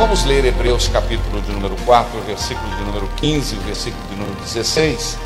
Vamos 0.00 0.24
ler 0.24 0.46
Hebreus 0.46 0.88
capítulo 0.88 1.42
de 1.42 1.52
número 1.52 1.76
4, 1.84 2.22
versículo 2.22 2.74
de 2.74 2.84
número 2.84 3.06
15, 3.18 3.54
versículo 3.56 4.02
de 4.08 4.16
número 4.16 4.40
16. 4.40 5.18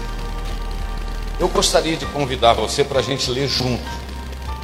Eu 1.39 1.47
gostaria 1.47 1.97
de 1.97 2.05
convidar 2.07 2.55
você 2.55 2.83
para 2.83 2.99
a 2.99 3.03
gente 3.03 3.31
ler 3.31 3.47
junto. 3.47 3.85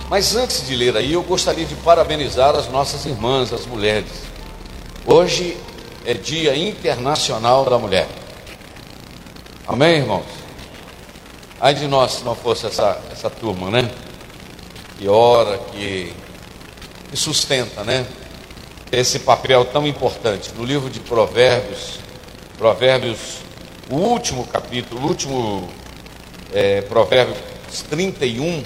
Mas 0.08 0.34
antes 0.34 0.66
de 0.66 0.74
ler 0.74 0.96
aí, 0.96 1.12
eu 1.12 1.22
gostaria 1.22 1.64
de 1.64 1.76
parabenizar 1.76 2.56
as 2.56 2.68
nossas 2.68 3.06
irmãs, 3.06 3.52
as 3.52 3.66
mulheres. 3.66 4.10
Hoje 5.06 5.56
é 6.04 6.12
Dia 6.12 6.56
Internacional 6.56 7.64
da 7.64 7.78
Mulher. 7.78 8.08
Amém, 9.64 9.98
irmãos? 9.98 10.26
Ai 11.60 11.72
de 11.72 11.86
nós 11.86 12.14
se 12.14 12.24
não 12.24 12.34
fosse 12.34 12.66
essa, 12.66 13.00
essa 13.12 13.30
turma, 13.30 13.70
né? 13.70 13.88
Que 14.98 15.06
ora, 15.06 15.56
que, 15.70 16.12
que 17.08 17.16
sustenta, 17.16 17.84
né? 17.84 18.04
Esse 18.92 19.20
papel 19.20 19.64
tão 19.64 19.86
importante. 19.86 20.50
No 20.56 20.64
livro 20.64 20.90
de 20.90 21.00
Provérbios, 21.00 22.00
Provérbios, 22.58 23.38
o 23.90 23.96
último 23.96 24.46
capítulo, 24.46 25.00
o 25.00 25.08
último 25.08 25.68
é, 26.52 26.80
Provérbios 26.82 27.38
31, 27.88 28.64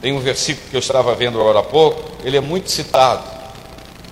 tem 0.00 0.12
um 0.12 0.20
versículo 0.20 0.66
que 0.70 0.76
eu 0.76 0.80
estava 0.80 1.14
vendo 1.14 1.38
agora 1.38 1.60
há 1.60 1.62
pouco, 1.62 2.10
ele 2.24 2.36
é 2.36 2.40
muito 2.40 2.70
citado. 2.70 3.22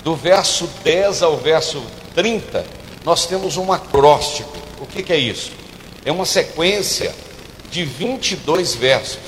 Do 0.04 0.14
verso 0.14 0.68
10 0.84 1.22
ao 1.22 1.36
verso 1.36 1.82
30, 2.14 2.64
nós 3.04 3.26
temos 3.26 3.56
um 3.56 3.72
acróstico. 3.72 4.56
O 4.80 4.86
que, 4.86 5.02
que 5.02 5.12
é 5.12 5.18
isso? 5.18 5.52
É 6.04 6.12
uma 6.12 6.26
sequência 6.26 7.14
de 7.70 7.84
22 7.84 8.74
versos. 8.74 9.18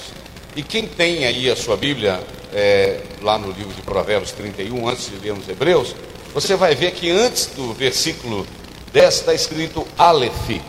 E 0.55 0.63
quem 0.63 0.87
tem 0.87 1.25
aí 1.27 1.51
a 1.51 1.57
sua 1.57 1.77
Bíblia, 1.77 2.21
é, 2.53 3.01
lá 3.23 3.39
no 3.39 3.51
livro 3.53 3.73
de 3.73 3.83
Provérbios 3.83 4.33
31, 4.33 4.89
antes 4.89 5.09
de 5.09 5.17
lermos 5.17 5.49
Hebreus, 5.49 5.95
você 6.33 6.57
vai 6.57 6.75
ver 6.75 6.93
que 6.93 7.11
antes 7.11 7.47
do 7.47 7.73
versículo 7.73 8.47
10 8.93 9.15
está 9.15 9.35
escrito 9.35 9.87
Aleph. 9.99 10.61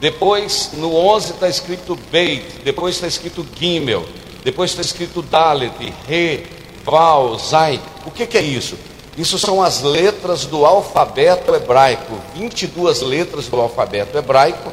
Depois, 0.00 0.70
no 0.74 0.94
11 0.94 1.32
está 1.32 1.48
escrito 1.48 1.98
Beit. 2.10 2.60
Depois 2.64 2.94
está 2.94 3.06
escrito 3.06 3.46
Gimel. 3.58 4.06
Depois 4.44 4.70
está 4.70 4.82
escrito 4.82 5.22
Dalet, 5.22 5.92
Re, 6.06 6.46
Val, 6.84 7.38
Zai. 7.38 7.80
O 8.04 8.10
que, 8.10 8.26
que 8.26 8.38
é 8.38 8.42
isso? 8.42 8.76
Isso 9.16 9.38
são 9.38 9.62
as 9.62 9.82
letras 9.82 10.44
do 10.44 10.64
alfabeto 10.64 11.54
hebraico. 11.54 12.16
22 12.36 13.00
letras 13.00 13.48
do 13.48 13.60
alfabeto 13.60 14.16
hebraico. 14.16 14.72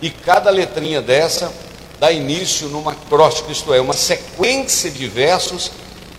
E 0.00 0.10
cada 0.10 0.50
letrinha 0.50 1.00
dessa 1.00 1.52
dá 2.00 2.10
início 2.10 2.66
numa 2.68 2.90
acróstico, 2.90 3.52
isto 3.52 3.72
é, 3.72 3.80
uma 3.80 3.94
sequência 3.94 4.90
de 4.90 5.06
versos 5.06 5.70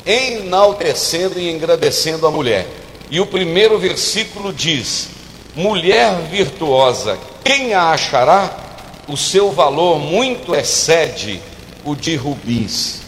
enaltecendo 0.05 1.37
e 1.37 1.51
engrandecendo 1.51 2.25
a 2.25 2.31
mulher. 2.31 2.65
E 3.13 3.19
o 3.19 3.27
primeiro 3.27 3.77
versículo 3.77 4.51
diz: 4.51 5.09
Mulher 5.55 6.19
virtuosa, 6.31 7.15
quem 7.43 7.75
a 7.75 7.91
achará? 7.91 8.57
O 9.07 9.15
seu 9.15 9.51
valor 9.51 9.99
muito 9.99 10.55
excede 10.55 11.39
o 11.85 11.93
de 11.93 12.15
rubis. 12.15 13.01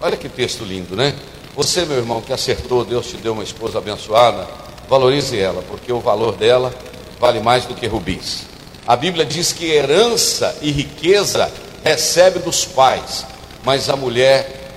Olha 0.00 0.16
que 0.16 0.28
texto 0.28 0.62
lindo, 0.62 0.94
né? 0.94 1.12
Você, 1.56 1.84
meu 1.84 1.96
irmão, 1.96 2.20
que 2.20 2.32
acertou, 2.32 2.84
Deus 2.84 3.08
te 3.08 3.16
deu 3.16 3.32
uma 3.32 3.42
esposa 3.42 3.78
abençoada, 3.78 4.46
valorize 4.88 5.36
ela, 5.36 5.64
porque 5.68 5.92
o 5.92 5.98
valor 5.98 6.36
dela 6.36 6.72
vale 7.18 7.40
mais 7.40 7.64
do 7.64 7.74
que 7.74 7.88
rubis. 7.88 8.44
A 8.86 8.94
Bíblia 8.94 9.24
diz 9.24 9.52
que 9.52 9.72
herança 9.72 10.56
e 10.62 10.70
riqueza 10.70 11.50
recebe 11.82 12.38
dos 12.38 12.64
pais, 12.64 13.26
mas 13.64 13.90
a 13.90 13.96
mulher 13.96 14.70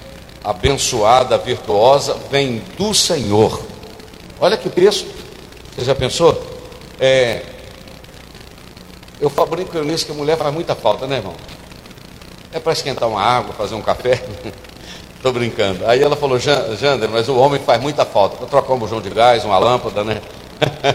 abençoada, 0.44 1.38
virtuosa, 1.38 2.18
vem 2.32 2.64
do 2.80 2.96
Senhor. 2.96 3.73
Olha 4.40 4.58
que 4.58 4.70
texto. 4.70 5.08
Você 5.76 5.86
já 5.86 5.96
pensou? 5.96 6.42
É, 7.00 7.42
eu 9.20 9.30
brinco 9.48 9.78
nisso 9.80 10.06
que 10.06 10.12
a 10.12 10.16
mulher 10.16 10.38
faz 10.38 10.54
muita 10.54 10.76
falta, 10.76 11.08
né, 11.08 11.18
irmão? 11.18 11.34
É 12.52 12.60
para 12.60 12.74
esquentar 12.74 13.08
uma 13.08 13.22
água, 13.22 13.54
fazer 13.54 13.74
um 13.74 13.82
café. 13.82 14.22
Estou 15.16 15.32
brincando. 15.32 15.88
Aí 15.88 16.02
ela 16.04 16.18
falou, 16.18 16.38
Jander, 16.38 17.10
mas 17.10 17.30
o 17.30 17.38
homem 17.38 17.60
faz 17.60 17.82
muita 17.82 18.06
falta. 18.06 18.36
Para 18.36 18.48
trocar 18.48 18.74
um 18.74 18.80
bujão 18.80 19.02
de 19.02 19.10
gás, 19.10 19.46
uma 19.46 19.58
lâmpada, 19.58 20.04
né? 20.04 20.22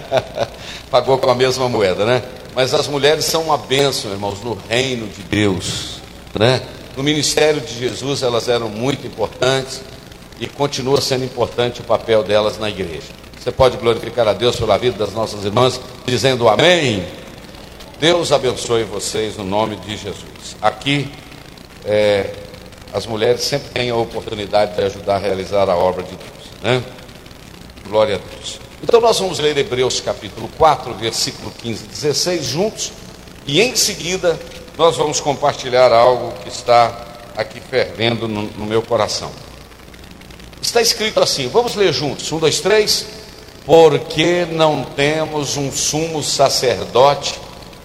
Pagou 0.90 1.16
com 1.16 1.30
a 1.30 1.34
mesma 1.34 1.68
moeda, 1.68 2.04
né? 2.04 2.22
Mas 2.54 2.74
as 2.74 2.86
mulheres 2.86 3.24
são 3.24 3.44
uma 3.44 3.56
bênção, 3.56 4.10
irmãos, 4.10 4.42
no 4.42 4.58
reino 4.68 5.06
de 5.06 5.22
Deus, 5.22 6.00
né? 6.38 6.60
No 6.96 7.02
ministério 7.02 7.60
de 7.60 7.78
Jesus 7.78 8.22
elas 8.22 8.48
eram 8.48 8.68
muito 8.68 9.06
importantes 9.06 9.80
e 10.38 10.46
continua 10.46 11.00
sendo 11.00 11.24
importante 11.24 11.80
o 11.80 11.84
papel 11.84 12.22
delas 12.22 12.58
na 12.58 12.68
igreja. 12.68 13.08
Você 13.48 13.52
pode 13.52 13.78
glorificar 13.78 14.28
a 14.28 14.34
Deus 14.34 14.56
pela 14.56 14.76
vida 14.76 14.98
das 14.98 15.14
nossas 15.14 15.42
irmãs, 15.42 15.80
dizendo 16.04 16.50
amém. 16.50 17.02
Deus 17.98 18.30
abençoe 18.30 18.84
vocês 18.84 19.38
no 19.38 19.44
nome 19.44 19.76
de 19.76 19.96
Jesus. 19.96 20.54
Aqui, 20.60 21.10
é, 21.82 22.30
as 22.92 23.06
mulheres 23.06 23.40
sempre 23.40 23.70
têm 23.70 23.88
a 23.88 23.96
oportunidade 23.96 24.76
de 24.76 24.82
ajudar 24.82 25.14
a 25.14 25.18
realizar 25.18 25.70
a 25.70 25.74
obra 25.74 26.02
de 26.02 26.10
Deus, 26.10 26.62
né? 26.62 26.82
Glória 27.88 28.16
a 28.16 28.18
Deus. 28.18 28.60
Então, 28.82 29.00
nós 29.00 29.18
vamos 29.18 29.38
ler 29.38 29.56
Hebreus 29.56 29.98
capítulo 29.98 30.50
4, 30.58 30.92
versículo 30.92 31.50
15 31.50 31.84
e 31.84 31.88
16 31.88 32.44
juntos, 32.44 32.92
e 33.46 33.62
em 33.62 33.74
seguida, 33.74 34.38
nós 34.76 34.94
vamos 34.98 35.20
compartilhar 35.20 35.90
algo 35.90 36.34
que 36.42 36.50
está 36.50 36.94
aqui 37.34 37.60
fervendo 37.60 38.28
no, 38.28 38.42
no 38.42 38.66
meu 38.66 38.82
coração. 38.82 39.32
Está 40.60 40.82
escrito 40.82 41.18
assim, 41.18 41.48
vamos 41.48 41.74
ler 41.76 41.94
juntos: 41.94 42.30
um, 42.30 42.38
dois, 42.38 42.60
três 42.60 43.16
porque 43.68 44.46
não 44.50 44.82
temos 44.82 45.58
um 45.58 45.70
sumo 45.70 46.22
sacerdote 46.22 47.38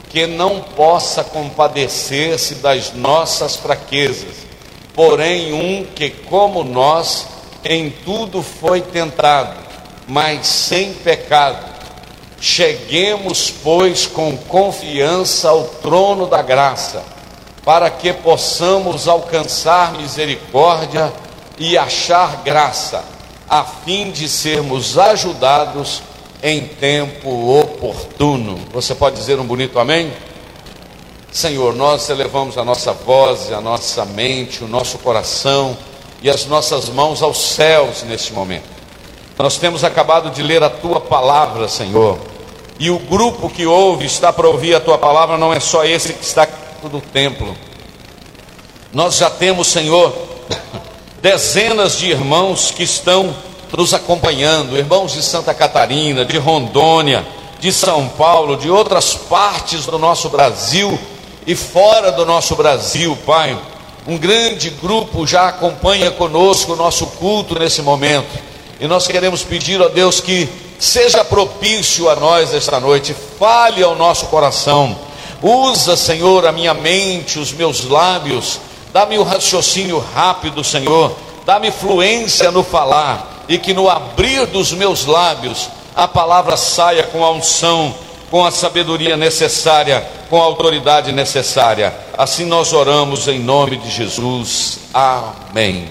que 0.09 0.25
não 0.25 0.61
possa 0.61 1.25
compadecer-se 1.25 2.55
das 2.55 2.93
nossas 2.93 3.57
fraquezas, 3.57 4.47
porém 4.93 5.51
um 5.51 5.83
que, 5.83 6.09
como 6.09 6.63
nós, 6.63 7.27
em 7.65 7.89
tudo 7.89 8.41
foi 8.41 8.79
tentado, 8.79 9.57
mas 10.07 10.47
sem 10.47 10.93
pecado. 10.93 11.73
Cheguemos, 12.39 13.51
pois, 13.51 14.07
com 14.07 14.37
confiança 14.37 15.49
ao 15.49 15.65
trono 15.65 16.27
da 16.27 16.41
graça, 16.41 17.03
para 17.65 17.89
que 17.89 18.13
possamos 18.13 19.09
alcançar 19.09 19.91
misericórdia 19.91 21.11
e 21.59 21.77
achar 21.77 22.41
graça 22.41 23.12
a 23.49 23.63
fim 23.63 24.11
de 24.11 24.27
sermos 24.27 24.97
ajudados 24.97 26.01
em 26.41 26.67
tempo 26.67 27.57
oportuno. 27.59 28.59
Você 28.73 28.93
pode 28.93 29.15
dizer 29.15 29.39
um 29.39 29.45
bonito 29.45 29.79
amém? 29.79 30.11
Senhor, 31.31 31.73
nós 31.73 32.09
elevamos 32.09 32.57
a 32.57 32.63
nossa 32.63 32.93
voz, 32.93 33.51
a 33.51 33.59
nossa 33.59 34.05
mente, 34.05 34.63
o 34.63 34.67
nosso 34.67 34.97
coração 34.99 35.75
e 36.21 36.29
as 36.29 36.45
nossas 36.45 36.89
mãos 36.89 37.23
aos 37.23 37.37
céus 37.37 38.03
neste 38.03 38.33
momento. 38.33 38.65
Nós 39.37 39.57
temos 39.57 39.83
acabado 39.83 40.29
de 40.29 40.43
ler 40.43 40.61
a 40.61 40.69
tua 40.69 41.01
palavra, 41.01 41.67
Senhor, 41.67 42.19
e 42.77 42.91
o 42.91 42.99
grupo 42.99 43.49
que 43.49 43.65
ouve 43.65 44.05
está 44.05 44.31
para 44.31 44.47
ouvir 44.47 44.75
a 44.75 44.79
tua 44.79 44.97
palavra, 44.97 45.37
não 45.37 45.53
é 45.53 45.59
só 45.59 45.83
esse 45.83 46.13
que 46.13 46.23
está 46.23 46.47
no 46.83 47.01
templo. 47.01 47.55
Nós 48.93 49.17
já 49.17 49.29
temos, 49.29 49.67
Senhor, 49.67 50.13
dezenas 51.23 51.97
de 51.97 52.09
irmãos 52.11 52.69
que 52.69 52.83
estão 52.83 53.33
nos 53.77 53.93
acompanhando, 53.93 54.77
irmãos 54.77 55.13
de 55.13 55.23
Santa 55.23 55.53
Catarina, 55.53 56.25
de 56.25 56.37
Rondônia, 56.37 57.25
de 57.61 57.71
São 57.71 58.09
Paulo, 58.09 58.57
de 58.57 58.69
outras 58.69 59.13
partes 59.13 59.85
do 59.85 59.97
nosso 59.97 60.27
Brasil 60.27 60.99
e 61.47 61.55
fora 61.55 62.11
do 62.11 62.25
nosso 62.25 62.57
Brasil, 62.57 63.17
Pai. 63.25 63.57
Um 64.05 64.17
grande 64.17 64.69
grupo 64.69 65.25
já 65.25 65.47
acompanha 65.47 66.11
conosco 66.11 66.73
o 66.73 66.75
nosso 66.75 67.05
culto 67.05 67.57
nesse 67.57 67.81
momento. 67.81 68.37
E 68.77 68.85
nós 68.85 69.07
queremos 69.07 69.43
pedir 69.43 69.81
a 69.81 69.87
Deus 69.87 70.19
que 70.19 70.49
seja 70.77 71.23
propício 71.23 72.09
a 72.09 72.17
nós 72.17 72.53
esta 72.53 72.81
noite, 72.81 73.15
fale 73.39 73.81
ao 73.81 73.95
nosso 73.95 74.25
coração. 74.25 74.99
Usa, 75.41 75.95
Senhor, 75.95 76.45
a 76.45 76.51
minha 76.51 76.73
mente, 76.73 77.39
os 77.39 77.53
meus 77.53 77.85
lábios, 77.85 78.59
dá-me 78.93 79.17
o 79.17 79.23
raciocínio 79.23 79.99
rápido, 79.99 80.63
Senhor, 80.63 81.13
dá-me 81.45 81.71
fluência 81.71 82.51
no 82.51 82.63
falar 82.63 83.43
e 83.49 83.57
que 83.57 83.73
no 83.73 83.89
abrir 83.89 84.45
dos 84.45 84.71
meus 84.71 85.05
lábios 85.05 85.67
a 85.95 86.07
palavra 86.07 86.55
saia 86.55 87.03
com 87.03 87.25
a 87.25 87.31
unção, 87.31 87.93
com 88.29 88.45
a 88.45 88.51
sabedoria 88.51 89.17
necessária, 89.17 90.07
com 90.29 90.39
a 90.41 90.45
autoridade 90.45 91.11
necessária. 91.11 91.93
Assim 92.17 92.45
nós 92.45 92.71
oramos 92.71 93.27
em 93.27 93.39
nome 93.39 93.77
de 93.77 93.89
Jesus. 93.89 94.79
Amém. 94.93 95.89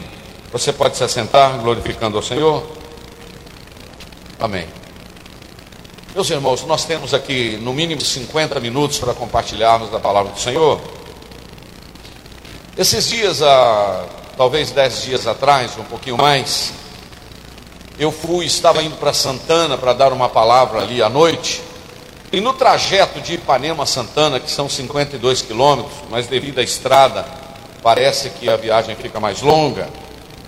Você 0.52 0.72
pode 0.72 0.96
se 0.96 1.04
assentar 1.04 1.58
glorificando 1.58 2.16
ao 2.16 2.22
Senhor? 2.22 2.64
Amém. 4.38 4.66
Meus 6.14 6.28
irmãos, 6.30 6.64
nós 6.66 6.84
temos 6.84 7.14
aqui 7.14 7.58
no 7.62 7.72
mínimo 7.72 8.00
50 8.00 8.60
minutos 8.60 8.98
para 8.98 9.14
compartilharmos 9.14 9.90
da 9.90 9.98
palavra 9.98 10.32
do 10.32 10.38
Senhor. 10.38 10.80
Esses 12.76 13.10
dias, 13.10 13.42
há, 13.42 14.06
talvez 14.34 14.70
10 14.70 15.02
dias 15.02 15.26
atrás, 15.26 15.72
um 15.78 15.84
pouquinho 15.84 16.16
mais, 16.16 16.72
eu 17.98 18.10
fui, 18.10 18.46
estava 18.46 18.82
indo 18.82 18.96
para 18.96 19.12
Santana 19.12 19.76
para 19.76 19.92
dar 19.92 20.10
uma 20.10 20.30
palavra 20.30 20.80
ali 20.80 21.02
à 21.02 21.10
noite. 21.10 21.60
E 22.32 22.40
no 22.40 22.54
trajeto 22.54 23.20
de 23.20 23.34
Ipanema 23.34 23.82
a 23.82 23.86
Santana, 23.86 24.40
que 24.40 24.50
são 24.50 24.70
52 24.70 25.42
quilômetros, 25.42 25.92
mas 26.08 26.26
devido 26.26 26.60
à 26.60 26.62
estrada, 26.62 27.26
parece 27.82 28.30
que 28.30 28.48
a 28.48 28.56
viagem 28.56 28.96
fica 28.96 29.20
mais 29.20 29.42
longa. 29.42 29.90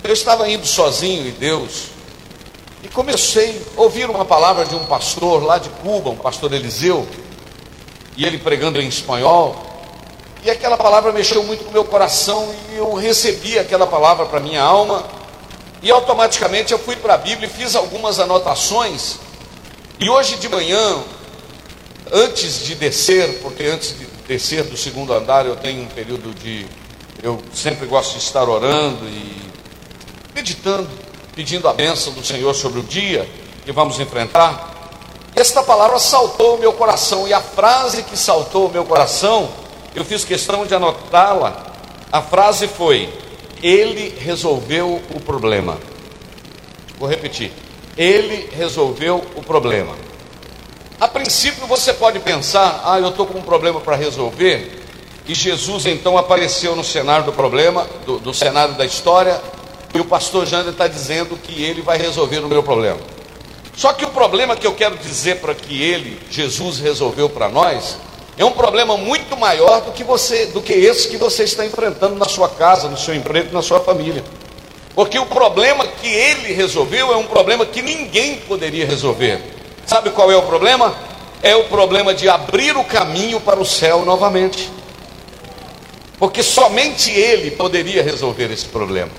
Eu 0.02 0.12
estava 0.14 0.48
indo 0.48 0.66
sozinho 0.66 1.26
e 1.28 1.30
Deus 1.30 1.88
e 2.82 2.88
comecei 2.88 3.60
a 3.76 3.82
ouvir 3.82 4.08
uma 4.08 4.24
palavra 4.24 4.64
de 4.64 4.74
um 4.74 4.86
pastor 4.86 5.42
lá 5.42 5.58
de 5.58 5.68
Cuba, 5.68 6.08
um 6.08 6.16
pastor 6.16 6.54
Eliseu, 6.54 7.06
e 8.16 8.24
ele 8.24 8.38
pregando 8.38 8.80
em 8.80 8.88
espanhol. 8.88 9.63
E 10.44 10.50
aquela 10.50 10.76
palavra 10.76 11.10
mexeu 11.10 11.42
muito 11.42 11.64
com 11.64 11.70
o 11.70 11.72
meu 11.72 11.84
coração 11.84 12.54
e 12.70 12.76
eu 12.76 12.92
recebi 12.94 13.58
aquela 13.58 13.86
palavra 13.86 14.26
para 14.26 14.38
minha 14.40 14.62
alma. 14.62 15.02
E 15.82 15.90
automaticamente 15.90 16.72
eu 16.72 16.78
fui 16.78 16.96
para 16.96 17.14
a 17.14 17.18
Bíblia 17.18 17.48
e 17.48 17.50
fiz 17.50 17.74
algumas 17.74 18.20
anotações. 18.20 19.16
E 19.98 20.10
hoje 20.10 20.36
de 20.36 20.48
manhã, 20.48 21.02
antes 22.12 22.62
de 22.64 22.74
descer, 22.74 23.40
porque 23.40 23.64
antes 23.64 23.98
de 23.98 24.04
descer 24.28 24.64
do 24.64 24.76
segundo 24.76 25.14
andar 25.14 25.46
eu 25.46 25.56
tenho 25.56 25.82
um 25.82 25.88
período 25.88 26.34
de. 26.34 26.66
Eu 27.22 27.40
sempre 27.54 27.86
gosto 27.86 28.12
de 28.12 28.18
estar 28.18 28.46
orando 28.46 29.06
e 29.06 29.50
meditando 30.34 30.88
pedindo 31.34 31.68
a 31.68 31.72
bênção 31.72 32.12
do 32.12 32.24
Senhor 32.24 32.54
sobre 32.54 32.80
o 32.80 32.82
dia 32.82 33.28
que 33.64 33.72
vamos 33.72 33.98
enfrentar. 33.98 34.72
Esta 35.34 35.62
palavra 35.62 35.98
saltou 35.98 36.56
o 36.56 36.58
meu 36.58 36.72
coração, 36.72 37.26
e 37.26 37.32
a 37.32 37.40
frase 37.40 38.04
que 38.04 38.16
saltou 38.16 38.68
o 38.68 38.70
meu 38.70 38.84
coração, 38.84 39.48
eu 39.94 40.04
fiz 40.04 40.24
questão 40.24 40.66
de 40.66 40.74
anotá-la. 40.74 41.72
A 42.10 42.20
frase 42.22 42.68
foi: 42.68 43.08
Ele 43.62 44.14
resolveu 44.18 45.02
o 45.14 45.20
problema. 45.20 45.78
Vou 46.98 47.08
repetir: 47.08 47.52
Ele 47.96 48.48
resolveu 48.52 49.24
o 49.36 49.42
problema. 49.42 49.94
A 51.00 51.08
princípio 51.08 51.66
você 51.66 51.92
pode 51.92 52.18
pensar: 52.20 52.82
Ah, 52.84 52.98
eu 52.98 53.08
estou 53.08 53.26
com 53.26 53.38
um 53.38 53.42
problema 53.42 53.80
para 53.80 53.96
resolver. 53.96 54.82
E 55.26 55.34
Jesus 55.34 55.86
então 55.86 56.18
apareceu 56.18 56.76
no 56.76 56.84
cenário 56.84 57.24
do 57.24 57.32
problema, 57.32 57.86
do, 58.04 58.18
do 58.18 58.34
cenário 58.34 58.74
da 58.74 58.84
história, 58.84 59.40
e 59.94 60.00
o 60.00 60.04
pastor 60.04 60.44
Jander 60.44 60.72
está 60.72 60.86
dizendo 60.86 61.36
que 61.36 61.62
ele 61.62 61.80
vai 61.80 61.96
resolver 61.96 62.40
o 62.40 62.48
meu 62.48 62.62
problema. 62.62 62.98
Só 63.74 63.92
que 63.92 64.04
o 64.04 64.10
problema 64.10 64.54
que 64.54 64.66
eu 64.66 64.74
quero 64.74 64.96
dizer 64.98 65.40
para 65.40 65.54
que 65.54 65.82
ele, 65.82 66.20
Jesus, 66.30 66.78
resolveu 66.78 67.28
para 67.28 67.48
nós, 67.48 67.96
é 68.36 68.44
um 68.44 68.50
problema 68.50 68.96
muito 68.96 69.36
maior 69.36 69.80
do 69.82 69.92
que 69.92 70.02
você, 70.02 70.46
do 70.46 70.60
que 70.60 70.72
esse 70.72 71.08
que 71.08 71.16
você 71.16 71.44
está 71.44 71.64
enfrentando 71.64 72.16
na 72.16 72.24
sua 72.24 72.48
casa, 72.48 72.88
no 72.88 72.96
seu 72.96 73.14
emprego, 73.14 73.52
na 73.52 73.62
sua 73.62 73.78
família. 73.80 74.24
Porque 74.94 75.18
o 75.18 75.26
problema 75.26 75.86
que 75.86 76.08
ele 76.08 76.52
resolveu 76.52 77.12
é 77.12 77.16
um 77.16 77.26
problema 77.26 77.64
que 77.64 77.80
ninguém 77.80 78.36
poderia 78.36 78.86
resolver. 78.86 79.40
Sabe 79.86 80.10
qual 80.10 80.30
é 80.32 80.36
o 80.36 80.42
problema? 80.42 80.94
É 81.42 81.54
o 81.54 81.64
problema 81.64 82.14
de 82.14 82.28
abrir 82.28 82.76
o 82.76 82.84
caminho 82.84 83.40
para 83.40 83.60
o 83.60 83.64
céu 83.64 84.04
novamente. 84.04 84.70
Porque 86.18 86.42
somente 86.42 87.10
ele 87.10 87.52
poderia 87.52 88.02
resolver 88.02 88.50
esse 88.50 88.66
problema. 88.66 89.10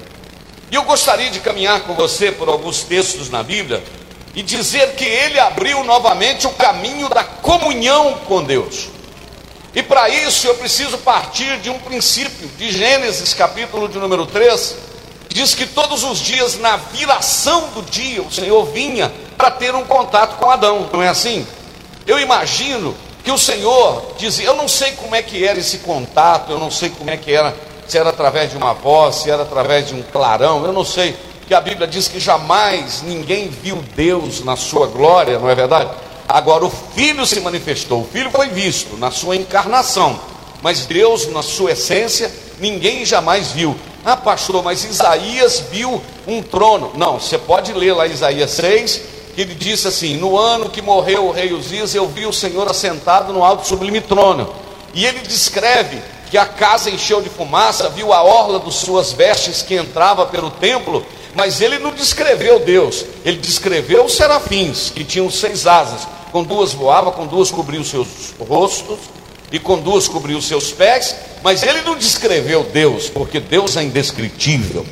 E 0.72 0.76
eu 0.76 0.84
gostaria 0.84 1.30
de 1.30 1.40
caminhar 1.40 1.82
com 1.82 1.94
você 1.94 2.32
por 2.32 2.50
alguns 2.50 2.84
textos 2.84 3.30
na 3.30 3.44
Bíblia 3.44 3.84
e 4.34 4.42
dizer 4.42 4.96
que 4.96 5.06
ele 5.06 5.40
abriu 5.40 5.84
novamente 5.84 6.48
o 6.48 6.52
caminho 6.52 7.08
da 7.08 7.24
comunhão 7.24 8.18
com 8.28 8.44
Deus. 8.44 8.95
E 9.76 9.84
para 9.84 10.08
isso 10.08 10.48
eu 10.48 10.56
preciso 10.56 10.98
partir 11.00 11.60
de 11.60 11.70
um 11.70 11.78
princípio, 11.78 12.48
de 12.58 12.72
Gênesis 12.72 13.34
capítulo 13.34 13.90
de 13.90 14.00
número 14.00 14.26
3, 14.26 14.76
diz 15.28 15.54
que 15.54 15.66
todos 15.66 16.04
os 16.04 16.20
dias, 16.20 16.58
na 16.58 16.78
viração 16.78 17.68
do 17.76 17.82
dia, 17.82 18.22
o 18.22 18.32
Senhor 18.32 18.66
vinha 18.68 19.12
para 19.38 19.52
ter 19.52 19.76
um 19.76 19.84
contato 19.84 20.38
com 20.38 20.50
Adão, 20.50 20.90
não 20.94 21.04
é 21.04 21.10
assim? 21.10 21.46
Eu 22.08 22.18
imagino 22.18 22.96
que 23.22 23.32
o 23.32 23.38
Senhor 23.38 24.14
dizia, 24.18 24.46
eu 24.46 24.56
não 24.56 24.68
sei 24.68 24.94
como 24.94 25.14
é 25.14 25.22
que 25.22 25.46
era 25.46 25.60
esse 25.60 25.80
contato, 25.80 26.54
eu 26.54 26.60
não 26.60 26.72
sei 26.72 26.90
como 26.90 27.10
é 27.10 27.18
que 27.18 27.34
era 27.34 27.54
se 27.86 27.98
era 27.98 28.10
através 28.10 28.52
de 28.52 28.58
uma 28.58 28.74
voz, 28.74 29.18
se 29.18 29.30
era 29.30 29.44
através 29.44 29.88
de 29.88 29.94
um 29.94 30.02
clarão, 30.02 30.66
eu 30.66 30.72
não 30.72 30.86
sei, 30.86 31.16
que 31.48 31.54
a 31.54 31.62
Bíblia 31.62 31.88
diz 31.88 32.08
que 32.08 32.20
jamais 32.20 33.02
ninguém 33.04 33.50
viu 33.50 33.84
Deus 33.96 34.44
na 34.44 34.56
sua 34.56 34.88
glória, 34.88 35.38
não 35.38 35.50
é 35.50 35.54
verdade? 35.54 35.90
Agora 36.28 36.66
o 36.66 36.70
Filho 36.70 37.26
se 37.26 37.40
manifestou, 37.40 38.02
o 38.02 38.08
Filho 38.08 38.32
foi 38.32 38.50
visto 38.50 38.98
na 38.98 39.12
sua 39.12 39.36
encarnação, 39.36 40.20
mas 40.62 40.86
Deus, 40.86 41.28
na 41.28 41.44
sua 41.44 41.74
essência, 41.74 42.32
ninguém 42.60 43.06
jamais 43.06 43.52
viu. 43.52 43.76
Ah, 44.04 44.18
pastor, 44.18 44.64
mas 44.64 44.84
Isaías 44.84 45.64
viu 45.72 46.02
um 46.28 46.42
trono. 46.42 46.92
Não, 46.96 47.20
você 47.20 47.38
pode 47.38 47.74
ler 47.74 47.94
lá 47.94 48.08
Isaías 48.08 48.52
6, 48.52 49.02
que 49.36 49.42
ele 49.42 49.56
disse 49.56 49.88
assim: 49.88 50.18
No 50.18 50.38
ano 50.38 50.70
que 50.70 50.82
morreu 50.82 51.26
o 51.26 51.32
rei 51.32 51.54
Uzias, 51.54 51.94
eu 51.94 52.08
vi 52.08 52.26
o 52.26 52.34
Senhor 52.34 52.70
assentado 52.70 53.34
no 53.34 53.44
alto 53.44 53.68
sublime 53.68 54.02
trono. 54.02 54.54
E 54.94 55.06
ele 55.06 55.20
descreve 55.20 56.02
que 56.30 56.38
a 56.38 56.46
casa 56.46 56.90
encheu 56.90 57.22
de 57.22 57.30
fumaça, 57.30 57.90
viu 57.90 58.12
a 58.14 58.24
orla 58.24 58.60
dos 58.60 58.76
suas 58.76 59.12
vestes 59.12 59.62
que 59.62 59.76
entrava 59.76 60.26
pelo 60.26 60.50
templo, 60.50 61.06
mas 61.36 61.62
ele 61.62 61.78
não 61.80 61.92
descreveu 61.92 62.60
Deus, 62.60 63.06
ele 63.24 63.38
descreveu 63.38 64.06
os 64.06 64.16
serafins, 64.16 64.90
que 64.90 65.04
tinham 65.04 65.30
seis 65.30 65.68
asas, 65.68 66.08
com 66.32 66.44
duas 66.44 66.74
voava, 66.74 67.12
com 67.12 67.28
duas 67.28 67.52
cobriu 67.52 67.82
os 67.82 67.90
seus 67.90 68.08
rostos, 68.40 69.00
e 69.52 69.60
com 69.60 69.80
duas 69.80 70.08
cobriu 70.08 70.38
os 70.38 70.48
seus 70.48 70.72
pés, 70.72 71.16
mas 71.44 71.62
ele 71.64 71.82
não 71.82 71.96
descreveu 71.96 72.64
Deus, 72.64 73.10
porque 73.10 73.40
Deus 73.40 73.78
é 73.78 73.84
indescritível. 73.84 74.86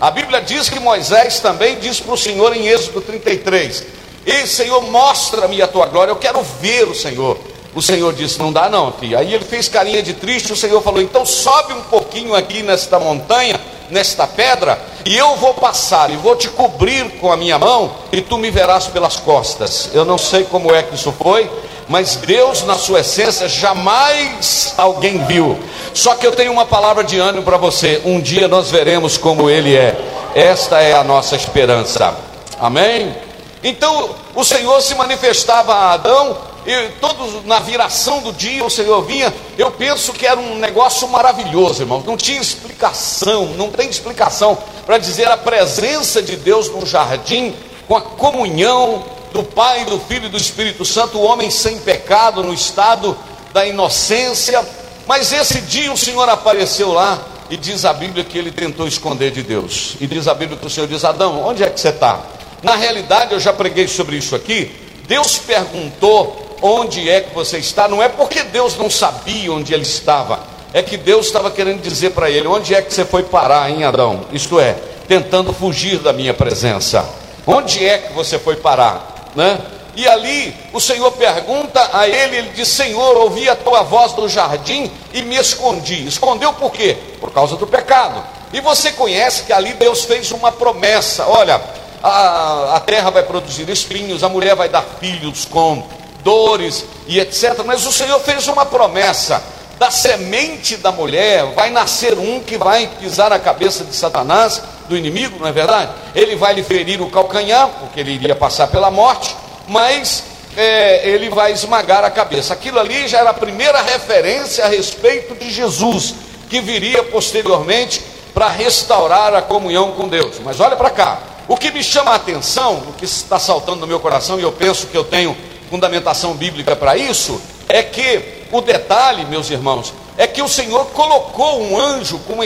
A 0.00 0.10
Bíblia 0.10 0.40
diz 0.40 0.68
que 0.68 0.80
Moisés 0.80 1.40
também 1.40 1.78
disse 1.78 2.02
para 2.02 2.14
o 2.14 2.18
Senhor 2.18 2.54
em 2.56 2.66
Êxodo 2.66 3.00
33: 3.00 3.84
Ei, 4.26 4.46
Senhor, 4.46 4.82
mostra-me 4.90 5.62
a 5.62 5.68
tua 5.68 5.86
glória, 5.86 6.10
eu 6.10 6.16
quero 6.16 6.42
ver 6.60 6.88
o 6.88 6.94
Senhor. 6.94 7.38
O 7.74 7.82
Senhor 7.82 8.12
disse: 8.12 8.38
Não 8.38 8.52
dá, 8.52 8.68
não, 8.68 8.92
filho. 8.92 9.18
Aí 9.18 9.32
ele 9.32 9.44
fez 9.44 9.68
carinha 9.68 10.02
de 10.02 10.14
triste. 10.14 10.52
O 10.52 10.56
Senhor 10.56 10.82
falou: 10.82 11.00
Então 11.00 11.24
sobe 11.24 11.72
um 11.72 11.82
pouquinho 11.82 12.34
aqui 12.34 12.62
nesta 12.62 12.98
montanha, 12.98 13.58
nesta 13.90 14.26
pedra, 14.26 14.78
e 15.04 15.16
eu 15.16 15.36
vou 15.36 15.54
passar 15.54 16.10
e 16.10 16.16
vou 16.16 16.36
te 16.36 16.48
cobrir 16.48 17.18
com 17.18 17.30
a 17.30 17.36
minha 17.36 17.58
mão, 17.58 17.92
e 18.12 18.20
tu 18.20 18.38
me 18.38 18.50
verás 18.50 18.86
pelas 18.86 19.16
costas. 19.16 19.90
Eu 19.92 20.04
não 20.04 20.18
sei 20.18 20.44
como 20.44 20.74
é 20.74 20.82
que 20.82 20.94
isso 20.94 21.12
foi, 21.12 21.50
mas 21.88 22.16
Deus, 22.16 22.62
na 22.64 22.76
sua 22.76 23.00
essência, 23.00 23.48
jamais 23.48 24.74
alguém 24.76 25.24
viu. 25.26 25.58
Só 25.92 26.14
que 26.14 26.26
eu 26.26 26.32
tenho 26.32 26.52
uma 26.52 26.64
palavra 26.64 27.04
de 27.04 27.18
ânimo 27.18 27.42
para 27.44 27.56
você: 27.56 28.00
um 28.04 28.20
dia 28.20 28.48
nós 28.48 28.70
veremos 28.70 29.18
como 29.18 29.50
Ele 29.50 29.76
é. 29.76 29.94
Esta 30.34 30.80
é 30.80 30.94
a 30.94 31.04
nossa 31.04 31.36
esperança. 31.36 32.14
Amém? 32.58 33.14
Então 33.62 34.10
o 34.34 34.44
Senhor 34.44 34.80
se 34.80 34.94
manifestava 34.94 35.74
a 35.74 35.92
Adão 35.92 36.36
e 36.66 36.88
todos 37.00 37.44
na 37.44 37.58
viração 37.58 38.20
do 38.20 38.32
dia 38.32 38.64
o 38.64 38.70
Senhor 38.70 39.02
vinha, 39.02 39.32
eu 39.58 39.70
penso 39.70 40.12
que 40.12 40.26
era 40.26 40.40
um 40.40 40.56
negócio 40.56 41.06
maravilhoso, 41.08 41.82
irmão. 41.82 42.02
Não 42.06 42.16
tinha 42.16 42.40
explicação, 42.40 43.46
não 43.56 43.70
tem 43.70 43.88
explicação 43.88 44.56
para 44.86 44.98
dizer 44.98 45.28
a 45.28 45.36
presença 45.36 46.22
de 46.22 46.36
Deus 46.36 46.70
no 46.70 46.86
jardim, 46.86 47.54
com 47.86 47.96
a 47.96 48.00
comunhão 48.00 49.04
do 49.32 49.42
Pai, 49.42 49.84
do 49.84 49.98
Filho 49.98 50.26
e 50.26 50.28
do 50.30 50.36
Espírito 50.36 50.84
Santo, 50.84 51.18
o 51.18 51.22
homem 51.22 51.50
sem 51.50 51.78
pecado, 51.78 52.42
no 52.42 52.54
estado 52.54 53.16
da 53.52 53.66
inocência. 53.66 54.64
Mas 55.06 55.32
esse 55.32 55.60
dia 55.60 55.92
o 55.92 55.98
Senhor 55.98 56.28
apareceu 56.28 56.92
lá 56.92 57.20
e 57.50 57.56
diz 57.56 57.84
a 57.84 57.92
Bíblia 57.92 58.24
que 58.24 58.38
ele 58.38 58.50
tentou 58.50 58.86
esconder 58.86 59.30
de 59.30 59.42
Deus. 59.42 59.96
E 60.00 60.06
diz 60.06 60.28
a 60.28 60.34
Bíblia 60.34 60.58
que 60.58 60.66
o 60.66 60.70
Senhor 60.70 60.86
diz: 60.86 61.04
Adão, 61.04 61.44
onde 61.44 61.62
é 61.62 61.68
que 61.68 61.78
você 61.78 61.90
está? 61.90 62.20
Na 62.62 62.76
realidade, 62.76 63.34
eu 63.34 63.40
já 63.40 63.52
preguei 63.52 63.86
sobre 63.86 64.16
isso 64.16 64.34
aqui. 64.34 64.74
Deus 65.06 65.36
perguntou 65.36 66.43
onde 66.66 67.10
é 67.10 67.20
que 67.20 67.34
você 67.34 67.58
está, 67.58 67.86
não 67.86 68.02
é 68.02 68.08
porque 68.08 68.42
Deus 68.42 68.78
não 68.78 68.88
sabia 68.88 69.52
onde 69.52 69.74
ele 69.74 69.82
estava, 69.82 70.40
é 70.72 70.82
que 70.82 70.96
Deus 70.96 71.26
estava 71.26 71.50
querendo 71.50 71.82
dizer 71.82 72.10
para 72.10 72.30
ele: 72.30 72.48
onde 72.48 72.74
é 72.74 72.80
que 72.80 72.92
você 72.92 73.04
foi 73.04 73.22
parar, 73.22 73.70
em 73.70 73.84
Adão? 73.84 74.24
Isto 74.32 74.58
é, 74.58 74.74
tentando 75.06 75.52
fugir 75.52 75.98
da 75.98 76.12
minha 76.12 76.32
presença. 76.32 77.06
Onde 77.46 77.86
é 77.86 77.98
que 77.98 78.14
você 78.14 78.38
foi 78.38 78.56
parar? 78.56 79.30
Né? 79.36 79.60
E 79.94 80.08
ali 80.08 80.56
o 80.72 80.80
Senhor 80.80 81.12
pergunta 81.12 81.90
a 81.92 82.08
ele, 82.08 82.38
ele 82.38 82.50
diz: 82.54 82.68
Senhor, 82.68 83.14
ouvi 83.18 83.46
a 83.46 83.54
tua 83.54 83.82
voz 83.82 84.14
do 84.14 84.26
jardim 84.26 84.90
e 85.12 85.20
me 85.20 85.36
escondi. 85.36 86.06
Escondeu 86.06 86.54
por 86.54 86.72
quê? 86.72 86.96
Por 87.20 87.30
causa 87.30 87.56
do 87.56 87.66
pecado. 87.66 88.24
E 88.54 88.60
você 88.60 88.90
conhece 88.92 89.42
que 89.42 89.52
ali 89.52 89.74
Deus 89.74 90.04
fez 90.04 90.32
uma 90.32 90.50
promessa: 90.50 91.26
olha, 91.28 91.60
a, 92.02 92.76
a 92.76 92.80
terra 92.80 93.10
vai 93.10 93.22
produzir 93.22 93.68
espinhos, 93.68 94.24
a 94.24 94.30
mulher 94.30 94.56
vai 94.56 94.70
dar 94.70 94.82
filhos 94.98 95.44
com 95.44 95.84
dores 96.24 96.84
e 97.06 97.20
etc. 97.20 97.62
Mas 97.64 97.86
o 97.86 97.92
Senhor 97.92 98.18
fez 98.20 98.48
uma 98.48 98.66
promessa: 98.66 99.40
da 99.78 99.90
semente 99.90 100.76
da 100.76 100.90
mulher 100.90 101.44
vai 101.54 101.70
nascer 101.70 102.18
um 102.18 102.40
que 102.40 102.58
vai 102.58 102.88
pisar 102.98 103.32
a 103.32 103.38
cabeça 103.38 103.84
de 103.84 103.94
Satanás, 103.94 104.60
do 104.88 104.96
inimigo, 104.96 105.38
não 105.38 105.46
é 105.46 105.52
verdade? 105.52 105.92
Ele 106.14 106.34
vai 106.34 106.54
lhe 106.54 106.64
ferir 106.64 107.00
o 107.00 107.10
calcanhar, 107.10 107.68
porque 107.78 108.00
ele 108.00 108.12
iria 108.12 108.34
passar 108.34 108.66
pela 108.66 108.90
morte 108.90 109.36
mas 109.68 110.22
é, 110.56 111.08
ele 111.08 111.28
vai 111.30 111.52
esmagar 111.52 112.04
a 112.04 112.10
cabeça. 112.10 112.54
Aquilo 112.54 112.78
ali 112.78 113.08
já 113.08 113.18
era 113.18 113.30
a 113.30 113.34
primeira 113.34 113.80
referência 113.82 114.64
a 114.64 114.68
respeito 114.68 115.34
de 115.34 115.50
Jesus, 115.50 116.14
que 116.48 116.60
viria 116.60 117.02
posteriormente 117.04 118.02
para 118.32 118.48
restaurar 118.48 119.34
a 119.34 119.42
comunhão 119.42 119.92
com 119.92 120.08
Deus. 120.08 120.36
Mas 120.44 120.60
olha 120.60 120.76
para 120.76 120.90
cá, 120.90 121.18
o 121.48 121.56
que 121.56 121.70
me 121.70 121.82
chama 121.82 122.12
a 122.12 122.16
atenção, 122.16 122.82
o 122.88 122.92
que 122.92 123.04
está 123.04 123.38
saltando 123.38 123.80
no 123.80 123.86
meu 123.86 124.00
coração, 124.00 124.38
e 124.38 124.42
eu 124.42 124.52
penso 124.52 124.86
que 124.86 124.96
eu 124.96 125.04
tenho 125.04 125.36
fundamentação 125.74 126.34
bíblica 126.34 126.76
para 126.76 126.96
isso, 126.96 127.40
é 127.68 127.82
que 127.82 128.44
o 128.52 128.60
detalhe, 128.60 129.24
meus 129.24 129.50
irmãos, 129.50 129.92
é 130.16 130.24
que 130.24 130.40
o 130.40 130.48
Senhor 130.48 130.86
colocou 130.90 131.60
um 131.60 131.76
anjo 131.76 132.20
com 132.20 132.40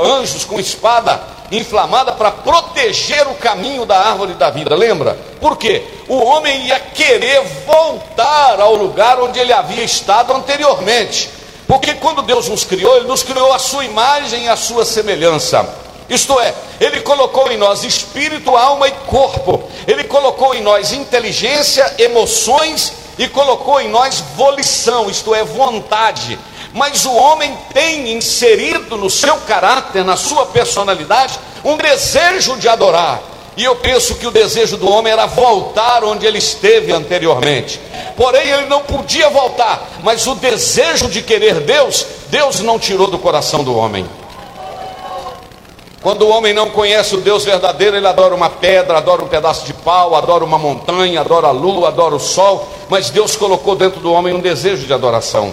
anjos 0.00 0.44
com 0.44 0.60
espada 0.60 1.20
inflamada 1.50 2.12
para 2.12 2.30
proteger 2.30 3.26
o 3.26 3.34
caminho 3.34 3.84
da 3.84 3.98
árvore 3.98 4.34
da 4.34 4.48
vida. 4.48 4.76
Lembra? 4.76 5.18
Por 5.40 5.56
quê? 5.56 5.82
O 6.06 6.18
homem 6.18 6.68
ia 6.68 6.78
querer 6.78 7.42
voltar 7.66 8.60
ao 8.60 8.76
lugar 8.76 9.20
onde 9.20 9.40
ele 9.40 9.52
havia 9.52 9.82
estado 9.82 10.32
anteriormente. 10.32 11.28
Porque 11.66 11.94
quando 11.94 12.22
Deus 12.22 12.48
nos 12.48 12.62
criou, 12.62 12.96
Ele 12.96 13.08
nos 13.08 13.24
criou 13.24 13.52
a 13.52 13.58
sua 13.58 13.84
imagem 13.84 14.44
e 14.44 14.48
a 14.48 14.54
sua 14.54 14.84
semelhança. 14.84 15.68
Isto 16.08 16.38
é, 16.40 16.54
Ele 16.80 17.00
colocou 17.00 17.50
em 17.50 17.56
nós 17.56 17.84
espírito, 17.84 18.56
alma 18.56 18.88
e 18.88 18.92
corpo. 19.06 19.62
Ele 19.86 20.04
colocou 20.04 20.54
em 20.54 20.62
nós 20.62 20.92
inteligência, 20.92 21.94
emoções 21.98 22.92
e 23.18 23.28
colocou 23.28 23.80
em 23.80 23.88
nós 23.88 24.22
volição, 24.36 25.10
isto 25.10 25.34
é, 25.34 25.42
vontade 25.42 26.38
mas 26.76 27.06
o 27.06 27.14
homem 27.14 27.56
tem 27.72 28.12
inserido 28.12 28.98
no 28.98 29.08
seu 29.08 29.34
caráter, 29.38 30.04
na 30.04 30.14
sua 30.14 30.44
personalidade, 30.44 31.40
um 31.64 31.74
desejo 31.78 32.58
de 32.58 32.68
adorar. 32.68 33.22
E 33.56 33.64
eu 33.64 33.74
penso 33.76 34.16
que 34.16 34.26
o 34.26 34.30
desejo 34.30 34.76
do 34.76 34.86
homem 34.90 35.10
era 35.10 35.24
voltar 35.24 36.04
onde 36.04 36.26
ele 36.26 36.36
esteve 36.36 36.92
anteriormente. 36.92 37.80
Porém, 38.14 38.46
ele 38.46 38.66
não 38.66 38.82
podia 38.82 39.30
voltar, 39.30 39.88
mas 40.02 40.26
o 40.26 40.34
desejo 40.34 41.08
de 41.08 41.22
querer 41.22 41.60
Deus, 41.60 42.04
Deus 42.28 42.60
não 42.60 42.78
tirou 42.78 43.06
do 43.06 43.18
coração 43.18 43.64
do 43.64 43.74
homem. 43.74 44.06
Quando 46.06 46.22
o 46.22 46.28
homem 46.28 46.52
não 46.52 46.70
conhece 46.70 47.16
o 47.16 47.20
Deus 47.20 47.44
verdadeiro, 47.44 47.96
ele 47.96 48.06
adora 48.06 48.32
uma 48.32 48.48
pedra, 48.48 48.98
adora 48.98 49.24
um 49.24 49.26
pedaço 49.26 49.66
de 49.66 49.72
pau, 49.74 50.14
adora 50.14 50.44
uma 50.44 50.56
montanha, 50.56 51.20
adora 51.20 51.48
a 51.48 51.50
lua, 51.50 51.88
adora 51.88 52.14
o 52.14 52.20
sol, 52.20 52.68
mas 52.88 53.10
Deus 53.10 53.34
colocou 53.34 53.74
dentro 53.74 53.98
do 53.98 54.12
homem 54.12 54.32
um 54.32 54.38
desejo 54.38 54.86
de 54.86 54.92
adoração. 54.92 55.52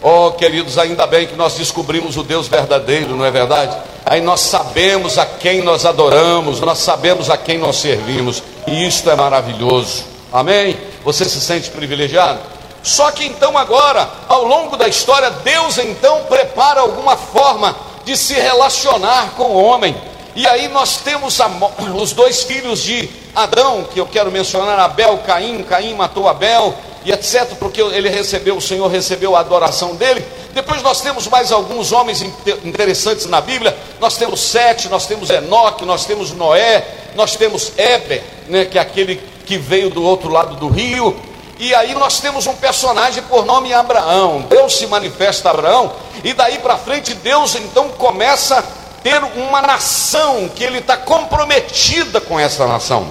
Oh, 0.00 0.30
queridos, 0.30 0.78
ainda 0.78 1.04
bem 1.08 1.26
que 1.26 1.34
nós 1.34 1.54
descobrimos 1.54 2.16
o 2.16 2.22
Deus 2.22 2.46
verdadeiro, 2.46 3.16
não 3.16 3.24
é 3.24 3.30
verdade? 3.32 3.76
Aí 4.04 4.20
nós 4.20 4.42
sabemos 4.42 5.18
a 5.18 5.26
quem 5.26 5.62
nós 5.62 5.84
adoramos, 5.84 6.60
nós 6.60 6.78
sabemos 6.78 7.28
a 7.28 7.36
quem 7.36 7.58
nós 7.58 7.74
servimos, 7.74 8.44
e 8.68 8.86
isto 8.86 9.10
é 9.10 9.16
maravilhoso. 9.16 10.04
Amém? 10.32 10.78
Você 11.04 11.24
se 11.24 11.40
sente 11.40 11.70
privilegiado? 11.70 12.38
Só 12.84 13.10
que 13.10 13.26
então 13.26 13.58
agora, 13.58 14.08
ao 14.28 14.44
longo 14.44 14.76
da 14.76 14.86
história, 14.86 15.28
Deus 15.28 15.76
então 15.78 16.22
prepara 16.28 16.82
alguma 16.82 17.16
forma 17.16 17.74
de 18.06 18.16
se 18.16 18.34
relacionar 18.34 19.32
com 19.36 19.42
o 19.42 19.62
homem. 19.62 19.94
E 20.36 20.46
aí 20.46 20.68
nós 20.68 20.98
temos 20.98 21.40
a, 21.40 21.50
os 22.00 22.12
dois 22.12 22.44
filhos 22.44 22.82
de 22.82 23.10
Adão, 23.34 23.84
que 23.92 24.00
eu 24.00 24.06
quero 24.06 24.30
mencionar, 24.30 24.78
Abel, 24.78 25.18
Caim, 25.26 25.62
Caim 25.64 25.92
matou 25.94 26.28
Abel, 26.28 26.72
e 27.04 27.12
etc., 27.12 27.54
porque 27.58 27.80
ele 27.80 28.08
recebeu, 28.08 28.56
o 28.56 28.60
Senhor 28.60 28.86
recebeu 28.88 29.36
a 29.36 29.40
adoração 29.40 29.94
dele. 29.96 30.24
Depois 30.54 30.82
nós 30.82 31.00
temos 31.00 31.26
mais 31.26 31.52
alguns 31.52 31.92
homens 31.92 32.22
interessantes 32.64 33.26
na 33.26 33.40
Bíblia. 33.40 33.76
Nós 34.00 34.16
temos 34.16 34.40
Sete, 34.40 34.88
nós 34.88 35.06
temos 35.06 35.28
Enoque, 35.28 35.84
nós 35.84 36.04
temos 36.06 36.32
Noé, 36.32 36.86
nós 37.14 37.36
temos 37.36 37.72
Éber, 37.76 38.22
né, 38.48 38.64
que 38.64 38.78
é 38.78 38.80
aquele 38.80 39.20
que 39.44 39.58
veio 39.58 39.90
do 39.90 40.02
outro 40.02 40.30
lado 40.30 40.56
do 40.56 40.68
rio. 40.68 41.16
E 41.58 41.74
aí 41.74 41.94
nós 41.94 42.20
temos 42.20 42.46
um 42.46 42.54
personagem 42.54 43.22
por 43.24 43.44
nome 43.44 43.72
Abraão. 43.72 44.44
Deus 44.48 44.76
se 44.76 44.86
manifesta 44.86 45.48
a 45.48 45.52
Abraão, 45.52 45.92
e 46.26 46.34
daí 46.34 46.58
para 46.58 46.76
frente 46.76 47.14
Deus 47.14 47.54
então 47.54 47.90
começa 47.90 48.58
a 48.58 48.62
ter 49.00 49.22
uma 49.22 49.62
nação 49.62 50.48
que 50.48 50.64
ele 50.64 50.78
está 50.78 50.96
comprometida 50.96 52.20
com 52.20 52.36
essa 52.36 52.66
nação. 52.66 53.06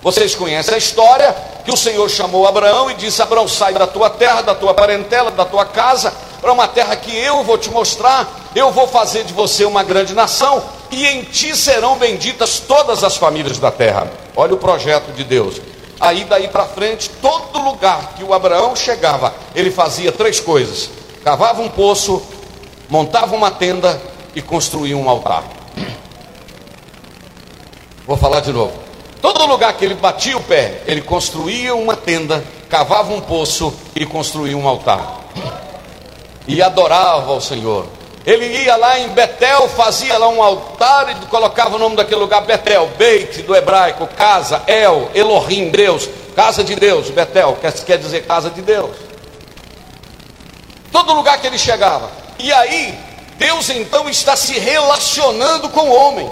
Vocês 0.00 0.36
conhecem 0.36 0.74
a 0.74 0.78
história 0.78 1.34
que 1.64 1.72
o 1.72 1.76
Senhor 1.76 2.08
chamou 2.08 2.46
Abraão 2.46 2.88
e 2.88 2.94
disse: 2.94 3.20
Abraão, 3.20 3.48
sai 3.48 3.74
da 3.74 3.88
tua 3.88 4.08
terra, 4.08 4.42
da 4.42 4.54
tua 4.54 4.72
parentela, 4.72 5.32
da 5.32 5.44
tua 5.44 5.64
casa, 5.64 6.14
para 6.40 6.52
uma 6.52 6.68
terra 6.68 6.94
que 6.94 7.12
eu 7.12 7.42
vou 7.42 7.58
te 7.58 7.68
mostrar. 7.70 8.28
Eu 8.54 8.70
vou 8.70 8.86
fazer 8.86 9.24
de 9.24 9.32
você 9.32 9.64
uma 9.64 9.82
grande 9.82 10.14
nação 10.14 10.62
e 10.92 11.04
em 11.08 11.24
ti 11.24 11.56
serão 11.56 11.98
benditas 11.98 12.60
todas 12.60 13.02
as 13.02 13.16
famílias 13.16 13.58
da 13.58 13.72
terra. 13.72 14.08
Olha 14.36 14.54
o 14.54 14.58
projeto 14.58 15.12
de 15.12 15.24
Deus. 15.24 15.60
Aí 15.98 16.22
daí 16.22 16.46
para 16.46 16.66
frente, 16.66 17.10
todo 17.20 17.58
lugar 17.58 18.12
que 18.16 18.22
o 18.22 18.32
Abraão 18.32 18.76
chegava, 18.76 19.34
ele 19.56 19.72
fazia 19.72 20.12
três 20.12 20.38
coisas: 20.38 20.88
cavava 21.24 21.60
um 21.60 21.68
poço, 21.68 22.22
montava 22.90 23.34
uma 23.34 23.50
tenda 23.50 24.00
e 24.34 24.42
construía 24.42 24.96
um 24.96 25.08
altar. 25.08 25.44
Vou 28.06 28.16
falar 28.16 28.40
de 28.40 28.52
novo. 28.52 28.72
Todo 29.22 29.46
lugar 29.46 29.72
que 29.74 29.84
ele 29.84 29.94
batia 29.94 30.36
o 30.36 30.42
pé, 30.42 30.82
ele 30.86 31.00
construía 31.00 31.74
uma 31.74 31.94
tenda, 31.94 32.42
cavava 32.68 33.12
um 33.12 33.20
poço 33.20 33.72
e 33.94 34.04
construía 34.04 34.56
um 34.56 34.66
altar. 34.66 35.20
E 36.48 36.60
adorava 36.60 37.30
ao 37.30 37.40
Senhor. 37.40 37.86
Ele 38.26 38.46
ia 38.46 38.76
lá 38.76 38.98
em 38.98 39.08
Betel, 39.08 39.68
fazia 39.68 40.18
lá 40.18 40.28
um 40.28 40.42
altar 40.42 41.10
e 41.10 41.26
colocava 41.26 41.76
o 41.76 41.78
nome 41.78 41.96
daquele 41.96 42.20
lugar 42.20 42.42
Betel, 42.42 42.88
Beit 42.98 43.42
do 43.42 43.54
hebraico, 43.54 44.06
casa, 44.08 44.62
El, 44.66 45.10
Elohim, 45.14 45.70
Deus, 45.70 46.08
casa 46.34 46.64
de 46.64 46.74
Deus, 46.74 47.08
Betel, 47.10 47.56
quer, 47.60 47.72
quer 47.72 47.98
dizer 47.98 48.26
casa 48.26 48.50
de 48.50 48.60
Deus. 48.60 48.96
Todo 50.90 51.14
lugar 51.14 51.40
que 51.40 51.46
ele 51.46 51.58
chegava. 51.58 52.19
E 52.42 52.52
aí, 52.52 52.98
Deus 53.36 53.68
então 53.70 54.08
está 54.08 54.34
se 54.36 54.58
relacionando 54.58 55.68
com 55.68 55.88
o 55.88 55.94
homem. 55.94 56.30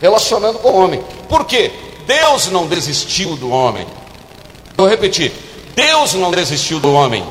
Relacionando 0.00 0.58
com 0.58 0.70
o 0.70 0.76
homem. 0.76 1.02
Por 1.28 1.44
quê? 1.44 1.72
Deus 2.06 2.46
não 2.48 2.66
desistiu 2.66 3.36
do 3.36 3.50
homem. 3.50 3.86
Vou 4.76 4.88
repetir: 4.88 5.32
Deus 5.74 6.14
não 6.14 6.30
desistiu 6.30 6.80
do 6.80 6.92
homem. 6.92 7.24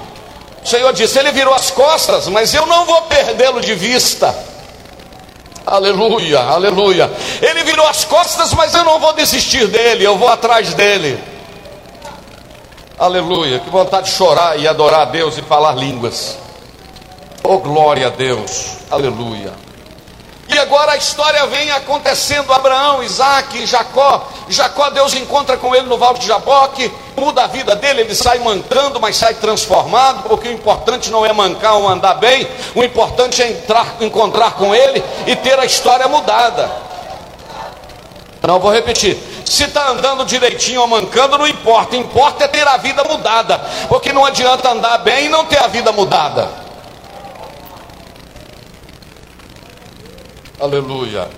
O 0.64 0.68
Senhor 0.68 0.92
disse: 0.94 1.18
Ele 1.18 1.32
virou 1.32 1.54
as 1.54 1.72
costas, 1.72 2.28
mas 2.28 2.54
eu 2.54 2.66
não 2.66 2.86
vou 2.86 3.02
perdê-lo 3.04 3.62
de 3.62 3.74
vista. 3.74 4.36
Aleluia, 5.66 6.40
aleluia. 6.40 7.12
Ele 7.42 7.64
virou 7.64 7.86
as 7.88 8.06
costas, 8.06 8.54
mas 8.54 8.74
eu 8.74 8.86
não 8.86 9.00
vou 9.00 9.12
desistir 9.14 9.68
dele, 9.68 10.06
eu 10.06 10.18
vou 10.18 10.30
atrás 10.30 10.74
dele. 10.74 11.22
Aleluia, 12.98 13.60
que 13.60 13.70
vontade 13.70 14.10
de 14.10 14.16
chorar 14.16 14.58
e 14.58 14.68
adorar 14.68 15.02
a 15.02 15.06
Deus 15.06 15.38
e 15.38 15.42
falar 15.42 15.76
línguas. 15.76 16.38
Oh, 17.50 17.60
glória 17.60 18.08
a 18.08 18.10
Deus, 18.10 18.74
aleluia. 18.92 19.54
E 20.50 20.60
agora 20.60 20.92
a 20.92 20.98
história 20.98 21.46
vem 21.46 21.72
acontecendo: 21.72 22.52
Abraão, 22.52 23.02
Isaac, 23.02 23.66
Jacó. 23.66 24.28
Jacó, 24.50 24.90
Deus 24.90 25.14
encontra 25.14 25.56
com 25.56 25.74
ele 25.74 25.86
no 25.86 25.98
Val 25.98 26.16
de 26.16 26.28
Jaboque, 26.28 26.92
muda 27.16 27.46
a 27.46 27.48
vida 27.48 27.74
dele, 27.74 28.02
ele 28.02 28.14
sai 28.14 28.40
mancando, 28.40 29.00
mas 29.00 29.16
sai 29.16 29.34
transformado, 29.36 30.28
porque 30.28 30.50
o 30.50 30.52
importante 30.52 31.10
não 31.10 31.26
é 31.26 31.32
mancar 31.32 31.76
ou 31.76 31.88
andar 31.88 32.16
bem, 32.16 32.46
o 32.76 32.84
importante 32.84 33.42
é 33.42 33.50
entrar, 33.50 33.96
encontrar 34.02 34.56
com 34.56 34.76
ele 34.76 35.02
e 35.26 35.34
ter 35.38 35.58
a 35.58 35.64
história 35.64 36.10
mudada. 36.10 36.70
Não 38.46 38.60
vou 38.60 38.74
repetir. 38.74 39.18
Se 39.46 39.64
está 39.64 39.92
andando 39.92 40.26
direitinho 40.26 40.82
ou 40.82 40.88
mancando, 40.88 41.38
não 41.38 41.48
importa. 41.48 41.96
Importa 41.96 42.44
é 42.44 42.48
ter 42.50 42.68
a 42.68 42.76
vida 42.76 43.06
mudada. 43.06 43.58
Porque 43.88 44.12
não 44.12 44.26
adianta 44.26 44.70
andar 44.70 44.98
bem 44.98 45.28
e 45.28 45.30
não 45.30 45.46
ter 45.46 45.60
a 45.60 45.68
vida 45.68 45.94
mudada. 45.94 46.67
Aleluia. 50.60 51.30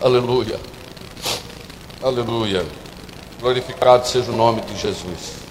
Aleluia. 0.00 0.60
Aleluia. 2.00 2.64
Glorificado 3.40 4.06
seja 4.06 4.30
o 4.30 4.36
nome 4.36 4.60
de 4.60 4.76
Jesus. 4.76 5.44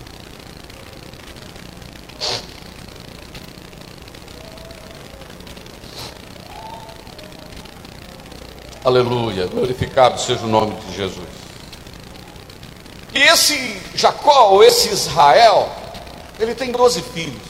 Aleluia, 8.86 9.48
glorificado 9.48 10.20
seja 10.20 10.44
o 10.46 10.48
nome 10.48 10.76
de 10.76 10.96
Jesus. 10.96 11.28
E 13.14 13.20
esse 13.20 13.82
Jacó, 13.96 14.52
ou 14.52 14.64
esse 14.64 14.90
Israel, 14.90 15.70
ele 16.40 16.56
tem 16.56 16.72
12 16.72 17.02
filhos. 17.02 17.42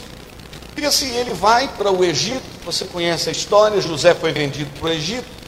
E 0.78 0.86
assim, 0.86 1.16
ele 1.16 1.34
vai 1.34 1.68
para 1.68 1.92
o 1.92 2.04
Egito, 2.04 2.44
você 2.66 2.86
conhece 2.86 3.30
a 3.30 3.32
história, 3.32 3.80
José 3.82 4.16
foi 4.16 4.32
vendido 4.32 4.70
para 4.80 4.90
o 4.90 4.94
Egito. 4.94 5.43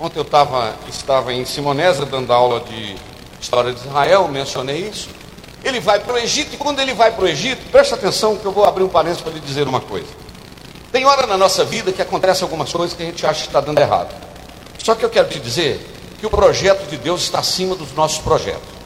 Ontem 0.00 0.18
eu 0.18 0.24
tava, 0.24 0.76
estava 0.88 1.32
em 1.32 1.44
Simonésia 1.44 2.06
dando 2.06 2.32
aula 2.32 2.60
de 2.60 2.96
história 3.40 3.72
de 3.72 3.80
Israel, 3.80 4.28
mencionei 4.28 4.88
isso. 4.88 5.08
Ele 5.64 5.80
vai 5.80 5.98
para 5.98 6.14
o 6.14 6.18
Egito, 6.18 6.54
e 6.54 6.56
quando 6.56 6.78
ele 6.80 6.94
vai 6.94 7.10
para 7.10 7.24
o 7.24 7.28
Egito, 7.28 7.68
presta 7.70 7.96
atenção 7.96 8.36
que 8.36 8.44
eu 8.44 8.52
vou 8.52 8.64
abrir 8.64 8.84
um 8.84 8.88
parênteses 8.88 9.22
para 9.22 9.32
lhe 9.32 9.40
dizer 9.40 9.66
uma 9.66 9.80
coisa. 9.80 10.06
Tem 10.92 11.04
hora 11.04 11.26
na 11.26 11.36
nossa 11.36 11.64
vida 11.64 11.92
que 11.92 12.00
acontece 12.00 12.42
algumas 12.42 12.72
coisas 12.72 12.96
que 12.96 13.02
a 13.02 13.06
gente 13.06 13.26
acha 13.26 13.40
que 13.40 13.48
está 13.48 13.60
dando 13.60 13.78
errado. 13.78 14.14
Só 14.78 14.94
que 14.94 15.04
eu 15.04 15.10
quero 15.10 15.28
te 15.28 15.40
dizer 15.40 15.84
que 16.18 16.26
o 16.26 16.30
projeto 16.30 16.88
de 16.88 16.96
Deus 16.96 17.22
está 17.22 17.40
acima 17.40 17.74
dos 17.74 17.92
nossos 17.92 18.18
projetos. 18.18 18.78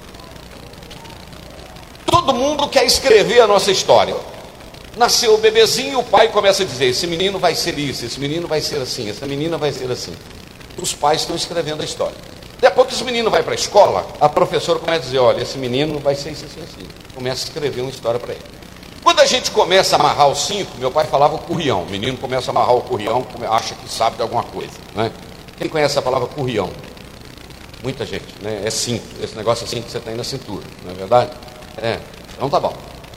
Todo 2.07 2.35
mundo 2.35 2.69
quer 2.69 2.85
escrever 2.85 3.40
a 3.40 3.47
nossa 3.47 3.71
história. 3.71 4.16
Nasceu 4.97 5.35
o 5.35 5.38
bebezinho, 5.38 6.00
o 6.00 6.04
pai 6.04 6.28
começa 6.28 6.62
a 6.62 6.66
dizer: 6.66 6.87
esse 6.87 7.07
menino 7.07 7.38
vai 7.38 7.54
ser 7.54 7.78
isso, 7.78 8.04
esse 8.04 8.19
menino 8.19 8.49
vai 8.49 8.61
ser 8.61 8.81
assim, 8.81 9.09
essa 9.09 9.26
menina 9.26 9.57
vai 9.57 9.73
ser 9.73 9.90
assim. 9.90 10.14
Os 10.81 10.95
pais 10.95 11.21
estão 11.23 11.37
escrevendo 11.37 11.83
a 11.83 11.85
história. 11.85 12.17
Depois 12.61 12.87
que 12.88 12.95
esse 12.95 13.05
menino 13.05 13.29
vai 13.31 13.43
para 13.43 13.52
a 13.52 13.55
escola, 13.55 14.07
a 14.21 14.29
professora 14.29 14.79
começa 14.79 15.00
a 15.00 15.05
dizer: 15.05 15.19
olha, 15.19 15.43
esse 15.43 15.59
menino 15.59 15.99
vai 15.99 16.14
ser 16.14 16.31
isso, 16.31 16.45
assim. 16.45 16.87
Começa 17.14 17.43
a 17.43 17.49
escrever 17.49 17.81
uma 17.81 17.91
história 17.91 18.21
para 18.21 18.33
ele. 18.33 18.43
Quando 19.02 19.19
a 19.19 19.26
gente 19.26 19.50
começa 19.50 19.97
a 19.97 19.99
amarrar 19.99 20.29
o 20.29 20.37
cinto, 20.37 20.79
meu 20.79 20.91
pai 20.91 21.07
falava 21.07 21.35
o 21.35 21.38
currião. 21.38 21.83
O 21.83 21.91
menino 21.91 22.17
começa 22.17 22.50
a 22.50 22.52
amarrar 22.52 22.76
o 22.76 22.83
currião, 22.83 23.26
acha 23.50 23.75
que 23.75 23.88
sabe 23.88 24.17
de 24.17 24.23
alguma 24.23 24.45
coisa, 24.45 24.75
né? 24.95 25.11
Quem 25.59 25.69
conhece 25.69 25.99
a 25.99 26.02
palavra 26.02 26.29
currião? 26.29 26.71
Muita 27.83 28.07
gente, 28.07 28.33
né? 28.41 28.62
É 28.64 28.71
cinto, 28.71 29.05
esse 29.21 29.37
negócio 29.37 29.64
assim 29.64 29.83
que 29.83 29.91
você 29.91 29.99
tem 29.99 30.14
na 30.14 30.23
cintura, 30.23 30.64
não 30.85 30.93
é 30.93 30.95
verdade? 30.95 31.33
É, 31.79 31.99
então 32.37 32.49
tá 32.49 32.61
bom. 32.61 32.73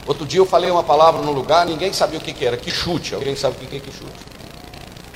Outro 0.08 0.26
dia 0.26 0.40
eu 0.40 0.46
falei 0.46 0.72
uma 0.72 0.84
palavra 0.84 1.22
num 1.22 1.32
lugar, 1.32 1.68
ninguém 1.68 1.94
sabia 1.94 2.18
o 2.18 2.22
que, 2.22 2.34
que 2.34 2.46
era, 2.46 2.58
que 2.58 2.72
chute. 2.72 3.14
Alguém 3.14 3.36
sabe 3.36 3.56
o 3.56 3.68
que 3.68 3.78
é 3.78 3.80
que 3.80 3.92
chute? 3.92 4.35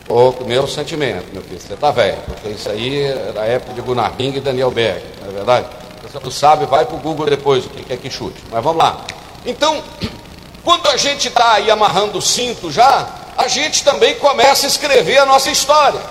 Pouco, 0.10 0.44
meu 0.44 0.66
sentimento, 0.66 1.28
meu 1.32 1.44
filho, 1.44 1.62
você 1.62 1.76
tá 1.76 1.92
velho, 1.92 2.18
porque 2.26 2.50
isso 2.50 2.68
aí 2.68 3.04
era 3.04 3.42
a 3.42 3.46
época 3.46 3.76
de 3.76 3.82
Gunnar 3.82 4.12
Bing 4.14 4.36
e 4.36 4.40
Daniel 4.40 4.72
Berg, 4.72 5.04
não 5.22 5.30
é 5.30 5.32
verdade? 5.32 5.68
Você 6.02 6.20
não 6.20 6.32
sabe, 6.32 6.66
vai 6.66 6.84
para 6.84 6.96
o 6.96 7.00
Google 7.00 7.28
depois 7.28 7.68
o 7.68 7.70
que 7.70 7.94
é 7.94 7.96
que 7.96 8.10
chute. 8.10 8.42
Mas 8.50 8.64
vamos 8.64 8.82
lá. 8.82 9.06
Então, 9.46 9.84
quando 10.66 10.88
a 10.88 10.98
gente 10.98 11.28
está 11.28 11.54
aí 11.54 11.70
amarrando 11.70 12.18
o 12.18 12.22
cinto 12.24 12.72
já, 12.72 13.08
a 13.38 13.48
gente 13.48 13.84
também 13.84 14.16
começa 14.16 14.66
a 14.66 14.68
escrever 14.68 15.20
a 15.20 15.28
nossa 15.28 15.52
história. 15.52 16.02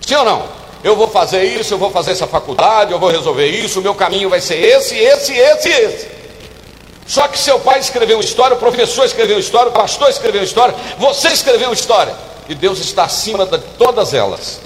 Sim 0.00 0.14
ou 0.14 0.24
não? 0.24 0.44
Eu 0.82 0.96
vou 0.96 1.06
fazer 1.06 1.44
isso, 1.44 1.74
eu 1.74 1.78
vou 1.78 1.90
fazer 1.90 2.12
essa 2.12 2.26
faculdade, 2.26 2.92
eu 2.92 2.98
vou 2.98 3.10
resolver 3.10 3.46
isso, 3.46 3.80
o 3.80 3.82
meu 3.82 3.94
caminho 3.94 4.30
vai 4.30 4.40
ser 4.40 4.56
esse, 4.56 4.96
esse, 4.96 5.36
esse, 5.36 5.68
esse. 5.68 6.08
Só 7.06 7.28
que 7.28 7.38
seu 7.38 7.60
pai 7.60 7.78
escreveu 7.78 8.18
história, 8.20 8.56
o 8.56 8.58
professor 8.58 9.04
escreveu 9.04 9.38
história, 9.38 9.68
o 9.68 9.74
pastor 9.74 10.08
escreveu 10.08 10.42
história, 10.42 10.74
você 10.96 11.28
escreveu 11.28 11.70
história. 11.74 12.31
E 12.48 12.54
Deus 12.54 12.78
está 12.80 13.04
acima 13.04 13.46
de 13.46 13.58
todas 13.58 14.14
elas. 14.14 14.60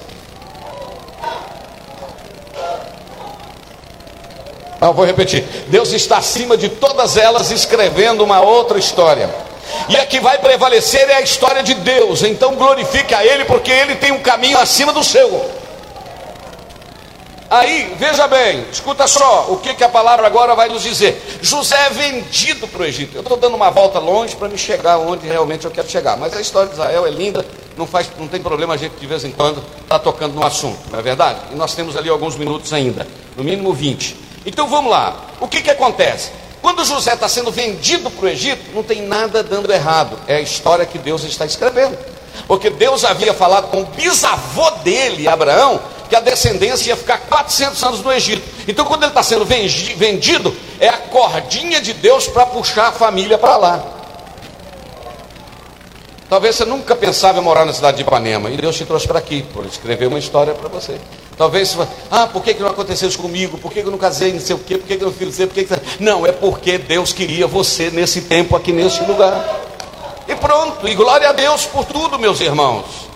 Não, 4.80 4.92
vou 4.92 5.04
repetir. 5.04 5.42
Deus 5.68 5.92
está 5.92 6.18
acima 6.18 6.56
de 6.56 6.68
todas 6.68 7.16
elas, 7.16 7.50
escrevendo 7.50 8.22
uma 8.22 8.40
outra 8.40 8.78
história. 8.78 9.28
E 9.88 9.96
a 9.96 10.06
que 10.06 10.20
vai 10.20 10.38
prevalecer 10.38 11.08
é 11.08 11.14
a 11.16 11.20
história 11.20 11.62
de 11.62 11.74
Deus. 11.74 12.22
Então 12.22 12.54
glorifique 12.54 13.14
a 13.14 13.24
Ele, 13.24 13.44
porque 13.44 13.70
Ele 13.70 13.96
tem 13.96 14.12
um 14.12 14.20
caminho 14.20 14.58
acima 14.58 14.92
do 14.92 15.02
seu. 15.02 15.50
Aí, 17.48 17.94
veja 17.96 18.26
bem, 18.26 18.66
escuta 18.72 19.06
só 19.06 19.46
o 19.50 19.58
que, 19.58 19.72
que 19.72 19.84
a 19.84 19.88
palavra 19.88 20.26
agora 20.26 20.54
vai 20.56 20.68
nos 20.68 20.82
dizer. 20.82 21.38
José 21.40 21.76
é 21.86 21.90
vendido 21.90 22.66
para 22.66 22.82
o 22.82 22.84
Egito. 22.84 23.16
Eu 23.16 23.22
estou 23.22 23.36
dando 23.36 23.54
uma 23.54 23.70
volta 23.70 24.00
longe 24.00 24.34
para 24.34 24.48
me 24.48 24.58
chegar 24.58 24.98
onde 24.98 25.28
realmente 25.28 25.64
eu 25.64 25.70
quero 25.70 25.88
chegar. 25.88 26.16
Mas 26.16 26.36
a 26.36 26.40
história 26.40 26.68
de 26.68 26.74
Israel 26.74 27.06
é 27.06 27.10
linda, 27.10 27.46
não, 27.76 27.86
faz, 27.86 28.10
não 28.18 28.26
tem 28.26 28.40
problema 28.40 28.74
a 28.74 28.76
gente 28.76 28.94
de 28.98 29.06
vez 29.06 29.24
em 29.24 29.30
quando 29.30 29.58
estar 29.58 29.86
tá 29.86 29.98
tocando 29.98 30.34
no 30.34 30.44
assunto, 30.44 30.78
não 30.90 30.98
é 30.98 31.02
verdade? 31.02 31.40
E 31.52 31.54
nós 31.54 31.74
temos 31.74 31.96
ali 31.96 32.08
alguns 32.08 32.36
minutos 32.36 32.72
ainda, 32.72 33.06
no 33.36 33.44
mínimo 33.44 33.72
20. 33.72 34.16
Então 34.46 34.66
vamos 34.68 34.90
lá. 34.90 35.16
O 35.40 35.48
que, 35.48 35.60
que 35.60 35.70
acontece? 35.70 36.30
Quando 36.62 36.84
José 36.84 37.14
está 37.14 37.28
sendo 37.28 37.52
vendido 37.52 38.10
para 38.10 38.24
o 38.24 38.28
Egito, 38.28 38.74
não 38.74 38.82
tem 38.82 39.02
nada 39.02 39.42
dando 39.42 39.72
errado. 39.72 40.18
É 40.26 40.36
a 40.36 40.40
história 40.40 40.86
que 40.86 40.98
Deus 40.98 41.22
está 41.24 41.44
escrevendo. 41.44 41.96
Porque 42.46 42.70
Deus 42.70 43.04
havia 43.04 43.32
falado 43.32 43.70
com 43.70 43.82
o 43.82 43.86
bisavô 43.86 44.70
dele, 44.82 45.28
Abraão, 45.28 45.80
que 46.08 46.16
a 46.16 46.20
descendência 46.20 46.90
ia 46.90 46.96
ficar 46.96 47.18
400 47.18 47.82
anos 47.82 48.02
no 48.02 48.12
Egito. 48.12 48.42
Então, 48.68 48.84
quando 48.84 49.02
ele 49.02 49.10
está 49.10 49.22
sendo 49.22 49.44
vendido, 49.44 50.56
é 50.80 50.88
a 50.88 50.98
cordinha 50.98 51.80
de 51.80 51.92
Deus 51.92 52.26
para 52.26 52.46
puxar 52.46 52.88
a 52.88 52.92
família 52.92 53.38
para 53.38 53.56
lá. 53.56 53.95
Talvez 56.28 56.56
você 56.56 56.64
nunca 56.64 56.96
pensava 56.96 57.38
em 57.38 57.42
morar 57.42 57.64
na 57.64 57.72
cidade 57.72 57.98
de 57.98 58.02
Ipanema 58.02 58.50
e 58.50 58.56
Deus 58.56 58.74
te 58.74 58.84
trouxe 58.84 59.06
para 59.06 59.20
aqui, 59.20 59.42
por 59.52 59.64
escrever 59.64 60.08
uma 60.08 60.18
história 60.18 60.54
para 60.54 60.68
você. 60.68 60.98
Talvez 61.38 61.72
você 61.72 61.88
ah, 62.10 62.26
por 62.26 62.42
que, 62.42 62.54
que 62.54 62.62
não 62.62 62.70
aconteceu 62.70 63.08
isso 63.08 63.18
comigo? 63.18 63.58
Por 63.58 63.70
que, 63.70 63.80
que 63.80 63.86
eu 63.86 63.92
não 63.92 63.98
casei, 63.98 64.32
não 64.32 64.40
sei 64.40 64.56
o 64.56 64.58
quê? 64.58 64.76
Por 64.76 64.86
que, 64.88 64.96
que 64.96 65.04
eu 65.04 65.08
não 65.08 65.14
fiz 65.14 65.38
isso? 65.38 65.46
Por 65.46 65.54
que 65.54 65.64
que... 65.64 66.02
Não, 66.02 66.26
é 66.26 66.32
porque 66.32 66.78
Deus 66.78 67.12
queria 67.12 67.46
você 67.46 67.90
nesse 67.90 68.22
tempo, 68.22 68.56
aqui 68.56 68.72
nesse 68.72 69.04
lugar. 69.04 69.66
E 70.26 70.34
pronto, 70.34 70.88
e 70.88 70.94
glória 70.96 71.28
a 71.28 71.32
Deus 71.32 71.64
por 71.66 71.84
tudo, 71.84 72.18
meus 72.18 72.40
irmãos. 72.40 73.06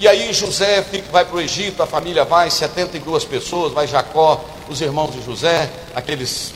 E 0.00 0.08
aí 0.08 0.32
José 0.32 0.82
fica, 0.82 1.10
vai 1.12 1.24
para 1.24 1.36
o 1.36 1.40
Egito, 1.40 1.82
a 1.82 1.86
família 1.86 2.24
vai, 2.24 2.50
72 2.50 3.24
pessoas, 3.24 3.72
vai 3.72 3.86
Jacó, 3.86 4.44
os 4.68 4.80
irmãos 4.80 5.12
de 5.12 5.24
José, 5.24 5.70
aqueles, 5.94 6.52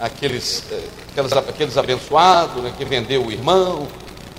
aqueles, 0.00 0.64
eh, 0.70 0.80
aqueles, 1.10 1.32
aqueles 1.32 1.78
abençoados, 1.78 2.62
né, 2.62 2.72
que 2.76 2.84
vendeu 2.84 3.24
o 3.24 3.32
irmão, 3.32 3.88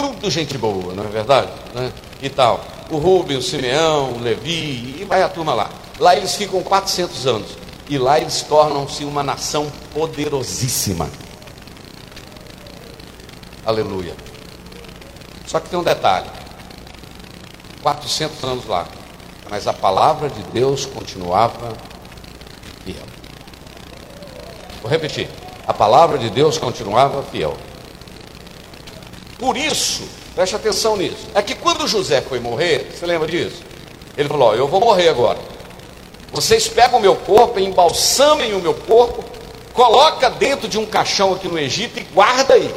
tudo 0.03 0.29
gente 0.29 0.57
boa, 0.57 0.93
não 0.93 1.05
é 1.05 1.07
verdade? 1.07 1.49
Né? 1.73 1.93
E 2.21 2.29
tal. 2.29 2.61
O 2.89 2.97
Rubem, 2.97 3.37
o 3.37 3.41
Simeão, 3.41 4.11
o 4.11 4.19
Levi, 4.19 4.97
e 4.99 5.05
vai 5.07 5.23
a 5.23 5.29
turma 5.29 5.53
lá. 5.53 5.69
Lá 5.97 6.13
eles 6.13 6.35
ficam 6.35 6.61
400 6.61 7.25
anos. 7.25 7.47
E 7.87 7.97
lá 7.97 8.19
eles 8.19 8.41
tornam-se 8.41 9.05
uma 9.05 9.23
nação 9.23 9.71
poderosíssima. 9.93 11.09
Aleluia. 13.65 14.13
Só 15.47 15.61
que 15.61 15.69
tem 15.69 15.79
um 15.79 15.83
detalhe: 15.83 16.27
400 17.81 18.43
anos 18.43 18.65
lá, 18.65 18.85
mas 19.49 19.67
a 19.67 19.73
palavra 19.73 20.29
de 20.29 20.43
Deus 20.43 20.85
continuava 20.85 21.73
fiel. 22.83 23.05
Vou 24.81 24.91
repetir: 24.91 25.29
a 25.65 25.73
palavra 25.73 26.17
de 26.17 26.29
Deus 26.29 26.57
continuava 26.57 27.23
fiel. 27.23 27.57
Por 29.43 29.57
isso, 29.57 30.07
preste 30.33 30.55
atenção 30.55 30.95
nisso. 30.95 31.27
É 31.35 31.41
que 31.41 31.53
quando 31.53 31.85
José 31.85 32.21
foi 32.21 32.39
morrer, 32.39 32.89
você 32.95 33.05
lembra 33.05 33.27
disso? 33.27 33.61
Ele 34.17 34.29
falou: 34.29 34.55
Eu 34.55 34.69
vou 34.69 34.79
morrer 34.79 35.09
agora. 35.09 35.37
Vocês 36.31 36.69
pegam 36.69 36.97
o 36.97 37.01
meu 37.01 37.13
corpo, 37.13 37.59
embalsamem 37.59 38.53
o 38.53 38.61
meu 38.61 38.73
corpo, 38.73 39.21
coloca 39.73 40.29
dentro 40.29 40.69
de 40.69 40.79
um 40.79 40.85
caixão 40.85 41.33
aqui 41.33 41.49
no 41.49 41.59
Egito 41.59 41.99
e 41.99 42.03
guarda 42.03 42.53
aí. 42.53 42.73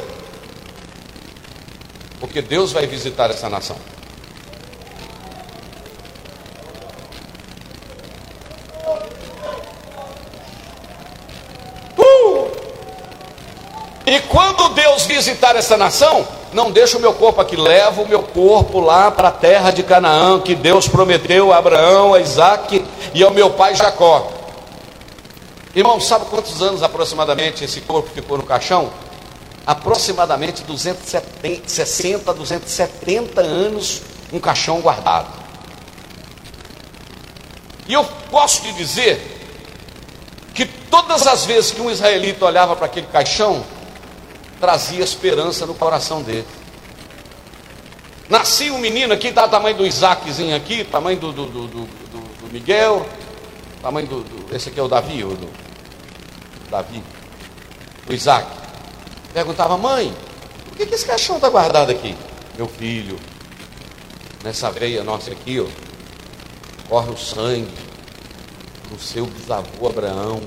Porque 2.19 2.41
Deus 2.41 2.73
vai 2.73 2.85
visitar 2.85 3.29
essa 3.29 3.47
nação. 3.47 3.77
Uh! 11.97 12.51
E 14.05 14.19
quando 14.27 14.67
Deus 14.73 15.05
visitar 15.05 15.55
essa 15.55 15.77
nação, 15.77 16.27
não 16.53 16.71
deixa 16.71 16.97
o 16.97 17.01
meu 17.01 17.13
corpo 17.13 17.41
aqui, 17.41 17.55
leva 17.55 18.01
o 18.01 18.07
meu 18.07 18.23
corpo 18.23 18.79
lá 18.79 19.11
para 19.11 19.27
a 19.27 19.31
terra 19.31 19.71
de 19.71 19.83
Canaã, 19.83 20.39
que 20.39 20.55
Deus 20.55 20.87
prometeu 20.87 21.51
a 21.51 21.57
Abraão, 21.57 22.13
a 22.13 22.19
Isaac 22.19 22.83
e 23.13 23.23
ao 23.23 23.31
meu 23.31 23.49
pai 23.51 23.75
Jacó. 23.75 24.31
Irmão, 25.75 25.99
sabe 25.99 26.25
quantos 26.25 26.61
anos 26.61 26.81
aproximadamente 26.81 27.63
esse 27.63 27.81
corpo 27.81 28.09
ficou 28.13 28.37
no 28.37 28.43
caixão? 28.43 28.89
Aproximadamente 29.65 30.63
260, 30.63 32.33
270 32.33 33.41
anos, 33.41 34.01
um 34.31 34.39
caixão 34.39 34.81
guardado. 34.81 35.27
E 37.87 37.93
eu 37.93 38.03
posso 38.31 38.61
te 38.63 38.73
dizer 38.73 39.35
que 40.53 40.65
todas 40.65 41.27
as 41.27 41.45
vezes 41.45 41.71
que 41.71 41.81
um 41.81 41.91
israelita 41.91 42.45
olhava 42.45 42.75
para 42.75 42.87
aquele 42.87 43.07
caixão, 43.07 43.63
trazia 44.59 45.03
esperança 45.03 45.65
no 45.65 45.73
coração 45.73 46.21
dele. 46.21 46.47
Nascia 48.29 48.73
um 48.73 48.77
menino 48.77 49.13
aqui, 49.13 49.29
o 49.29 49.33
tamanho 49.33 49.77
do 49.77 49.85
Isaaczinho 49.85 50.55
aqui, 50.55 50.83
tamanho 50.83 51.19
do, 51.19 51.31
do, 51.31 51.45
do, 51.45 51.67
do, 51.67 52.51
Miguel, 52.51 53.07
tamanho 53.81 54.07
do, 54.07 54.55
Esse 54.55 54.69
aqui 54.69 54.79
é 54.79 54.83
o 54.83 54.87
Davi, 54.87 55.23
o 55.23 55.29
do, 55.29 55.49
Davi, 56.69 57.01
o 58.09 58.13
Isaac, 58.13 58.47
perguntava, 59.33 59.77
mãe, 59.77 60.13
por 60.65 60.75
que, 60.77 60.85
que 60.85 60.95
esse 60.95 61.05
caixão 61.05 61.37
está 61.37 61.49
guardado 61.49 61.89
aqui? 61.89 62.15
Meu 62.57 62.67
filho, 62.67 63.17
nessa 64.43 64.71
veia 64.71 65.03
nossa 65.03 65.31
aqui, 65.31 65.59
ó, 65.59 65.67
corre 66.89 67.11
o 67.11 67.17
sangue 67.17 67.71
do 68.89 68.99
seu 68.99 69.25
bisavô 69.25 69.87
Abraão, 69.87 70.41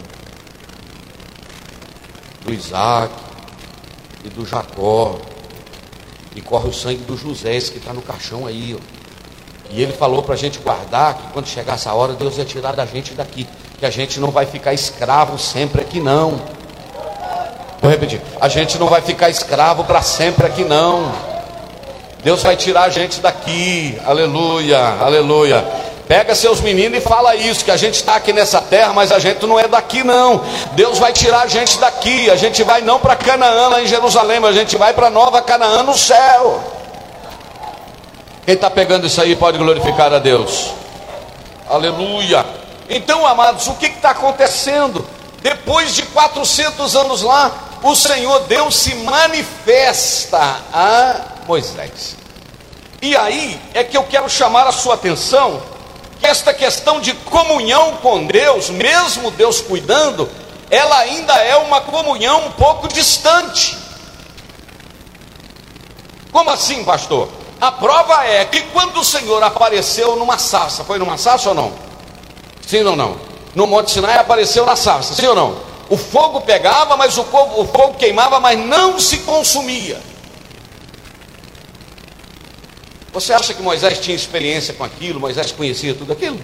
do 2.43 2.53
Isaac 2.53 3.30
e 4.25 4.29
do 4.29 4.47
Jacó. 4.47 5.17
E 6.35 6.41
corre 6.41 6.69
o 6.69 6.73
sangue 6.73 7.03
do 7.05 7.17
José, 7.17 7.57
esse 7.57 7.73
que 7.73 7.79
está 7.79 7.93
no 7.93 8.03
caixão 8.03 8.47
aí. 8.47 8.77
Ó. 8.79 9.01
E 9.73 9.83
ele 9.83 9.93
falou 9.93 10.23
para 10.23 10.35
a 10.35 10.39
gente 10.39 10.59
guardar 10.59 11.15
que 11.15 11.33
quando 11.33 11.47
chegasse 11.47 11.89
a 11.89 11.95
hora, 11.95 12.13
Deus 12.13 12.37
ia 12.39 12.45
tirar 12.45 12.73
da 12.73 12.85
gente 12.85 13.15
daqui. 13.15 13.47
Que 13.79 13.87
a 13.87 13.91
gente 13.91 14.21
não 14.21 14.31
vai 14.31 14.47
ficar 14.47 14.75
escravo 14.75 15.39
sempre 15.39 15.81
aqui, 15.81 16.01
não. 16.01 16.41
Vou 17.81 17.91
repetir. 17.91 18.21
A 18.41 18.49
gente 18.49 18.79
não 18.79 18.89
vai 18.89 19.01
ficar 19.01 19.31
escravo 19.31 19.85
para 19.85 20.03
sempre 20.03 20.47
aqui, 20.47 20.65
não. 20.65 21.11
Deus 22.23 22.43
vai 22.43 22.57
tirar 22.57 22.83
a 22.83 22.89
gente 22.91 23.21
daqui. 23.21 23.99
Aleluia, 24.05 24.79
aleluia. 25.01 25.65
Pega 26.11 26.35
seus 26.35 26.61
meninos 26.61 26.99
e 26.99 27.01
fala 27.01 27.37
isso, 27.37 27.65
que 27.65 27.71
a 27.71 27.77
gente 27.77 27.95
está 27.95 28.17
aqui 28.17 28.33
nessa 28.33 28.61
terra, 28.61 28.93
mas 28.93 29.13
a 29.13 29.21
gente 29.21 29.47
não 29.47 29.61
é 29.61 29.69
daqui 29.69 30.03
não. 30.03 30.45
Deus 30.73 30.99
vai 30.99 31.13
tirar 31.13 31.43
a 31.43 31.47
gente 31.47 31.79
daqui. 31.79 32.29
A 32.29 32.35
gente 32.35 32.65
vai 32.65 32.81
não 32.81 32.99
para 32.99 33.15
Canaã 33.15 33.69
lá 33.69 33.81
em 33.81 33.87
Jerusalém, 33.87 34.41
mas 34.41 34.57
a 34.57 34.59
gente 34.59 34.77
vai 34.77 34.93
para 34.93 35.09
Nova 35.09 35.41
Canaã 35.41 35.85
no 35.85 35.97
céu. 35.97 36.65
Quem 38.45 38.57
está 38.57 38.69
pegando 38.69 39.07
isso 39.07 39.23
aí 39.23 39.37
pode 39.37 39.57
glorificar 39.57 40.13
a 40.13 40.19
Deus. 40.19 40.73
Aleluia. 41.69 42.45
Então, 42.89 43.25
amados, 43.25 43.69
o 43.69 43.75
que 43.75 43.87
está 43.87 44.11
acontecendo? 44.11 45.07
Depois 45.41 45.95
de 45.95 46.03
400 46.07 46.97
anos 46.97 47.23
lá, 47.23 47.53
o 47.85 47.95
Senhor 47.95 48.41
Deus 48.49 48.75
se 48.75 48.97
manifesta 48.97 50.57
a 50.75 51.15
Moisés. 51.47 52.17
E 53.01 53.17
aí 53.17 53.61
é 53.73 53.85
que 53.85 53.97
eu 53.97 54.03
quero 54.03 54.29
chamar 54.29 54.67
a 54.67 54.73
sua 54.73 54.95
atenção 54.95 55.79
esta 56.23 56.53
questão 56.53 57.01
de 57.01 57.13
comunhão 57.15 57.97
com 57.97 58.27
Deus, 58.27 58.71
mesmo 58.71 59.31
Deus 59.31 59.61
cuidando, 59.61 60.29
ela 60.71 60.99
ainda 60.99 61.35
é 61.35 61.57
uma 61.57 61.81
comunhão 61.81 62.47
um 62.47 62.53
pouco 62.53 62.89
distante. 62.89 63.77
Como 66.31 66.51
assim, 66.51 66.85
pastor? 66.85 67.29
A 67.61 67.73
prova 67.73 68.25
é 68.25 68.45
que 68.45 68.63
quando 68.73 69.01
o 69.01 69.05
Senhor 69.05 69.43
apareceu 69.43 70.17
numa 70.17 70.39
sarça, 70.39 70.85
foi 70.85 70.99
numa 70.99 71.19
sarça 71.19 71.51
ou 71.51 71.55
não? 71.55 71.73
Sim 72.67 72.85
ou 72.85 72.97
não? 72.97 73.17
No 73.55 73.67
Monte 73.67 73.91
Sinai 73.91 74.17
apareceu 74.17 74.65
na 74.65 74.77
sarça, 74.77 75.15
sim 75.15 75.27
ou 75.27 75.35
não? 75.35 75.57
O 75.89 75.97
fogo 75.97 76.41
pegava, 76.43 76.97
mas 76.97 77.19
o 77.19 77.25
fogo, 77.25 77.61
o 77.61 77.67
fogo 77.67 77.95
queimava, 77.95 78.39
mas 78.39 78.59
não 78.59 78.99
se 78.99 79.19
consumia. 79.19 80.01
Você 83.13 83.33
acha 83.33 83.53
que 83.53 83.63
Moisés 83.63 83.99
tinha 83.99 84.15
experiência 84.15 84.73
com 84.73 84.85
aquilo? 84.85 85.19
Moisés 85.19 85.51
conhecia 85.51 85.95
tudo 85.95 86.13
aquilo? 86.13 86.41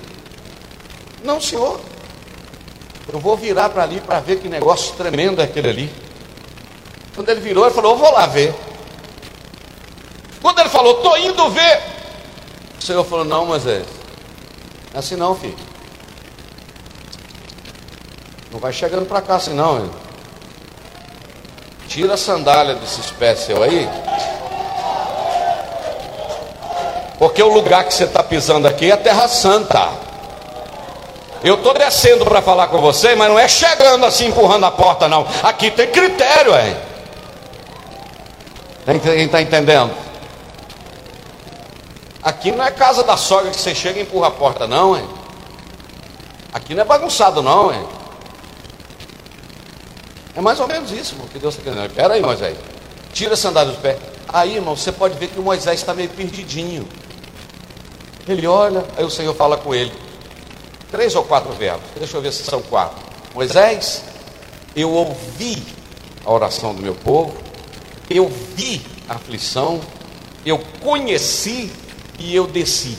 Não, 1.22 1.40
senhor. 1.40 1.80
Eu 3.12 3.20
vou 3.20 3.36
virar 3.36 3.68
para 3.68 3.84
ali 3.84 4.00
para 4.00 4.18
ver 4.18 4.40
que 4.40 4.48
negócio 4.48 4.94
tremendo 4.96 5.40
é 5.40 5.44
aquele 5.44 5.68
ali. 5.68 5.92
Quando 7.14 7.28
ele 7.28 7.40
virou, 7.40 7.64
ele 7.64 7.74
falou: 7.74 7.92
Eu 7.92 7.98
vou 7.98 8.12
lá 8.12 8.26
ver. 8.26 8.52
Quando 10.42 10.58
ele 10.58 10.68
falou: 10.68 10.96
Estou 10.96 11.16
indo 11.18 11.50
ver. 11.50 11.82
O 12.78 12.82
Senhor 12.82 13.04
falou: 13.04 13.24
Não, 13.24 13.46
Moisés. 13.46 13.86
É 14.92 14.98
assim 14.98 15.14
não, 15.14 15.36
filho. 15.36 15.56
Não 18.50 18.58
vai 18.58 18.72
chegando 18.72 19.06
para 19.06 19.22
cá 19.22 19.36
assim 19.36 19.54
não. 19.54 19.88
Tira 21.86 22.14
a 22.14 22.16
sandália 22.16 22.74
desse 22.74 23.00
espécie 23.00 23.52
aí 23.52 23.88
porque 27.18 27.42
o 27.42 27.52
lugar 27.52 27.84
que 27.84 27.94
você 27.94 28.04
está 28.04 28.22
pisando 28.22 28.68
aqui 28.68 28.90
é 28.90 28.96
Terra 28.96 29.28
Santa. 29.28 29.88
Eu 31.42 31.54
estou 31.54 31.74
descendo 31.74 32.24
para 32.24 32.42
falar 32.42 32.68
com 32.68 32.78
você, 32.78 33.14
mas 33.14 33.28
não 33.28 33.38
é 33.38 33.46
chegando 33.46 34.04
assim 34.04 34.26
empurrando 34.26 34.64
a 34.64 34.70
porta, 34.70 35.08
não. 35.08 35.26
Aqui 35.42 35.70
tem 35.70 35.90
critério, 35.90 36.54
hein? 36.58 36.76
Quem 39.02 39.24
está 39.24 39.40
entendendo? 39.42 39.92
Aqui 42.22 42.50
não 42.50 42.64
é 42.64 42.70
casa 42.70 43.02
da 43.02 43.16
sogra 43.16 43.50
que 43.50 43.60
você 43.60 43.74
chega 43.74 44.00
e 44.00 44.02
empurra 44.02 44.28
a 44.28 44.30
porta, 44.30 44.66
não, 44.66 44.96
hein? 44.96 45.08
Aqui 46.52 46.74
não 46.74 46.82
é 46.82 46.84
bagunçado, 46.84 47.42
não, 47.42 47.72
hein? 47.72 47.84
É 50.34 50.40
mais 50.40 50.58
ou 50.60 50.66
menos 50.66 50.90
isso, 50.90 51.14
que 51.32 51.38
Deus 51.38 51.54
está 51.54 51.70
querendo. 51.70 51.86
Espera 51.86 52.14
aí, 52.14 52.20
Moisés. 52.20 52.56
Tira 53.12 53.34
a 53.34 53.36
sandália 53.36 53.72
dos 53.72 53.80
pés. 53.80 53.96
Aí, 54.28 54.56
irmão, 54.56 54.76
você 54.76 54.90
pode 54.92 55.16
ver 55.18 55.28
que 55.28 55.38
o 55.38 55.42
Moisés 55.42 55.80
está 55.80 55.94
meio 55.94 56.08
perdidinho. 56.10 56.86
Ele 58.28 58.46
olha, 58.46 58.84
aí 58.96 59.04
o 59.04 59.10
Senhor 59.10 59.34
fala 59.34 59.56
com 59.56 59.74
ele. 59.74 59.92
Três 60.90 61.14
ou 61.14 61.24
quatro 61.24 61.52
verbos, 61.52 61.84
deixa 61.96 62.16
eu 62.16 62.22
ver 62.22 62.32
se 62.32 62.44
são 62.44 62.60
quatro. 62.62 62.98
Moisés, 63.34 64.02
eu 64.74 64.90
ouvi 64.90 65.62
a 66.24 66.32
oração 66.32 66.74
do 66.74 66.82
meu 66.82 66.94
povo, 66.94 67.36
eu 68.10 68.28
vi 68.28 68.84
a 69.08 69.14
aflição, 69.14 69.80
eu 70.44 70.58
conheci 70.80 71.72
e 72.18 72.34
eu 72.34 72.46
desci. 72.46 72.96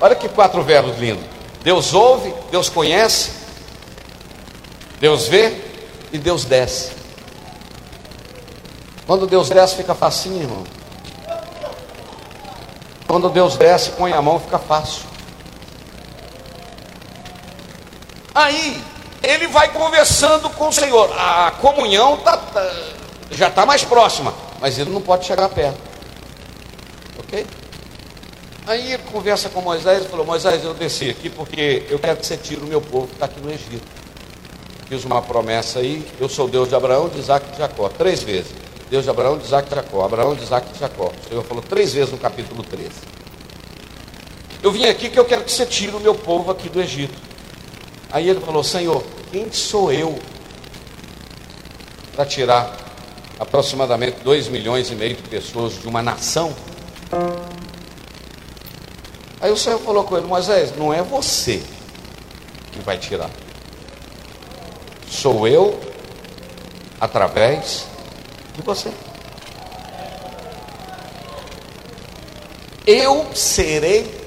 Olha 0.00 0.14
que 0.14 0.28
quatro 0.28 0.62
verbos 0.62 0.98
lindos. 0.98 1.24
Deus 1.62 1.94
ouve, 1.94 2.34
Deus 2.50 2.68
conhece, 2.68 3.30
Deus 5.00 5.28
vê 5.28 5.56
e 6.12 6.18
Deus 6.18 6.44
desce. 6.44 7.01
Quando 9.12 9.26
Deus 9.26 9.50
desce, 9.50 9.76
fica 9.76 9.94
facinho, 9.94 10.40
irmão. 10.40 10.64
Quando 13.06 13.28
Deus 13.28 13.58
desce, 13.58 13.90
põe 13.90 14.10
a 14.10 14.22
mão, 14.22 14.40
fica 14.40 14.58
fácil. 14.58 15.02
Aí, 18.34 18.82
ele 19.22 19.48
vai 19.48 19.68
conversando 19.68 20.48
com 20.48 20.68
o 20.68 20.72
Senhor. 20.72 21.12
A 21.12 21.50
comunhão 21.60 22.16
tá, 22.24 22.38
tá, 22.38 22.74
já 23.30 23.48
está 23.48 23.66
mais 23.66 23.84
próxima, 23.84 24.32
mas 24.58 24.78
ele 24.78 24.88
não 24.88 25.02
pode 25.02 25.26
chegar 25.26 25.50
perto. 25.50 25.78
Ok? 27.18 27.46
Aí 28.66 28.94
ele 28.94 29.02
conversa 29.12 29.50
com 29.50 29.60
Moisés 29.60 30.06
e 30.06 30.08
falou: 30.08 30.24
Moisés, 30.24 30.64
eu 30.64 30.72
desci 30.72 31.10
aqui 31.10 31.28
porque 31.28 31.86
eu 31.90 31.98
quero 31.98 32.16
que 32.16 32.24
você 32.24 32.38
tire 32.38 32.62
o 32.62 32.66
meu 32.66 32.80
povo 32.80 33.08
que 33.08 33.12
está 33.12 33.26
aqui 33.26 33.42
no 33.42 33.50
Egito. 33.50 33.86
Fiz 34.88 35.04
uma 35.04 35.20
promessa 35.20 35.80
aí, 35.80 36.02
eu 36.18 36.30
sou 36.30 36.48
Deus 36.48 36.70
de 36.70 36.74
Abraão, 36.74 37.10
de 37.10 37.18
Isaac 37.18 37.46
e 37.46 37.52
de 37.52 37.58
Jacó, 37.58 37.90
três 37.90 38.22
vezes. 38.22 38.62
Deus 38.92 39.04
de 39.04 39.10
Abraão, 39.10 39.38
de 39.38 39.46
Isaac 39.46 39.72
e 39.72 39.74
Jacó. 39.74 40.04
Abraão, 40.04 40.34
de 40.34 40.42
Isaac 40.42 40.66
e 40.76 40.78
Jacó. 40.78 41.10
O 41.24 41.26
Senhor 41.26 41.42
falou 41.44 41.62
três 41.62 41.94
vezes 41.94 42.12
no 42.12 42.18
capítulo 42.18 42.62
13. 42.62 42.90
Eu 44.62 44.70
vim 44.70 44.84
aqui 44.84 45.08
que 45.08 45.18
eu 45.18 45.24
quero 45.24 45.42
que 45.44 45.50
você 45.50 45.64
tire 45.64 45.96
o 45.96 45.98
meu 45.98 46.14
povo 46.14 46.50
aqui 46.50 46.68
do 46.68 46.78
Egito. 46.78 47.18
Aí 48.10 48.28
ele 48.28 48.40
falou: 48.40 48.62
Senhor, 48.62 49.02
quem 49.30 49.50
sou 49.50 49.90
eu 49.90 50.18
para 52.14 52.26
tirar 52.26 52.76
aproximadamente 53.40 54.18
2 54.22 54.48
milhões 54.48 54.90
e 54.90 54.94
meio 54.94 55.16
de 55.16 55.22
pessoas 55.22 55.80
de 55.80 55.88
uma 55.88 56.02
nação? 56.02 56.54
Aí 59.40 59.50
o 59.50 59.56
Senhor 59.56 59.78
falou 59.78 60.04
com 60.04 60.18
ele: 60.18 60.26
Moisés, 60.26 60.76
não 60.76 60.92
é 60.92 61.02
você 61.02 61.62
que 62.72 62.80
vai 62.80 62.98
tirar, 62.98 63.30
sou 65.08 65.48
eu 65.48 65.80
através 67.00 67.90
de 68.54 68.62
você. 68.62 68.90
Eu 72.86 73.26
serei 73.34 74.22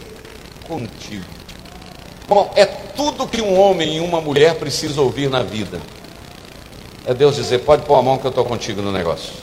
contigo. 0.68 1.26
Bom, 2.28 2.52
é 2.56 2.66
tudo 2.66 3.28
que 3.28 3.42
um 3.42 3.60
homem 3.60 3.98
e 3.98 4.00
uma 4.00 4.20
mulher 4.22 4.56
precisam 4.56 5.04
ouvir 5.04 5.30
na 5.30 5.44
vida. 5.44 5.80
É 7.06 7.14
Deus 7.14 7.36
dizer: 7.36 7.60
pode 7.60 7.84
pôr 7.84 7.96
a 7.96 8.02
mão 8.02 8.18
que 8.18 8.26
eu 8.26 8.30
estou 8.30 8.46
contigo 8.46 8.82
no 8.82 8.92
negócio. 8.92 9.34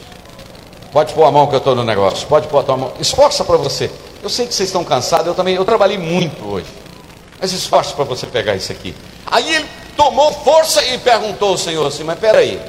Pode 0.91 1.15
pôr 1.15 1.25
a 1.25 1.31
mão 1.31 1.47
que 1.47 1.55
eu 1.55 1.59
estou 1.59 1.75
no 1.75 1.85
negócio. 1.85 2.27
Pode 2.27 2.49
pôr 2.49 2.59
a 2.59 2.63
tua 2.63 2.77
mão. 2.77 2.93
Esforça 2.99 3.45
para 3.45 3.57
você. 3.57 3.91
Eu 4.23 4.29
sei 4.29 4.47
que 4.47 4.55
vocês 4.55 4.69
estão 4.69 4.85
cansados. 4.85 5.27
Eu 5.27 5.35
também. 5.35 5.55
Eu 5.55 5.65
trabalhei 5.65 5.97
muito 5.97 6.45
hoje. 6.45 6.67
Mas 7.41 7.53
esforça 7.53 7.95
para 7.95 8.05
você 8.05 8.27
pegar 8.27 8.57
isso 8.57 8.73
aqui. 8.73 8.95
Aí 9.27 9.55
ele 9.55 9.67
tomou 9.97 10.33
força 10.33 10.85
e 10.85 10.99
perguntou 10.99 11.51
ao 11.51 11.59
Senhor 11.59 11.87
assim: 11.87 12.03
Mas 12.03 12.19
peraí, 12.19 12.61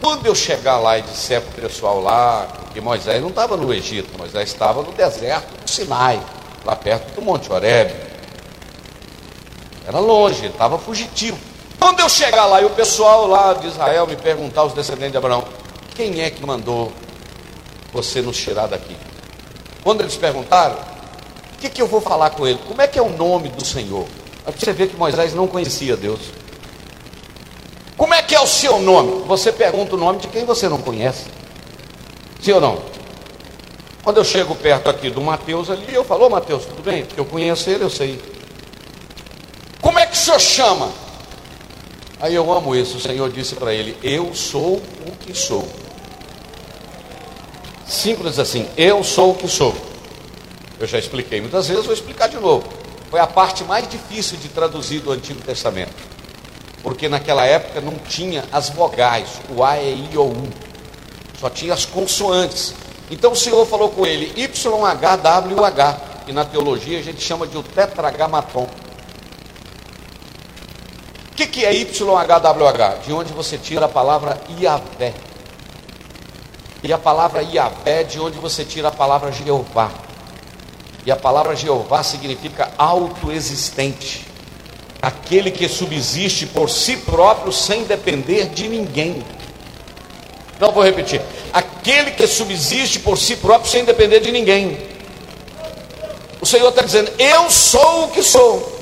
quando 0.00 0.26
eu 0.26 0.34
chegar 0.34 0.78
lá 0.78 0.98
e 0.98 1.02
disser 1.02 1.42
para 1.42 1.50
o 1.50 1.68
pessoal 1.68 2.00
lá, 2.00 2.48
que 2.72 2.80
Moisés 2.80 3.20
não 3.20 3.28
estava 3.28 3.56
no 3.56 3.72
Egito, 3.72 4.16
Moisés 4.16 4.48
estava 4.48 4.82
no 4.82 4.92
deserto 4.92 5.62
do 5.62 5.70
Sinai, 5.70 6.20
lá 6.64 6.74
perto 6.74 7.14
do 7.14 7.22
Monte 7.22 7.52
Horebe. 7.52 7.94
Era 9.86 9.98
longe, 9.98 10.40
ele 10.40 10.48
estava 10.48 10.78
fugitivo. 10.78 11.38
Quando 11.78 12.00
eu 12.00 12.08
chegar 12.08 12.46
lá 12.46 12.60
e 12.60 12.64
o 12.64 12.70
pessoal 12.70 13.26
lá 13.26 13.54
de 13.54 13.66
Israel 13.66 14.06
me 14.06 14.16
perguntar, 14.16 14.64
os 14.64 14.72
descendentes 14.72 15.12
de 15.12 15.18
Abraão, 15.18 15.44
quem 15.94 16.22
é 16.22 16.30
que 16.30 16.44
mandou 16.44 16.92
você 17.92 18.22
nos 18.22 18.36
tirar 18.36 18.66
daqui? 18.66 18.96
Quando 19.82 20.00
eles 20.00 20.16
perguntaram, 20.16 20.76
o 21.54 21.58
que, 21.58 21.68
que 21.68 21.82
eu 21.82 21.86
vou 21.86 22.00
falar 22.00 22.30
com 22.30 22.46
ele? 22.46 22.58
Como 22.66 22.80
é 22.80 22.86
que 22.86 22.98
é 22.98 23.02
o 23.02 23.10
nome 23.10 23.48
do 23.48 23.64
Senhor? 23.64 24.06
Mas 24.46 24.54
você 24.56 24.72
vê 24.72 24.86
que 24.86 24.96
Moisés 24.96 25.34
não 25.34 25.46
conhecia 25.46 25.96
Deus. 25.96 26.20
Como 28.00 28.14
é 28.14 28.22
que 28.22 28.34
é 28.34 28.40
o 28.40 28.46
seu 28.46 28.78
nome? 28.78 29.24
Você 29.26 29.52
pergunta 29.52 29.94
o 29.94 29.98
nome 29.98 30.20
de 30.20 30.28
quem 30.28 30.46
você 30.46 30.70
não 30.70 30.78
conhece. 30.78 31.26
Sim 32.40 32.52
ou 32.52 32.60
não? 32.62 32.82
Quando 34.02 34.16
eu 34.16 34.24
chego 34.24 34.54
perto 34.54 34.88
aqui 34.88 35.10
do 35.10 35.20
Mateus 35.20 35.68
ali, 35.68 35.94
eu 35.94 36.02
falo, 36.02 36.30
Mateus, 36.30 36.64
tudo 36.64 36.82
bem? 36.82 37.04
Porque 37.04 37.20
eu 37.20 37.26
conheço 37.26 37.68
ele, 37.68 37.84
eu 37.84 37.90
sei. 37.90 38.18
Como 39.82 39.98
é 39.98 40.06
que 40.06 40.14
o 40.14 40.16
senhor 40.16 40.40
chama? 40.40 40.90
Aí 42.18 42.34
eu 42.34 42.50
amo 42.50 42.74
isso. 42.74 42.96
O 42.96 43.00
Senhor 43.00 43.30
disse 43.30 43.54
para 43.54 43.74
ele: 43.74 43.94
Eu 44.02 44.34
sou 44.34 44.76
o 45.06 45.12
que 45.20 45.34
sou. 45.34 45.68
Simples 47.86 48.38
assim, 48.38 48.66
eu 48.78 49.04
sou 49.04 49.32
o 49.32 49.34
que 49.34 49.46
sou. 49.46 49.76
Eu 50.78 50.86
já 50.86 50.98
expliquei 50.98 51.42
muitas 51.42 51.68
vezes, 51.68 51.84
vou 51.84 51.92
explicar 51.92 52.28
de 52.28 52.38
novo. 52.38 52.66
Foi 53.10 53.20
a 53.20 53.26
parte 53.26 53.62
mais 53.62 53.86
difícil 53.86 54.38
de 54.38 54.48
traduzir 54.48 55.00
do 55.00 55.12
Antigo 55.12 55.42
Testamento. 55.42 56.09
Porque 56.82 57.08
naquela 57.08 57.44
época 57.44 57.80
não 57.80 57.94
tinha 57.94 58.44
as 58.50 58.70
vogais, 58.70 59.40
o 59.50 59.62
A, 59.62 59.78
E, 59.78 60.08
I 60.12 60.16
ou 60.16 60.28
U. 60.28 60.48
Só 61.38 61.50
tinha 61.50 61.74
as 61.74 61.84
consoantes. 61.84 62.74
Então 63.10 63.32
o 63.32 63.36
Senhor 63.36 63.66
falou 63.66 63.90
com 63.90 64.06
ele, 64.06 64.32
YHWH, 64.36 66.00
que 66.24 66.32
na 66.32 66.44
teologia 66.44 66.98
a 66.98 67.02
gente 67.02 67.20
chama 67.20 67.46
de 67.46 67.56
o 67.56 67.62
tetragamaton. 67.62 68.68
O 71.32 71.34
que, 71.34 71.46
que 71.46 71.64
é 71.64 71.72
YHWH? 71.74 73.02
De 73.04 73.12
onde 73.12 73.32
você 73.32 73.58
tira 73.58 73.86
a 73.86 73.88
palavra 73.88 74.40
Iavé. 74.58 75.14
E 76.82 76.92
a 76.92 76.98
palavra 76.98 77.42
Iavé, 77.42 78.04
de 78.04 78.20
onde 78.20 78.38
você 78.38 78.64
tira 78.64 78.88
a 78.88 78.92
palavra 78.92 79.32
Jeová. 79.32 79.90
E 81.04 81.10
a 81.10 81.16
palavra 81.16 81.56
Jeová 81.56 82.02
significa 82.02 82.70
autoexistente. 82.76 84.29
Aquele 85.02 85.50
que 85.50 85.68
subsiste 85.68 86.46
por 86.46 86.68
si 86.68 86.96
próprio 86.98 87.52
sem 87.52 87.84
depender 87.84 88.46
de 88.50 88.68
ninguém. 88.68 89.24
Não 90.58 90.72
vou 90.72 90.82
repetir. 90.82 91.22
Aquele 91.52 92.10
que 92.10 92.26
subsiste 92.26 92.98
por 92.98 93.16
si 93.16 93.36
próprio 93.36 93.70
sem 93.70 93.84
depender 93.84 94.20
de 94.20 94.30
ninguém. 94.30 94.78
O 96.40 96.46
Senhor 96.46 96.68
está 96.68 96.82
dizendo: 96.82 97.10
Eu 97.18 97.50
sou 97.50 98.04
o 98.04 98.10
que 98.10 98.22
sou. 98.22 98.80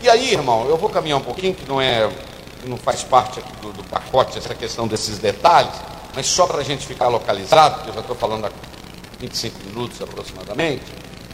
E 0.00 0.08
aí, 0.08 0.32
irmão, 0.32 0.66
eu 0.68 0.76
vou 0.76 0.88
caminhar 0.88 1.18
um 1.18 1.22
pouquinho, 1.22 1.54
que 1.54 1.68
não 1.68 1.80
é, 1.80 2.08
não 2.64 2.76
faz 2.76 3.02
parte 3.02 3.40
do, 3.60 3.72
do 3.72 3.84
pacote 3.84 4.38
essa 4.38 4.54
questão 4.54 4.86
desses 4.86 5.18
detalhes, 5.18 5.74
mas 6.14 6.26
só 6.26 6.46
para 6.46 6.60
a 6.60 6.64
gente 6.64 6.86
ficar 6.86 7.08
localizado, 7.08 7.76
porque 7.76 7.90
eu 7.90 7.94
já 7.94 8.00
estou 8.00 8.16
falando 8.16 8.46
há 8.46 8.50
25 9.18 9.58
minutos 9.66 10.00
aproximadamente. 10.00 10.84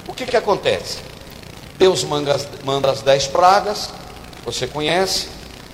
O 0.06 0.14
que, 0.14 0.26
que 0.26 0.36
acontece? 0.36 0.98
Deus 1.78 2.04
manda 2.04 2.38
manda 2.64 2.90
as 2.90 3.02
dez 3.02 3.26
pragas, 3.26 3.90
você 4.44 4.66
conhece. 4.66 5.28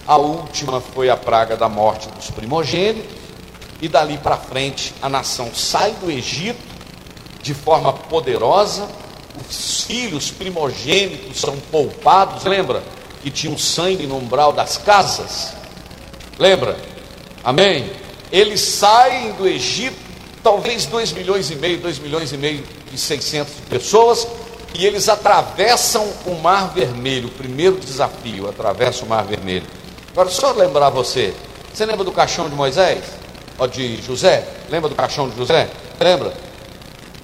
A 0.06 0.16
última 0.16 0.80
foi 0.80 1.10
a 1.10 1.16
praga 1.16 1.56
da 1.56 1.68
morte 1.68 2.08
dos 2.08 2.30
primogênitos 2.30 3.18
e 3.80 3.88
dali 3.88 4.16
para 4.18 4.36
frente 4.36 4.94
a 5.02 5.08
nação 5.08 5.54
sai 5.54 5.92
do 6.00 6.10
Egito 6.10 6.78
de 7.42 7.54
forma 7.54 7.92
poderosa, 7.92 8.88
os 9.48 9.84
filhos 9.84 10.30
primogênitos 10.30 11.40
são 11.40 11.56
poupados, 11.70 12.44
lembra? 12.44 12.82
Que 13.22 13.30
tinham 13.30 13.56
sangue 13.56 14.06
no 14.06 14.16
umbral 14.16 14.52
das 14.52 14.76
casas, 14.76 15.52
lembra? 16.38 16.76
Amém? 17.44 17.90
Eles 18.30 18.60
saem 18.60 19.32
do 19.32 19.46
Egito, 19.46 19.96
talvez 20.42 20.86
2 20.86 21.12
milhões 21.12 21.50
e 21.50 21.56
meio, 21.56 21.78
2 21.78 21.98
milhões 22.00 22.32
e 22.32 22.36
meio 22.36 22.64
e 22.92 22.98
600 22.98 23.52
pessoas, 23.68 24.26
e 24.78 24.86
eles 24.86 25.08
atravessam 25.08 26.08
o 26.24 26.36
Mar 26.36 26.72
Vermelho, 26.72 27.26
o 27.26 27.32
primeiro 27.32 27.80
desafio, 27.80 28.48
atravessa 28.48 29.04
o 29.04 29.08
Mar 29.08 29.24
Vermelho. 29.24 29.66
Agora, 30.12 30.30
só 30.30 30.52
lembrar 30.52 30.88
você, 30.88 31.34
você 31.74 31.84
lembra 31.84 32.04
do 32.04 32.12
caixão 32.12 32.48
de 32.48 32.54
Moisés? 32.54 33.04
ó, 33.58 33.66
de 33.66 34.00
José, 34.00 34.46
lembra 34.70 34.88
do 34.88 34.94
caixão 34.94 35.28
de 35.28 35.36
José? 35.36 35.68
Lembra? 36.00 36.32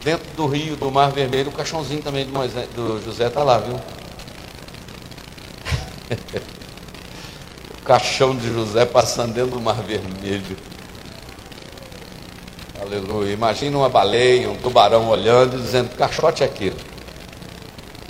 Dentro 0.03 0.27
do 0.37 0.47
rio 0.47 0.75
do 0.77 0.91
Mar 0.91 1.13
Vermelho, 1.13 1.51
o 1.51 1.53
caixãozinho 1.53 2.03
também 2.03 2.27
de 2.27 2.33
Moisés, 2.33 2.69
do 2.75 3.01
José 3.03 3.29
está 3.29 3.45
lá, 3.45 3.59
viu? 3.59 3.81
o 7.81 7.85
caixão 7.85 8.37
de 8.37 8.53
José 8.53 8.85
passando 8.85 9.33
dentro 9.33 9.53
do 9.53 9.61
Mar 9.61 9.81
Vermelho. 9.81 10.57
Aleluia. 12.83 13.33
Imagina 13.33 13.79
uma 13.79 13.89
baleia, 13.89 14.51
um 14.51 14.57
tubarão 14.57 15.09
olhando 15.09 15.57
e 15.57 15.63
dizendo, 15.63 15.97
caixote 15.97 16.43
é? 16.43 16.53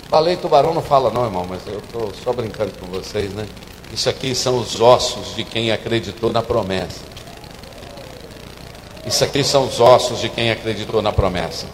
Baleia 0.09 0.35
e 0.35 0.37
tubarão 0.37 0.73
não 0.73 0.81
fala 0.81 1.09
não, 1.09 1.25
irmão, 1.25 1.45
mas 1.49 1.61
eu 1.65 1.79
estou 1.79 2.13
só 2.23 2.31
brincando 2.31 2.71
com 2.79 2.85
vocês, 2.85 3.33
né? 3.33 3.47
Isso 3.91 4.07
aqui 4.07 4.35
são 4.35 4.57
os 4.57 4.79
ossos 4.79 5.35
de 5.35 5.43
quem 5.43 5.71
acreditou 5.71 6.31
na 6.31 6.41
promessa. 6.41 6.99
Isso 9.05 9.23
aqui 9.23 9.43
são 9.43 9.65
os 9.65 9.79
ossos 9.79 10.21
de 10.21 10.29
quem 10.29 10.51
acreditou 10.51 11.01
na 11.01 11.11
promessa. 11.11 11.67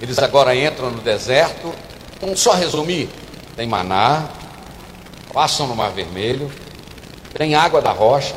Eles 0.00 0.18
agora 0.18 0.54
entram 0.54 0.90
no 0.90 1.00
deserto. 1.00 1.72
Vamos 2.20 2.40
só 2.40 2.52
resumir: 2.52 3.08
tem 3.56 3.66
maná, 3.66 4.28
passam 5.32 5.66
no 5.66 5.74
Mar 5.74 5.90
Vermelho, 5.90 6.50
tem 7.34 7.54
água 7.54 7.80
da 7.80 7.92
rocha, 7.92 8.34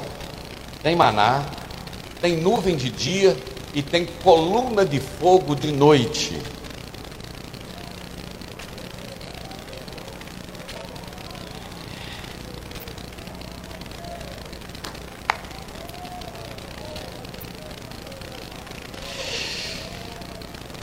tem 0.81 0.95
maná, 0.95 1.45
tem 2.21 2.37
nuvem 2.37 2.75
de 2.75 2.89
dia 2.89 3.37
e 3.73 3.81
tem 3.81 4.05
coluna 4.23 4.85
de 4.85 4.99
fogo 4.99 5.55
de 5.55 5.71
noite. 5.71 6.39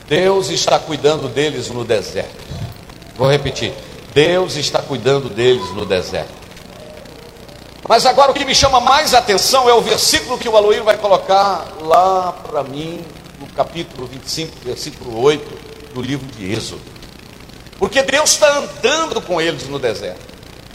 Deus 0.09 0.49
está 0.49 0.79
cuidando 0.79 1.29
deles 1.29 1.68
no 1.68 1.85
deserto. 1.85 2.35
Vou 3.16 3.31
repetir: 3.31 3.75
Deus 4.14 4.57
está 4.57 4.81
cuidando 4.81 5.29
deles 5.29 5.71
no 5.75 5.85
deserto. 5.85 6.38
Mas 7.87 8.05
agora 8.07 8.31
o 8.31 8.35
que 8.35 8.44
me 8.44 8.55
chama 8.55 8.81
mais 8.81 9.14
atenção 9.14 9.68
é 9.68 9.75
o 9.75 9.81
versículo 9.81 10.38
que 10.38 10.49
o 10.49 10.57
Aloíro 10.57 10.85
vai 10.85 10.97
colocar 10.97 11.66
lá 11.81 12.33
para 12.33 12.62
mim, 12.62 13.05
no 13.40 13.47
capítulo 13.49 14.07
25, 14.07 14.57
versículo 14.62 15.21
8 15.23 15.94
do 15.94 16.03
livro 16.03 16.27
de 16.27 16.53
Êxodo. 16.53 16.83
Porque 17.79 18.03
Deus 18.03 18.33
está 18.33 18.59
andando 18.59 19.21
com 19.23 19.40
eles 19.40 19.68
no 19.68 19.79
deserto. 19.79 20.21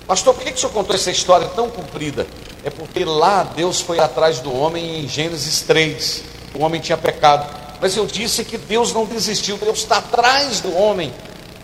Pastor, 0.07 0.33
por 0.33 0.43
que, 0.43 0.51
que 0.51 0.57
o 0.57 0.59
senhor 0.59 0.73
contou 0.73 0.95
essa 0.95 1.11
história 1.11 1.47
tão 1.49 1.69
comprida? 1.69 2.25
É 2.63 2.69
porque 2.69 3.05
lá 3.05 3.43
Deus 3.43 3.79
foi 3.79 3.99
atrás 3.99 4.39
do 4.39 4.53
homem 4.55 5.01
em 5.03 5.07
Gênesis 5.07 5.61
3. 5.61 6.23
O 6.55 6.63
homem 6.63 6.81
tinha 6.81 6.97
pecado. 6.97 7.62
Mas 7.83 7.97
eu 7.97 8.05
disse 8.05 8.45
que 8.45 8.57
Deus 8.57 8.93
não 8.93 9.03
desistiu, 9.03 9.57
Deus 9.57 9.79
está 9.79 9.97
atrás 9.97 10.61
do 10.61 10.73
homem. 10.73 11.13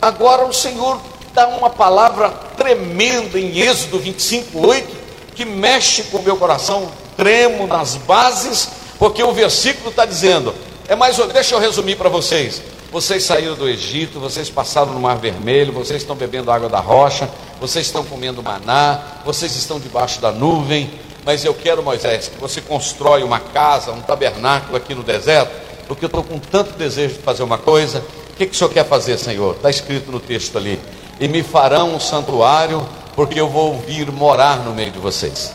Agora 0.02 0.46
o 0.46 0.52
Senhor 0.52 1.00
dá 1.34 1.48
uma 1.48 1.70
palavra 1.70 2.28
tremenda 2.58 3.40
em 3.40 3.58
Êxodo 3.58 3.98
25, 3.98 4.68
8, 4.68 4.98
que 5.34 5.46
mexe 5.46 6.04
com 6.04 6.18
o 6.18 6.22
meu 6.22 6.36
coração, 6.36 6.92
tremo 7.16 7.66
nas 7.68 7.96
bases, 7.96 8.68
porque 8.98 9.24
o 9.24 9.32
versículo 9.32 9.92
está 9.92 10.04
dizendo, 10.04 10.54
é 10.90 10.96
mais, 10.96 11.16
deixa 11.32 11.56
eu 11.56 11.60
resumir 11.60 11.96
para 11.96 12.10
vocês. 12.10 12.62
Vocês 12.92 13.24
saíram 13.24 13.56
do 13.56 13.70
Egito, 13.70 14.20
vocês 14.20 14.50
passaram 14.50 14.92
no 14.92 15.00
Mar 15.00 15.18
Vermelho, 15.18 15.72
vocês 15.72 16.02
estão 16.02 16.18
bebendo 16.18 16.52
água 16.52 16.68
da 16.68 16.82
rocha, 16.82 17.30
vocês 17.62 17.86
estão 17.86 18.04
comendo 18.04 18.44
maná, 18.44 19.22
vocês 19.24 19.56
estão 19.56 19.80
debaixo 19.80 20.20
da 20.20 20.34
nuvem, 20.34 20.92
mas 21.24 21.46
eu 21.46 21.54
quero, 21.54 21.82
Moisés, 21.82 22.28
que 22.28 22.42
você 22.42 22.60
constrói 22.60 23.24
uma 23.24 23.40
casa, 23.40 23.94
um 23.94 24.02
tabernáculo 24.02 24.76
aqui 24.76 24.94
no 24.94 25.02
deserto, 25.04 25.69
porque 25.90 26.06
eu 26.06 26.08
estou 26.08 26.24
com 26.24 26.38
tanto 26.38 26.78
desejo 26.78 27.16
de 27.16 27.24
fazer 27.24 27.42
uma 27.42 27.58
coisa. 27.58 28.06
O 28.30 28.36
que, 28.36 28.46
que 28.46 28.52
o 28.54 28.56
senhor 28.56 28.70
quer 28.70 28.86
fazer, 28.86 29.18
Senhor? 29.18 29.56
Está 29.56 29.72
escrito 29.72 30.12
no 30.12 30.20
texto 30.20 30.56
ali. 30.56 30.80
E 31.20 31.28
me 31.28 31.42
farão 31.42 31.96
um 31.96 32.00
santuário, 32.00 32.88
porque 33.16 33.42
eu 33.42 33.50
vou 33.50 33.80
vir 33.80 34.12
morar 34.12 34.58
no 34.58 34.72
meio 34.72 34.92
de 34.92 35.00
vocês. 35.00 35.52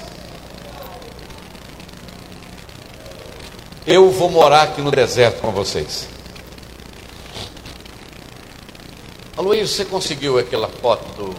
Eu 3.87 4.11
vou 4.11 4.29
morar 4.29 4.63
aqui 4.63 4.81
no 4.83 4.91
deserto 4.91 5.41
com 5.41 5.53
vocês. 5.53 6.09
Aloysio, 9.37 9.69
você 9.69 9.85
conseguiu 9.85 10.37
aquela 10.37 10.69
foto 10.69 11.05
do 11.17 11.37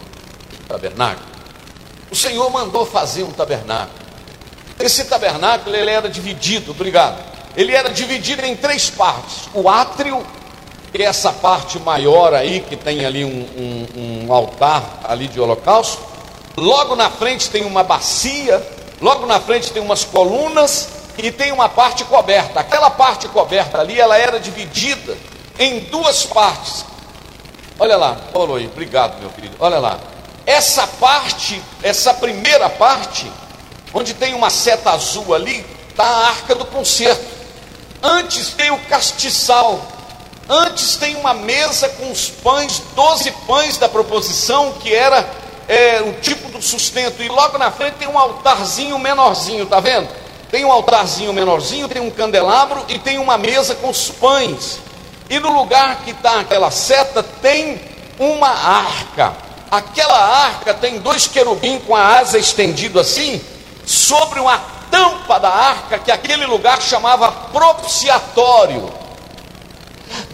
tabernáculo? 0.70 1.28
O 2.10 2.16
Senhor 2.16 2.50
mandou 2.50 2.86
fazer 2.86 3.24
um 3.24 3.32
tabernáculo. 3.32 4.00
Esse 4.80 5.04
tabernáculo 5.04 5.76
ele 5.76 5.92
era 5.92 6.08
dividido, 6.08 6.72
obrigado 6.72 7.35
ele 7.56 7.74
era 7.74 7.90
dividido 7.90 8.46
em 8.46 8.56
três 8.56 8.90
partes: 8.90 9.50
o 9.54 9.70
átrio, 9.70 10.26
que 10.92 11.02
é 11.02 11.06
essa 11.06 11.32
parte 11.32 11.80
maior 11.80 12.34
aí, 12.34 12.62
que 12.62 12.76
tem 12.76 13.06
ali 13.06 13.24
um, 13.24 13.30
um, 13.58 14.26
um 14.28 14.34
altar 14.34 15.02
ali 15.04 15.28
de 15.28 15.40
holocausto. 15.40 16.02
Logo 16.58 16.96
na 16.96 17.10
frente 17.10 17.50
tem 17.50 17.66
uma 17.66 17.84
bacia, 17.84 18.66
logo 19.02 19.26
na 19.26 19.40
frente 19.40 19.72
tem 19.72 19.82
umas 19.82 20.04
colunas 20.06 20.90
e 21.18 21.32
tem 21.32 21.52
uma 21.52 21.68
parte 21.68 22.04
coberta. 22.06 22.60
Aquela 22.60 22.90
parte 22.90 23.28
coberta 23.28 23.80
ali, 23.80 24.00
ela 24.00 24.18
era 24.18 24.40
dividida 24.40 25.18
em 25.60 25.80
duas 25.80 26.26
partes. 26.26 26.86
Olha 27.78 27.98
lá, 27.98 28.18
Paulo 28.32 28.56
aí, 28.56 28.68
obrigado, 28.68 29.20
meu 29.20 29.30
querido. 29.30 29.56
Olha 29.60 29.80
lá. 29.80 30.00
Essa 30.46 30.86
parte, 30.86 31.62
essa 31.82 32.14
primeira 32.14 32.70
parte, 32.70 33.30
onde 33.94 34.14
tem 34.14 34.34
uma 34.34 34.50
seta 34.50 34.92
azul 34.92 35.34
ali, 35.34 35.66
está 35.90 36.06
a 36.06 36.28
arca 36.28 36.56
do 36.56 36.66
concerto. 36.66 37.35
Antes 38.02 38.50
tem 38.50 38.72
o 38.72 38.80
castiçal. 38.86 39.86
Antes 40.48 40.96
tem 40.96 41.16
uma 41.16 41.34
mesa 41.34 41.90
com 41.90 42.12
os 42.12 42.30
pães, 42.30 42.82
doze 42.96 43.32
pães 43.48 43.78
da 43.78 43.90
proposição, 43.90 44.74
que 44.74 44.94
era 44.94 45.28
é, 45.68 46.02
o 46.02 46.14
tipo 46.22 46.50
do 46.50 46.62
sustento. 46.62 47.24
E 47.24 47.28
logo 47.28 47.58
na 47.58 47.72
frente 47.72 47.96
tem 47.96 48.08
um 48.08 48.18
altarzinho 48.18 48.98
menorzinho, 49.00 49.66
tá 49.66 49.80
vendo? 49.80 50.08
Tem 50.52 50.64
um 50.64 50.72
altarzinho 50.72 51.34
menorzinho, 51.34 51.88
tem 51.88 52.02
um 52.02 52.12
candelabro 52.12 52.86
e 52.88 53.00
tem 53.00 53.18
uma 53.18 53.38
mesa 53.38 53.76
com 53.76 53.90
os 53.90 54.10
pães. 54.10 54.80
E 55.30 55.40
no 55.40 55.52
lugar 55.52 56.02
que 56.04 56.12
está 56.12 56.40
aquela 56.40 56.70
seta 56.70 57.24
tem 57.24 57.82
uma 58.20 58.50
arca. 58.50 59.34
Aquela 59.72 60.18
arca 60.18 60.74
tem 60.74 61.00
dois 61.00 61.28
querubins 61.28 61.82
com 61.86 61.96
a 61.96 62.20
asa 62.20 62.38
estendida 62.38 63.02
assim, 63.02 63.42
sobre 63.86 64.40
uma 64.40 64.75
tampa 64.96 65.38
da 65.38 65.50
arca 65.50 66.00
que 66.00 66.10
aquele 66.10 66.46
lugar 66.46 66.82
chamava 66.82 67.30
propiciatório. 67.30 68.90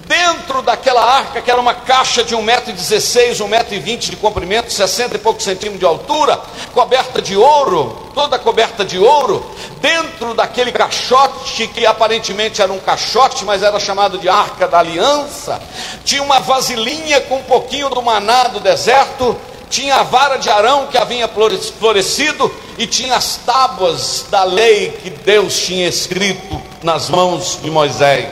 Dentro 0.06 0.62
daquela 0.62 1.02
arca, 1.04 1.42
que 1.42 1.50
era 1.50 1.60
uma 1.60 1.74
caixa 1.74 2.24
de 2.24 2.36
1,16m, 2.36 3.38
1,20m 3.38 3.98
de 3.98 4.16
comprimento, 4.18 4.72
60 4.72 5.16
e 5.16 5.20
poucos 5.20 5.46
centímetros 5.46 5.80
de 5.80 5.86
altura, 5.86 6.40
coberta 6.74 7.22
de 7.22 7.36
ouro, 7.36 8.12
toda 8.14 8.38
coberta 8.38 8.84
de 8.84 9.00
ouro, 9.00 9.50
dentro 9.80 10.34
daquele 10.34 10.72
caixote, 10.72 11.66
que 11.68 11.86
aparentemente 11.86 12.62
era 12.62 12.72
um 12.72 12.80
caixote, 12.80 13.46
mas 13.46 13.64
era 13.64 13.80
chamado 13.80 14.18
de 14.18 14.28
Arca 14.28 14.68
da 14.68 14.80
Aliança, 14.80 15.62
tinha 16.04 16.22
uma 16.22 16.42
vasilhinha 16.42 17.22
com 17.22 17.38
um 17.38 17.44
pouquinho 17.44 17.90
do 17.90 18.02
maná 18.02 18.44
do 18.44 18.60
deserto, 18.60 19.40
tinha 19.72 19.96
a 19.96 20.04
vara 20.04 20.38
de 20.38 20.50
Arão 20.50 20.88
que 20.88 20.98
havia 20.98 21.28
florescido, 21.28 22.54
e 22.78 22.86
tinha 22.86 23.16
as 23.16 23.38
tábuas 23.38 24.26
da 24.30 24.44
lei 24.44 24.92
que 25.02 25.10
Deus 25.10 25.58
tinha 25.60 25.88
escrito 25.88 26.62
nas 26.84 27.10
mãos 27.10 27.58
de 27.64 27.72
Moisés. 27.72 28.28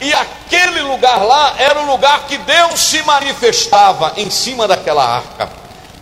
E 0.00 0.12
aquele 0.12 0.80
lugar 0.82 1.22
lá 1.24 1.54
era 1.58 1.80
o 1.80 1.86
lugar 1.86 2.26
que 2.26 2.38
Deus 2.38 2.80
se 2.80 3.02
manifestava 3.02 4.14
em 4.16 4.30
cima 4.30 4.66
daquela 4.66 5.04
arca. 5.04 5.50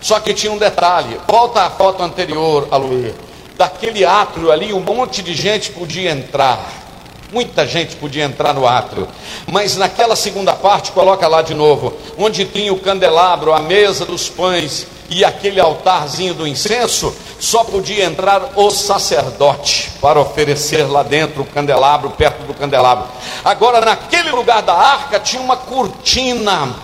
Só 0.01 0.21
que 0.21 0.35
tinha 0.35 0.53
um 0.53 0.59
detalhe. 0.59 1.19
Volta 1.27 1.63
à 1.63 1.71
foto 1.71 2.03
anterior, 2.03 2.69
Aloê. 2.71 3.13
Daquele 3.57 4.05
átrio 4.05 4.51
ali, 4.51 4.73
um 4.73 4.81
monte 4.81 5.23
de 5.23 5.35
gente 5.35 5.71
podia 5.71 6.11
entrar. 6.11 6.84
Muita 7.33 7.67
gente 7.67 7.97
podia 7.97 8.25
entrar 8.25 8.55
no 8.55 8.67
átrio. 8.67 9.09
Mas 9.47 9.77
naquela 9.77 10.15
segunda 10.15 10.55
parte, 10.55 10.93
coloca 10.93 11.27
lá 11.27 11.43
de 11.43 11.55
novo, 11.55 11.93
onde 12.17 12.45
tinha 12.45 12.73
o 12.73 12.79
candelabro, 12.79 13.53
a 13.53 13.61
mesa 13.61 14.05
dos 14.05 14.29
pães 14.29 14.87
e 15.11 15.25
aquele 15.25 15.61
altarzinho 15.61 16.35
do 16.35 16.47
incenso, 16.47 17.15
só 17.39 17.63
podia 17.65 18.05
entrar 18.05 18.53
o 18.57 18.71
sacerdote 18.71 19.91
para 20.01 20.21
oferecer 20.21 20.85
lá 20.85 21.03
dentro 21.03 21.43
o 21.43 21.47
candelabro, 21.47 22.11
perto 22.11 22.43
do 22.45 22.55
candelabro. 22.55 23.07
Agora, 23.45 23.81
naquele 23.81 24.31
lugar 24.31 24.63
da 24.63 24.75
arca 24.75 25.21
tinha 25.21 25.43
uma 25.43 25.57
cortina 25.57 26.75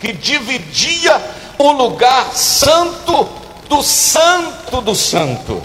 que 0.00 0.12
dividia 0.12 1.20
o 1.58 1.70
lugar 1.72 2.32
santo 2.32 3.28
do 3.68 3.82
santo 3.82 4.80
do 4.80 4.94
santo. 4.94 5.62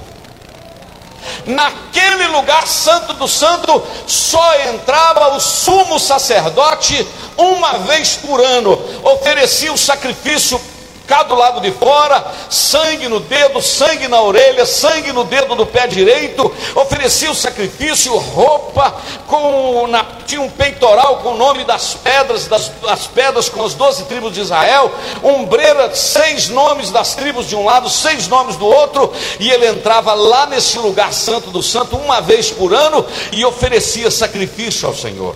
Naquele 1.45 2.27
lugar 2.27 2.67
santo 2.67 3.13
do 3.13 3.27
santo 3.27 3.81
só 4.07 4.59
entrava 4.69 5.35
o 5.35 5.39
sumo 5.39 5.99
sacerdote 5.99 7.07
uma 7.37 7.79
vez 7.79 8.15
por 8.15 8.41
ano, 8.41 8.79
oferecia 9.03 9.73
o 9.73 9.77
sacrifício 9.77 10.59
cá 11.05 11.23
do 11.23 11.35
lado 11.35 11.61
de 11.61 11.71
fora, 11.71 12.25
sangue 12.49 13.07
no 13.07 13.19
dedo, 13.19 13.61
sangue 13.61 14.07
na 14.07 14.21
orelha, 14.21 14.65
sangue 14.65 15.11
no 15.11 15.23
dedo 15.23 15.55
do 15.55 15.65
pé 15.65 15.87
direito, 15.87 16.51
oferecia 16.75 17.31
o 17.31 17.35
sacrifício, 17.35 18.15
roupa, 18.17 18.95
com 19.27 19.87
na, 19.87 20.05
tinha 20.25 20.41
um 20.41 20.49
peitoral 20.49 21.17
com 21.17 21.29
o 21.29 21.37
nome 21.37 21.63
das 21.63 21.93
pedras, 21.93 22.47
das, 22.47 22.69
das 22.81 23.07
pedras 23.07 23.49
com 23.49 23.63
as 23.63 23.73
doze 23.73 24.05
tribos 24.05 24.33
de 24.33 24.41
Israel, 24.41 24.91
ombreira, 25.23 25.95
seis 25.95 26.49
nomes 26.49 26.91
das 26.91 27.15
tribos 27.15 27.47
de 27.47 27.55
um 27.55 27.65
lado, 27.65 27.89
seis 27.89 28.27
nomes 28.27 28.55
do 28.55 28.65
outro, 28.65 29.11
e 29.39 29.49
ele 29.49 29.67
entrava 29.67 30.13
lá 30.13 30.45
nesse 30.45 30.77
lugar 30.79 31.13
santo 31.13 31.51
do 31.51 31.61
santo 31.61 31.95
uma 31.95 32.21
vez 32.21 32.51
por 32.51 32.73
ano 32.73 33.05
e 33.31 33.45
oferecia 33.45 34.09
sacrifício 34.11 34.87
ao 34.87 34.95
Senhor. 34.95 35.35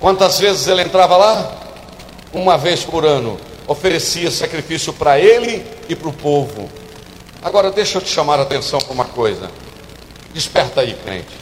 Quantas 0.00 0.38
vezes 0.38 0.66
ele 0.66 0.82
entrava 0.82 1.16
lá? 1.16 1.59
Uma 2.32 2.56
vez 2.56 2.84
por 2.84 3.04
ano, 3.04 3.38
oferecia 3.66 4.30
sacrifício 4.30 4.92
para 4.92 5.18
ele 5.18 5.64
e 5.88 5.94
para 5.94 6.08
o 6.08 6.12
povo. 6.12 6.70
Agora 7.42 7.70
deixa 7.70 7.98
eu 7.98 8.02
te 8.02 8.10
chamar 8.10 8.38
a 8.38 8.42
atenção 8.42 8.80
para 8.80 8.92
uma 8.92 9.04
coisa. 9.04 9.50
Desperta 10.32 10.82
aí, 10.82 10.94
crente. 10.94 11.36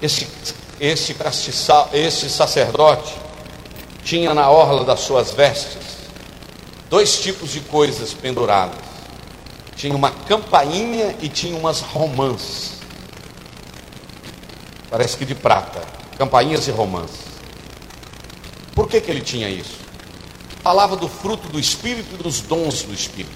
Esse, 0.00 0.28
esse, 0.80 1.16
esse 1.92 2.30
sacerdote 2.30 3.14
tinha 4.04 4.32
na 4.32 4.50
orla 4.50 4.84
das 4.84 5.00
suas 5.00 5.32
vestes 5.32 5.86
dois 6.88 7.20
tipos 7.20 7.52
de 7.52 7.60
coisas 7.60 8.12
penduradas. 8.12 8.78
Tinha 9.74 9.94
uma 9.94 10.10
campainha 10.10 11.14
e 11.20 11.28
tinha 11.28 11.58
umas 11.58 11.80
romãs. 11.80 12.76
Parece 14.90 15.16
que 15.16 15.24
de 15.24 15.34
prata. 15.34 15.82
Campainhas 16.16 16.66
e 16.68 16.70
romãs. 16.70 17.25
Por 18.76 18.86
que, 18.86 19.00
que 19.00 19.10
ele 19.10 19.22
tinha 19.22 19.48
isso? 19.48 19.78
Falava 20.62 20.96
do 20.96 21.08
fruto 21.08 21.48
do 21.48 21.58
Espírito 21.58 22.14
e 22.14 22.22
dos 22.22 22.42
dons 22.42 22.82
do 22.82 22.92
Espírito. 22.92 23.34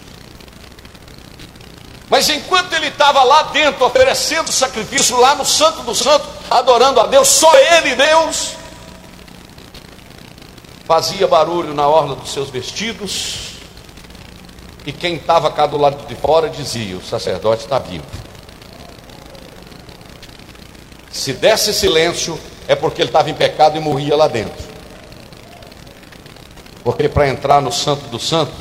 Mas 2.11 2.29
enquanto 2.29 2.75
ele 2.75 2.89
estava 2.89 3.23
lá 3.23 3.45
dentro 3.45 3.87
oferecendo 3.87 4.53
sacrifício, 4.53 5.19
lá 5.19 5.35
no 5.35 5.47
Santo 5.47 5.83
do 5.83 5.95
Santo, 5.95 6.29
adorando 6.51 7.01
a 7.01 7.07
Deus, 7.07 7.27
só 7.27 7.51
ele, 7.57 7.95
Deus, 7.95 8.57
fazia 10.85 11.27
barulho 11.27 11.73
na 11.73 11.89
orla 11.89 12.17
dos 12.17 12.33
seus 12.33 12.51
vestidos, 12.51 13.53
e 14.85 14.93
quem 14.93 15.15
estava 15.15 15.51
cá 15.51 15.67
do 15.67 15.79
lado 15.79 16.07
de 16.07 16.15
fora 16.17 16.51
dizia: 16.51 16.97
O 16.99 17.03
sacerdote 17.03 17.63
está 17.63 17.79
vivo. 17.79 18.05
Se 21.11 21.33
desse 21.33 21.73
silêncio, 21.73 22.39
é 22.69 22.75
porque 22.75 23.01
ele 23.01 23.09
estava 23.09 23.31
em 23.31 23.35
pecado 23.35 23.79
e 23.79 23.81
morria 23.81 24.17
lá 24.17 24.29
dentro. 24.29 24.70
Porque 26.83 27.09
para 27.09 27.29
entrar 27.29 27.61
no 27.61 27.71
Santo 27.71 28.07
do 28.07 28.19
Santo, 28.19 28.53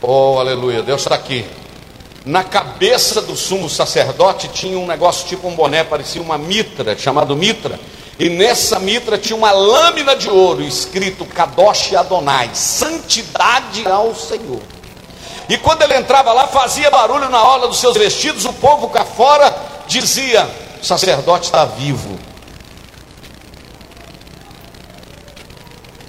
oh 0.00 0.38
aleluia, 0.38 0.82
Deus 0.82 1.02
está 1.02 1.14
aqui. 1.14 1.44
Na 2.24 2.42
cabeça 2.42 3.20
do 3.22 3.36
sumo 3.36 3.68
sacerdote 3.68 4.48
tinha 4.48 4.78
um 4.78 4.86
negócio 4.86 5.28
tipo 5.28 5.46
um 5.46 5.54
boné, 5.54 5.84
parecia 5.84 6.20
uma 6.20 6.36
mitra, 6.36 6.96
chamado 6.98 7.36
mitra. 7.36 7.78
E 8.18 8.30
nessa 8.30 8.78
mitra 8.78 9.18
tinha 9.18 9.36
uma 9.36 9.52
lâmina 9.52 10.16
de 10.16 10.28
ouro 10.30 10.62
escrito 10.62 11.26
Kadosh 11.26 11.94
Adonai, 11.94 12.50
santidade 12.54 13.86
ao 13.86 14.14
Senhor. 14.14 14.62
E 15.48 15.56
quando 15.58 15.82
ele 15.82 15.94
entrava 15.94 16.32
lá, 16.32 16.48
fazia 16.48 16.90
barulho 16.90 17.28
na 17.28 17.42
orla 17.44 17.68
dos 17.68 17.78
seus 17.78 17.96
vestidos, 17.96 18.44
o 18.46 18.52
povo 18.54 18.88
cá 18.88 19.04
fora 19.04 19.54
dizia: 19.86 20.48
o 20.86 20.88
sacerdote 20.88 21.46
está 21.46 21.64
vivo. 21.64 22.16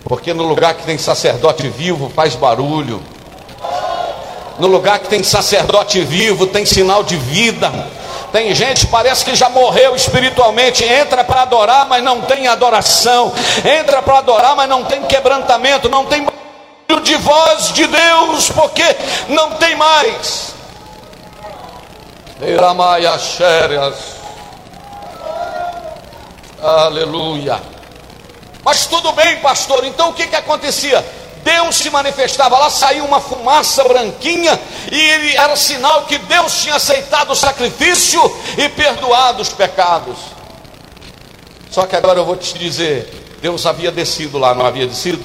Porque 0.03 0.35
no 0.35 0.43
lugar 0.43 0.75
que 0.75 0.83
tem 0.83 0.99
sacerdote 0.99 1.67
vivo 1.67 2.11
faz 2.15 2.35
barulho. 2.35 3.01
No 4.59 4.67
lugar 4.67 4.99
que 4.99 5.07
tem 5.07 5.23
sacerdote 5.23 5.99
vivo 6.01 6.45
tem 6.45 6.63
sinal 6.63 7.03
de 7.03 7.15
vida. 7.15 7.71
Tem 8.31 8.53
gente 8.53 8.85
parece 8.85 9.25
que 9.25 9.35
já 9.35 9.49
morreu 9.49 9.95
espiritualmente, 9.95 10.83
entra 10.83 11.23
para 11.23 11.41
adorar, 11.41 11.87
mas 11.87 12.03
não 12.03 12.21
tem 12.21 12.47
adoração. 12.47 13.33
Entra 13.65 14.03
para 14.03 14.19
adorar, 14.19 14.55
mas 14.55 14.69
não 14.69 14.83
tem 14.83 15.01
quebrantamento, 15.05 15.89
não 15.89 16.05
tem 16.05 16.23
barulho 16.23 17.03
de 17.03 17.15
voz 17.15 17.73
de 17.73 17.87
Deus, 17.87 18.51
porque 18.51 18.85
não 19.29 19.53
tem 19.53 19.75
mais. 19.75 20.53
Iramaia 22.39 23.17
xérias. 23.17 24.16
Aleluia. 26.61 27.61
Mas 28.63 28.85
tudo 28.85 29.11
bem, 29.13 29.37
pastor. 29.37 29.85
Então 29.85 30.09
o 30.09 30.13
que, 30.13 30.27
que 30.27 30.35
acontecia? 30.35 31.05
Deus 31.43 31.77
se 31.77 31.89
manifestava 31.89 32.57
lá, 32.57 32.69
saiu 32.69 33.05
uma 33.05 33.21
fumaça 33.21 33.81
branquinha, 33.85 34.59
e 34.91 34.99
ele 34.99 35.37
era 35.37 35.55
sinal 35.55 36.03
que 36.03 36.17
Deus 36.17 36.61
tinha 36.61 36.75
aceitado 36.75 37.31
o 37.31 37.35
sacrifício 37.35 38.21
e 38.57 38.67
perdoado 38.67 39.41
os 39.41 39.49
pecados. 39.49 40.17
Só 41.71 41.85
que 41.85 41.95
agora 41.95 42.19
eu 42.19 42.25
vou 42.25 42.35
te 42.35 42.57
dizer: 42.57 43.37
Deus 43.41 43.65
havia 43.65 43.91
descido 43.91 44.37
lá, 44.37 44.53
não 44.53 44.65
havia 44.65 44.85
descido? 44.85 45.23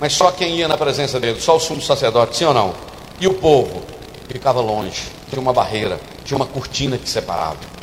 Mas 0.00 0.14
só 0.14 0.32
quem 0.32 0.56
ia 0.56 0.66
na 0.66 0.76
presença 0.76 1.20
dele, 1.20 1.40
só 1.40 1.56
o 1.56 1.60
sumo 1.60 1.80
sacerdote, 1.80 2.36
sim 2.36 2.44
ou 2.44 2.54
não? 2.54 2.74
E 3.20 3.28
o 3.28 3.34
povo 3.34 3.82
ficava 4.28 4.60
longe, 4.60 5.02
tinha 5.30 5.40
uma 5.40 5.52
barreira. 5.52 6.00
tinha 6.24 6.36
uma 6.36 6.46
cortina 6.46 6.98
que 6.98 7.08
separava. 7.08 7.73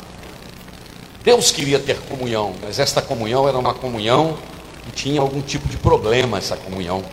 Deus 1.22 1.50
queria 1.52 1.78
ter 1.78 1.98
comunhão, 2.00 2.54
mas 2.60 2.78
esta 2.78 3.00
comunhão 3.00 3.48
era 3.48 3.56
uma 3.56 3.72
comunhão 3.72 4.36
que 4.84 4.90
tinha 4.90 5.20
algum 5.20 5.40
tipo 5.40 5.68
de 5.68 5.76
problema, 5.76 6.38
essa 6.38 6.56
comunhão. 6.56 7.04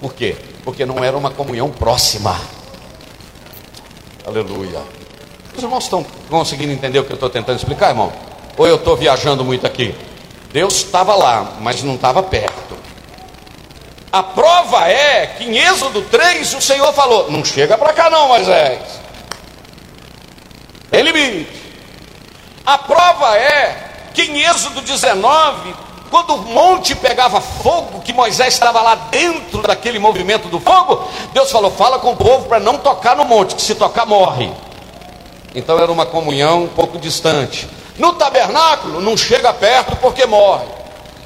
Por 0.00 0.14
quê? 0.14 0.36
Porque 0.64 0.86
não 0.86 1.02
era 1.02 1.16
uma 1.16 1.30
comunhão 1.30 1.68
próxima. 1.70 2.40
Aleluia. 4.24 4.80
Os 5.56 5.62
irmãos 5.62 5.84
estão 5.84 6.06
conseguindo 6.30 6.72
entender 6.72 7.00
o 7.00 7.04
que 7.04 7.10
eu 7.10 7.16
estou 7.16 7.28
tentando 7.28 7.58
explicar, 7.58 7.90
irmão? 7.90 8.12
Ou 8.56 8.66
eu 8.66 8.76
estou 8.76 8.96
viajando 8.96 9.44
muito 9.44 9.66
aqui? 9.66 9.94
Deus 10.52 10.76
estava 10.76 11.14
lá, 11.16 11.56
mas 11.60 11.82
não 11.82 11.96
estava 11.96 12.22
perto. 12.22 12.76
A 14.12 14.22
prova 14.22 14.88
é 14.88 15.26
que 15.26 15.44
em 15.44 15.58
Êxodo 15.58 16.02
3 16.02 16.54
o 16.54 16.60
Senhor 16.60 16.92
falou: 16.92 17.30
Não 17.30 17.44
chega 17.44 17.76
para 17.76 17.92
cá, 17.92 18.08
não, 18.10 18.28
Moisés. 18.28 18.78
Tem 20.90 21.02
limite. 21.02 21.61
A 22.64 22.78
prova 22.78 23.36
é 23.36 23.90
que 24.14 24.22
em 24.22 24.40
Êxodo 24.42 24.80
19, 24.80 25.74
quando 26.10 26.34
o 26.34 26.38
monte 26.38 26.94
pegava 26.94 27.40
fogo, 27.40 28.00
que 28.02 28.12
Moisés 28.12 28.54
estava 28.54 28.80
lá 28.80 28.94
dentro 28.94 29.62
daquele 29.62 29.98
movimento 29.98 30.48
do 30.48 30.60
fogo, 30.60 31.08
Deus 31.32 31.50
falou: 31.50 31.70
Fala 31.70 31.98
com 31.98 32.12
o 32.12 32.16
povo 32.16 32.46
para 32.46 32.60
não 32.60 32.78
tocar 32.78 33.16
no 33.16 33.24
monte, 33.24 33.54
que 33.54 33.62
se 33.62 33.74
tocar 33.74 34.06
morre. 34.06 34.50
Então 35.54 35.78
era 35.78 35.90
uma 35.90 36.06
comunhão 36.06 36.64
um 36.64 36.68
pouco 36.68 36.98
distante. 36.98 37.68
No 37.98 38.14
tabernáculo, 38.14 39.00
não 39.00 39.16
chega 39.16 39.52
perto 39.52 39.96
porque 39.96 40.24
morre. 40.24 40.81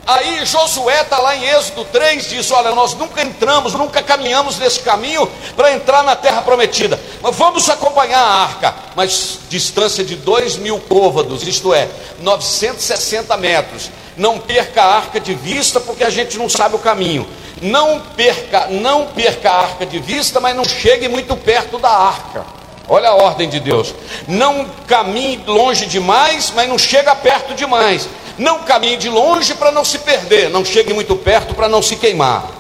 Aí 0.07 0.47
Josué 0.47 1.03
está 1.03 1.19
lá 1.19 1.35
em 1.35 1.45
Êxodo 1.45 1.85
3, 1.87 2.29
diz: 2.29 2.51
Olha, 2.53 2.71
nós 2.73 2.95
nunca 2.95 3.23
entramos, 3.23 3.75
nunca 3.75 4.01
caminhamos 4.01 4.57
nesse 4.57 4.79
caminho 4.79 5.29
para 5.57 5.73
entrar 5.73 6.05
na 6.05 6.15
terra 6.15 6.43
prometida, 6.43 6.99
mas 7.21 7.35
vamos 7.35 7.69
acompanhar 7.69 8.21
a 8.21 8.43
arca, 8.45 8.75
mas 8.95 9.41
distância 9.49 10.05
de 10.05 10.15
2 10.15 10.59
mil 10.59 10.79
côvados, 10.79 11.43
isto 11.43 11.75
é, 11.75 11.89
960 12.21 13.37
metros. 13.37 13.91
Não 14.17 14.39
perca 14.39 14.81
a 14.81 14.95
arca 14.97 15.21
de 15.21 15.35
vista, 15.35 15.81
porque 15.81 16.05
a 16.05 16.09
gente 16.09 16.39
não 16.39 16.49
sabe 16.49 16.77
o 16.77 16.79
caminho. 16.79 17.29
Não 17.61 18.01
perca, 18.01 18.69
não 18.69 19.07
perca 19.09 19.51
a 19.51 19.61
arca 19.61 19.85
de 19.85 19.99
vista, 19.99 20.39
mas 20.39 20.55
não 20.55 20.65
chegue 20.65 21.09
muito 21.09 21.37
perto 21.37 21.79
da 21.79 21.91
arca. 21.91 22.47
Olha 22.89 23.09
a 23.09 23.15
ordem 23.15 23.49
de 23.49 23.59
Deus. 23.59 23.95
Não 24.29 24.67
caminhe 24.87 25.43
longe 25.47 25.87
demais, 25.87 26.53
mas 26.55 26.69
não 26.69 26.79
chega 26.79 27.15
perto 27.15 27.55
demais. 27.55 28.09
Não 28.39 28.61
caminhe 28.61 28.97
de 28.97 29.09
longe 29.09 29.55
para 29.55 29.73
não 29.73 29.85
se 29.85 29.99
perder. 29.99 30.51
Não 30.51 30.65
chegue 30.65 30.93
muito 30.95 31.17
perto 31.17 31.55
para 31.55 31.69
não 31.69 31.83
se 31.83 31.97
queimar. 31.97 32.51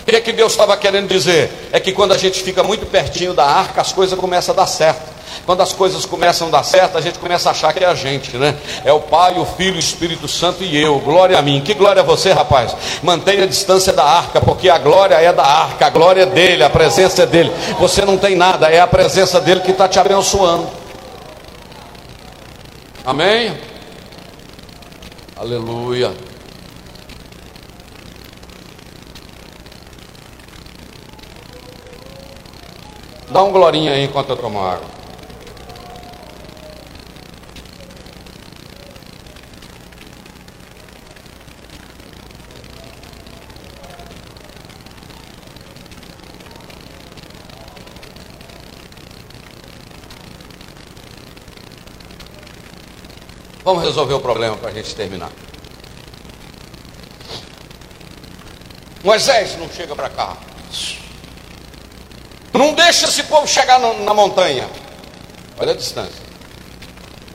O 0.00 0.04
que, 0.10 0.16
é 0.16 0.20
que 0.20 0.32
Deus 0.32 0.52
estava 0.52 0.74
querendo 0.76 1.08
dizer? 1.08 1.68
É 1.70 1.78
que 1.78 1.92
quando 1.92 2.12
a 2.12 2.16
gente 2.16 2.42
fica 2.42 2.62
muito 2.62 2.86
pertinho 2.86 3.34
da 3.34 3.44
arca, 3.44 3.82
as 3.82 3.92
coisas 3.92 4.18
começam 4.18 4.54
a 4.54 4.56
dar 4.56 4.66
certo. 4.66 5.17
Quando 5.44 5.62
as 5.62 5.72
coisas 5.72 6.04
começam 6.04 6.48
a 6.48 6.50
dar 6.50 6.62
certo, 6.62 6.98
a 6.98 7.00
gente 7.00 7.18
começa 7.18 7.48
a 7.48 7.52
achar 7.52 7.72
que 7.72 7.82
é 7.82 7.86
a 7.86 7.94
gente, 7.94 8.36
né? 8.36 8.56
É 8.84 8.92
o 8.92 9.00
Pai, 9.00 9.38
o 9.38 9.44
Filho, 9.44 9.76
o 9.76 9.78
Espírito 9.78 10.28
Santo 10.28 10.62
e 10.62 10.76
eu. 10.76 10.98
Glória 11.00 11.38
a 11.38 11.42
mim. 11.42 11.60
Que 11.60 11.74
glória 11.74 12.02
a 12.02 12.04
você, 12.04 12.32
rapaz. 12.32 12.74
Mantenha 13.02 13.44
a 13.44 13.46
distância 13.46 13.92
da 13.92 14.04
arca, 14.04 14.40
porque 14.40 14.68
a 14.68 14.78
glória 14.78 15.14
é 15.14 15.32
da 15.32 15.44
arca, 15.44 15.86
a 15.86 15.90
glória 15.90 16.22
é 16.22 16.26
dele, 16.26 16.62
a 16.62 16.70
presença 16.70 17.22
é 17.22 17.26
dele. 17.26 17.52
Você 17.78 18.04
não 18.04 18.18
tem 18.18 18.36
nada, 18.36 18.68
é 18.68 18.80
a 18.80 18.86
presença 18.86 19.40
dele 19.40 19.60
que 19.60 19.70
está 19.70 19.88
te 19.88 19.98
abençoando. 19.98 20.68
Amém? 23.04 23.56
Aleluia. 25.36 26.12
Dá 33.30 33.42
um 33.42 33.52
glorinha 33.52 33.92
aí 33.92 34.04
enquanto 34.04 34.30
eu 34.30 34.36
tomo 34.36 34.58
água. 34.58 34.97
Vamos 53.68 53.84
resolver 53.84 54.14
o 54.14 54.20
problema 54.20 54.56
para 54.56 54.70
a 54.70 54.72
gente 54.72 54.94
terminar. 54.94 55.30
Moisés 59.04 59.58
não 59.58 59.68
chega 59.68 59.94
para 59.94 60.08
cá. 60.08 60.38
Não 62.54 62.72
deixa 62.72 63.08
esse 63.08 63.24
povo 63.24 63.46
chegar 63.46 63.78
na 63.78 64.14
montanha. 64.14 64.66
Olha 65.58 65.72
a 65.72 65.76
distância. 65.76 66.22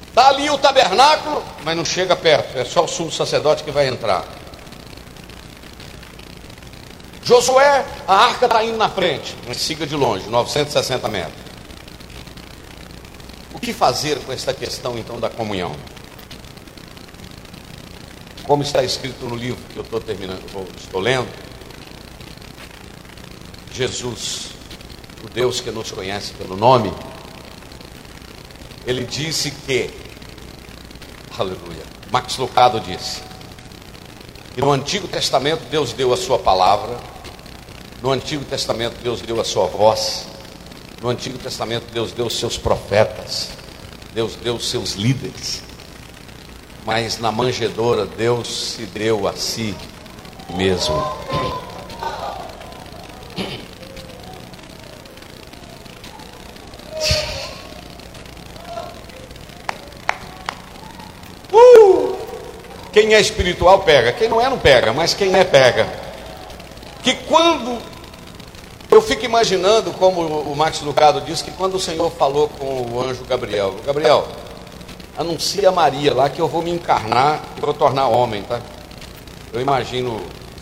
Está 0.10 0.30
ali 0.30 0.50
o 0.50 0.58
tabernáculo, 0.58 1.44
mas 1.64 1.78
não 1.78 1.86
chega 1.86 2.16
perto. 2.16 2.58
É 2.58 2.66
só 2.66 2.86
o 2.86 2.88
sumo 2.88 3.12
sacerdote 3.12 3.64
que 3.64 3.70
vai 3.70 3.88
entrar. 3.88 4.26
Josué, 7.24 7.86
a 8.08 8.16
arca 8.16 8.48
está 8.48 8.64
indo 8.64 8.78
na 8.78 8.90
frente, 8.90 9.38
mas 9.48 9.58
siga 9.58 9.86
de 9.86 9.96
longe, 9.96 10.28
960 10.28 11.08
metros. 11.10 11.44
O 13.54 13.60
que 13.60 13.72
fazer 13.72 14.18
com 14.26 14.34
esta 14.34 14.52
questão 14.52 14.98
então 14.98 15.20
da 15.20 15.30
comunhão? 15.30 15.76
Como 18.46 18.62
está 18.62 18.84
escrito 18.84 19.26
no 19.26 19.36
livro 19.36 19.62
que 19.72 19.78
eu 19.78 19.84
estou 19.84 20.02
terminando, 20.02 20.44
estou 20.78 21.00
lendo, 21.00 21.28
Jesus, 23.72 24.50
o 25.24 25.30
Deus 25.30 25.62
que 25.62 25.72
nos 25.72 25.92
conhece 25.92 26.34
pelo 26.34 26.58
nome, 26.58 26.92
ele 28.86 29.06
disse 29.06 29.50
que, 29.50 29.90
aleluia, 31.38 31.84
Max 32.12 32.38
Lucado 32.38 32.80
disse, 32.82 33.22
que 34.54 34.62
no 34.62 34.72
Antigo 34.72 35.08
Testamento 35.08 35.64
Deus 35.70 35.94
deu 35.94 36.14
a 36.14 36.18
sua 36.18 36.38
palavra, 36.38 37.00
no 38.02 38.12
Antigo 38.12 38.44
Testamento 38.44 39.02
Deus 39.02 39.22
deu 39.22 39.40
a 39.40 39.46
sua 39.46 39.68
voz, 39.68 40.28
no 41.02 41.10
Antigo 41.10 41.38
Testamento 41.38 41.86
Deus 41.94 42.12
deu 42.12 42.28
os 42.28 42.38
seus 42.38 42.58
profetas, 42.58 43.50
Deus 44.14 44.36
deu 44.36 44.56
os 44.56 44.70
seus 44.70 44.94
líderes 44.94 45.64
mas 46.86 47.18
na 47.20 47.32
manjedoura 47.32 48.06
Deus 48.06 48.74
se 48.76 48.86
deu 48.86 49.28
a 49.28 49.34
si 49.34 49.76
mesmo. 50.50 50.96
Uh! 61.52 62.18
Quem 62.92 63.14
é 63.14 63.20
espiritual 63.20 63.80
pega, 63.80 64.12
quem 64.12 64.28
não 64.28 64.42
é 64.42 64.50
não 64.50 64.60
pega, 64.60 64.92
mas 64.94 65.14
quem 65.14 65.34
é 65.36 65.44
pega. 65.44 65.88
Que 67.02 67.14
quando 67.14 67.82
eu 68.92 69.02
fico 69.02 69.26
imaginando, 69.26 69.92
como 69.94 70.22
o 70.22 70.56
Max 70.56 70.82
Lucado 70.82 71.22
disse, 71.22 71.44
que 71.44 71.52
quando 71.52 71.76
o 71.76 71.80
Senhor 71.80 72.12
falou 72.12 72.48
com 72.48 72.92
o 72.92 73.02
anjo 73.02 73.24
Gabriel, 73.24 73.76
Gabriel, 73.86 74.28
anuncia 75.18 75.70
a 75.70 75.72
Maria 75.72 76.14
lá 76.14 76.30
que 76.30 76.42
eu 76.42 76.48
vou 76.48 76.62
me 76.62 76.72
encarnar 76.72 77.42
e 77.58 77.62
vou 77.62 77.74
tornar 77.74 78.08
homem, 78.08 78.44
tá? 78.44 78.60
Eu 79.52 79.62
imagino, 79.62 80.20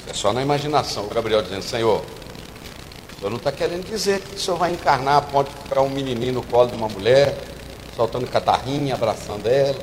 é 0.07 0.13
só 0.13 0.33
na 0.33 0.41
imaginação, 0.41 1.05
o 1.05 1.07
Gabriel 1.07 1.41
dizendo, 1.41 1.63
Senhor, 1.63 2.01
o 2.01 3.19
senhor 3.19 3.29
não 3.29 3.37
está 3.37 3.51
querendo 3.51 3.85
dizer 3.85 4.19
que 4.19 4.35
o 4.35 4.39
senhor 4.39 4.57
vai 4.57 4.71
encarnar 4.71 5.17
a 5.17 5.21
ponto 5.21 5.49
de 5.49 5.63
ficar 5.63 5.81
um 5.81 5.89
menininho 5.89 6.33
no 6.33 6.43
colo 6.43 6.69
de 6.69 6.75
uma 6.75 6.89
mulher, 6.89 7.37
soltando 7.95 8.27
catarrinha, 8.27 8.95
abraçando 8.95 9.47
ela. 9.47 9.79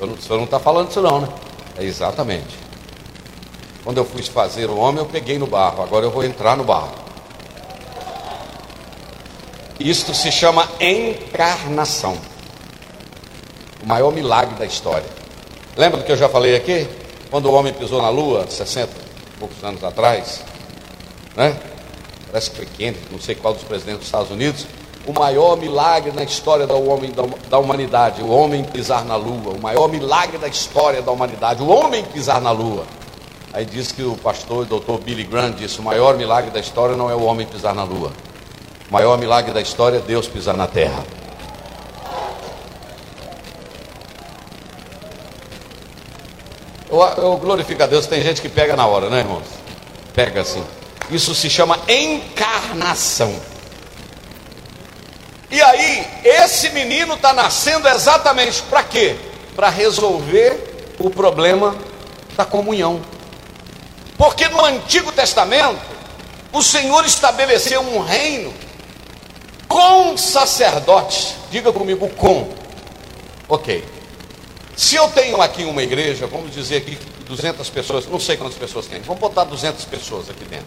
O 0.00 0.20
senhor 0.20 0.36
não 0.36 0.44
está 0.44 0.58
falando 0.58 0.90
isso 0.90 1.00
não, 1.00 1.20
né? 1.20 1.28
É 1.78 1.84
exatamente. 1.84 2.58
Quando 3.82 3.98
eu 3.98 4.04
fui 4.04 4.22
fazer 4.22 4.68
o 4.68 4.76
homem, 4.76 5.02
eu 5.02 5.06
peguei 5.06 5.38
no 5.38 5.46
barro, 5.46 5.82
agora 5.82 6.04
eu 6.04 6.10
vou 6.10 6.24
entrar 6.24 6.56
no 6.56 6.64
barro. 6.64 6.92
Isto 9.78 10.14
se 10.14 10.30
chama 10.30 10.68
encarnação 10.80 12.18
o 13.84 13.88
maior 13.88 14.12
milagre 14.12 14.54
da 14.54 14.64
história. 14.64 15.06
Lembra 15.76 15.98
do 15.98 16.04
que 16.04 16.12
eu 16.12 16.16
já 16.16 16.28
falei 16.28 16.56
aqui? 16.56 16.88
Quando 17.30 17.46
o 17.46 17.52
homem 17.52 17.72
pisou 17.72 18.00
na 18.00 18.08
lua, 18.08 18.46
60 18.48 18.90
e 18.90 19.38
poucos 19.38 19.62
anos 19.62 19.84
atrás, 19.84 20.42
né? 21.36 21.56
Parece 22.30 22.50
que 22.50 22.56
foi 22.56 22.66
Kennedy, 22.66 23.06
não 23.10 23.20
sei 23.20 23.34
qual 23.34 23.52
dos 23.52 23.62
presidentes 23.62 24.00
dos 24.00 24.06
Estados 24.08 24.30
Unidos. 24.30 24.66
O 25.06 25.12
maior 25.12 25.56
milagre 25.56 26.12
na 26.12 26.24
história 26.24 26.66
do 26.66 26.88
homem, 26.88 27.12
da 27.50 27.58
humanidade, 27.58 28.22
o 28.22 28.28
homem 28.28 28.64
pisar 28.64 29.04
na 29.04 29.16
lua. 29.16 29.52
O 29.52 29.60
maior 29.60 29.86
milagre 29.88 30.38
da 30.38 30.48
história 30.48 31.02
da 31.02 31.12
humanidade, 31.12 31.62
o 31.62 31.68
homem 31.68 32.02
pisar 32.04 32.40
na 32.40 32.50
lua. 32.50 32.84
Aí 33.52 33.66
diz 33.66 33.92
que 33.92 34.02
o 34.02 34.16
pastor 34.16 34.62
o 34.62 34.64
doutor 34.64 34.98
Billy 35.00 35.24
Graham 35.24 35.50
disse: 35.52 35.78
o 35.78 35.82
maior 35.82 36.16
milagre 36.16 36.50
da 36.50 36.58
história 36.58 36.96
não 36.96 37.10
é 37.10 37.14
o 37.14 37.22
homem 37.22 37.46
pisar 37.46 37.74
na 37.74 37.84
lua. 37.84 38.10
O 38.88 38.92
maior 38.92 39.18
milagre 39.18 39.52
da 39.52 39.60
história 39.60 39.98
é 39.98 40.00
Deus 40.00 40.26
pisar 40.26 40.56
na 40.56 40.66
terra. 40.66 41.04
Eu, 46.94 47.24
eu 47.24 47.36
glorifico 47.38 47.82
a 47.82 47.86
Deus, 47.86 48.06
tem 48.06 48.22
gente 48.22 48.40
que 48.40 48.48
pega 48.48 48.76
na 48.76 48.86
hora, 48.86 49.10
né, 49.10 49.18
irmãos? 49.18 49.42
Pega 50.14 50.42
assim. 50.42 50.64
Isso 51.10 51.34
se 51.34 51.50
chama 51.50 51.76
encarnação. 51.88 53.34
E 55.50 55.60
aí, 55.60 56.06
esse 56.24 56.70
menino 56.70 57.14
está 57.14 57.32
nascendo 57.32 57.88
exatamente 57.88 58.62
para 58.62 58.84
quê? 58.84 59.16
Para 59.56 59.68
resolver 59.70 60.94
o 61.00 61.10
problema 61.10 61.76
da 62.36 62.44
comunhão. 62.44 63.00
Porque 64.16 64.46
no 64.48 64.64
Antigo 64.64 65.10
Testamento, 65.10 65.80
o 66.52 66.62
Senhor 66.62 67.04
estabeleceu 67.04 67.80
um 67.80 68.00
reino 68.00 68.54
com 69.66 70.16
sacerdotes. 70.16 71.34
Diga 71.50 71.72
comigo, 71.72 72.08
com. 72.10 72.50
Ok. 73.48 73.93
Se 74.76 74.96
eu 74.96 75.08
tenho 75.08 75.40
aqui 75.40 75.64
uma 75.64 75.82
igreja, 75.82 76.26
vamos 76.26 76.52
dizer 76.52 76.78
aqui 76.78 76.98
200 77.26 77.68
pessoas, 77.70 78.06
não 78.06 78.18
sei 78.18 78.36
quantas 78.36 78.58
pessoas 78.58 78.86
tem, 78.86 79.00
vamos 79.02 79.20
botar 79.20 79.44
200 79.44 79.84
pessoas 79.84 80.28
aqui 80.28 80.44
dentro. 80.44 80.66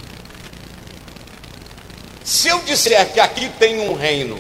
Se 2.24 2.48
eu 2.48 2.60
disser 2.60 3.12
que 3.12 3.20
aqui 3.20 3.50
tem 3.60 3.80
um 3.82 3.94
reino 3.94 4.40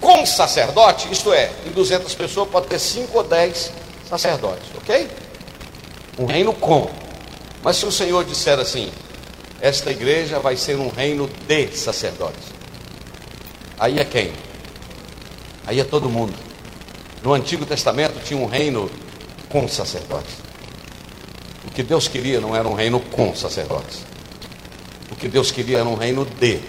com 0.00 0.24
sacerdote, 0.24 1.08
isto 1.12 1.32
é, 1.32 1.50
em 1.66 1.70
200 1.70 2.14
pessoas 2.14 2.48
pode 2.48 2.68
ter 2.68 2.78
5 2.78 3.16
ou 3.16 3.24
10 3.24 3.72
sacerdotes, 4.08 4.66
ok? 4.76 5.08
Um 6.18 6.26
reino 6.26 6.52
com. 6.54 6.90
Mas 7.62 7.76
se 7.76 7.86
o 7.86 7.92
Senhor 7.92 8.24
disser 8.24 8.58
assim, 8.58 8.90
esta 9.60 9.90
igreja 9.90 10.38
vai 10.38 10.56
ser 10.56 10.76
um 10.76 10.88
reino 10.88 11.28
de 11.46 11.76
sacerdotes, 11.76 12.44
aí 13.78 13.98
é 13.98 14.04
quem? 14.04 14.32
Aí 15.66 15.78
é 15.78 15.84
todo 15.84 16.08
mundo. 16.08 16.49
No 17.22 17.34
Antigo 17.34 17.66
Testamento 17.66 18.22
tinha 18.24 18.38
um 18.38 18.46
reino 18.46 18.90
com 19.48 19.68
sacerdotes. 19.68 20.34
O 21.66 21.70
que 21.70 21.82
Deus 21.82 22.08
queria 22.08 22.40
não 22.40 22.56
era 22.56 22.66
um 22.66 22.74
reino 22.74 23.00
com 23.00 23.34
sacerdotes. 23.34 23.98
O 25.10 25.16
que 25.16 25.28
Deus 25.28 25.50
queria 25.50 25.78
era 25.78 25.88
um 25.88 25.94
reino 25.94 26.24
de 26.24 26.60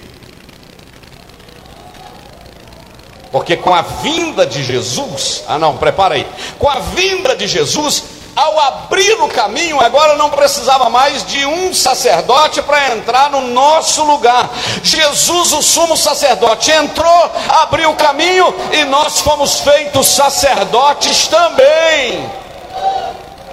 Porque 3.31 3.55
com 3.55 3.73
a 3.73 3.81
vinda 3.81 4.45
de 4.45 4.61
Jesus, 4.61 5.43
ah 5.47 5.57
não, 5.57 5.77
prepara 5.77 6.15
aí. 6.15 6.27
Com 6.59 6.67
a 6.67 6.79
vinda 6.79 7.33
de 7.35 7.47
Jesus, 7.47 8.03
ao 8.51 8.59
abrir 8.59 9.13
o 9.21 9.29
caminho, 9.29 9.79
agora 9.79 10.15
não 10.15 10.29
precisava 10.29 10.89
mais 10.89 11.25
de 11.25 11.45
um 11.45 11.73
sacerdote 11.73 12.61
para 12.61 12.95
entrar 12.95 13.29
no 13.29 13.41
nosso 13.41 14.03
lugar. 14.03 14.49
Jesus, 14.83 15.53
o 15.53 15.61
sumo 15.61 15.95
sacerdote, 15.95 16.71
entrou, 16.71 17.31
abriu 17.49 17.91
o 17.91 17.95
caminho 17.95 18.53
e 18.73 18.83
nós 18.85 19.21
fomos 19.21 19.59
feitos 19.59 20.07
sacerdotes 20.07 21.27
também. 21.27 22.29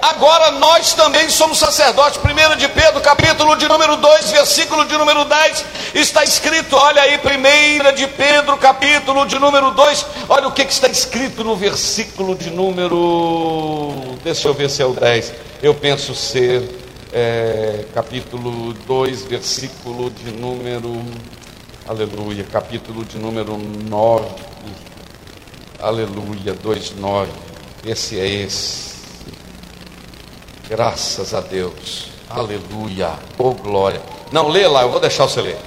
Agora 0.01 0.51
nós 0.51 0.93
também 0.93 1.29
somos 1.29 1.59
sacerdotes. 1.59 2.19
1 2.19 2.55
de 2.57 2.67
Pedro, 2.69 3.01
capítulo 3.01 3.55
de 3.55 3.67
número 3.67 3.97
2, 3.97 4.31
versículo 4.31 4.85
de 4.85 4.97
número 4.97 5.25
10, 5.25 5.65
está 5.93 6.23
escrito, 6.23 6.75
olha 6.77 7.01
aí, 7.01 7.17
1 7.17 7.95
de 7.95 8.07
Pedro, 8.07 8.57
capítulo 8.57 9.25
de 9.25 9.37
número 9.37 9.71
2, 9.71 10.05
olha 10.29 10.47
o 10.47 10.51
que, 10.51 10.63
que 10.63 10.71
está 10.71 10.87
escrito 10.87 11.43
no 11.43 11.55
versículo 11.55 12.33
de 12.35 12.49
número. 12.49 13.88
Deixa 14.23 14.47
eu 14.47 14.53
ver 14.53 14.69
se 14.69 14.81
é 14.81 14.85
o 14.85 14.93
10. 14.93 15.33
Eu 15.63 15.73
penso 15.73 16.13
ser 16.13 16.69
é, 17.13 17.85
capítulo 17.93 18.73
2, 18.73 19.23
versículo 19.23 20.09
de 20.11 20.31
número. 20.31 21.01
Aleluia, 21.87 22.43
capítulo 22.43 23.05
de 23.05 23.17
número 23.17 23.57
9. 23.57 24.25
Aleluia, 25.79 26.53
2, 26.53 26.95
9. 26.97 27.31
Esse 27.85 28.19
é 28.19 28.27
esse. 28.27 28.99
Graças 30.67 31.33
a 31.33 31.39
Deus. 31.39 32.09
Aleluia. 32.29 33.13
Oh 33.37 33.53
glória. 33.53 34.01
Não, 34.31 34.49
lê 34.49 34.67
lá, 34.67 34.83
eu 34.83 34.91
vou 34.91 34.99
deixar 34.99 35.27
você 35.27 35.41
ler. 35.41 35.57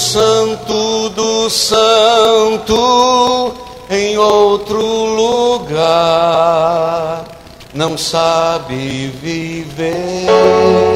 Santo 0.00 1.10
do 1.10 1.50
santo 1.50 2.74
em 3.90 4.16
outro 4.16 4.80
lugar 5.60 6.40
não 7.74 7.98
sabe 7.98 9.08
viver. 9.22 10.89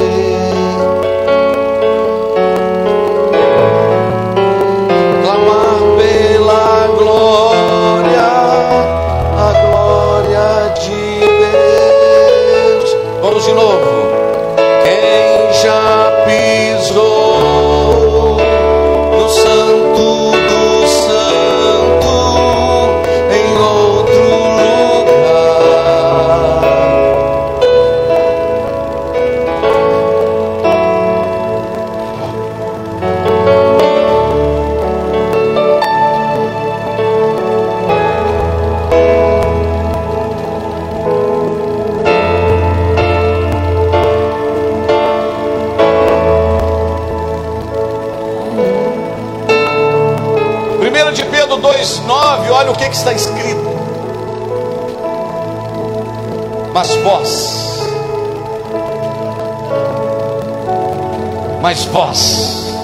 Vós 61.95 62.75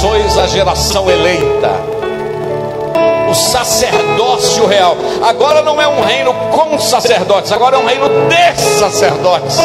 sois 0.00 0.38
a 0.38 0.46
geração 0.46 1.10
eleita, 1.10 1.70
o 3.30 3.34
sacerdócio 3.34 4.64
real. 4.64 4.96
Agora 5.22 5.60
não 5.60 5.78
é 5.78 5.86
um 5.86 6.00
reino 6.00 6.32
com 6.32 6.78
sacerdotes, 6.78 7.52
agora 7.52 7.76
é 7.76 7.78
um 7.78 7.84
reino 7.84 8.08
de 8.08 8.60
sacerdotes. 8.78 9.58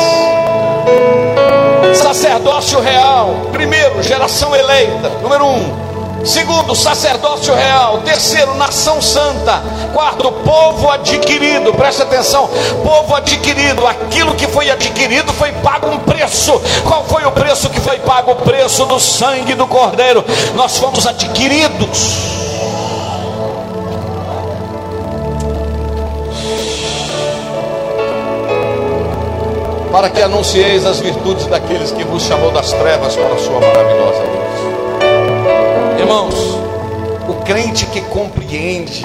Sacerdócio 1.94 2.82
real, 2.82 3.48
primeiro, 3.54 4.04
geração 4.04 4.54
eleita, 4.54 5.08
número 5.22 5.46
um. 5.46 5.85
Segundo, 6.26 6.74
sacerdócio 6.74 7.54
real. 7.54 8.00
Terceiro, 8.00 8.56
nação 8.56 9.00
santa. 9.00 9.62
Quarto, 9.94 10.32
povo 10.32 10.90
adquirido. 10.90 11.72
Preste 11.76 12.02
atenção: 12.02 12.50
povo 12.84 13.16
adquirido. 13.16 13.86
Aquilo 13.86 14.34
que 14.34 14.48
foi 14.48 14.72
adquirido 14.72 15.32
foi 15.34 15.52
pago 15.52 15.88
um 15.88 16.00
preço. 16.00 16.60
Qual 16.84 17.06
foi 17.06 17.26
o 17.26 17.32
preço 17.32 17.70
que 17.70 17.80
foi 17.80 18.00
pago? 18.00 18.32
O 18.32 18.36
preço 18.38 18.86
do 18.86 19.00
sangue 19.00 19.54
do 19.54 19.68
cordeiro. 19.68 20.26
Nós 20.56 20.78
fomos 20.78 21.06
adquiridos. 21.06 22.36
Para 29.92 30.10
que 30.10 30.22
anuncieis 30.22 30.86
as 30.86 31.00
virtudes 31.00 31.46
daqueles 31.46 31.92
que 31.92 32.04
vos 32.04 32.24
chamou 32.24 32.52
das 32.52 32.74
trevas 32.74 33.16
para 33.16 33.34
a 33.34 33.38
sua 33.38 33.62
maravilhosa 33.62 34.24
luz. 34.24 34.45
Irmãos, 36.06 36.36
o 37.28 37.34
crente 37.44 37.84
que 37.88 38.00
compreende 38.00 39.04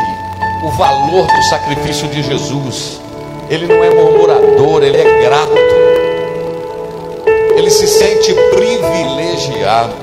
o 0.63 0.69
valor 0.73 1.27
do 1.27 1.43
sacrifício 1.49 2.07
de 2.09 2.23
Jesus, 2.23 3.01
ele 3.49 3.67
não 3.67 3.83
é 3.83 3.89
murmurador, 3.89 4.83
ele 4.83 4.99
é 4.99 5.23
grato, 5.23 5.51
ele 7.57 7.71
se 7.71 7.87
sente 7.87 8.35
privilegiado. 8.55 9.95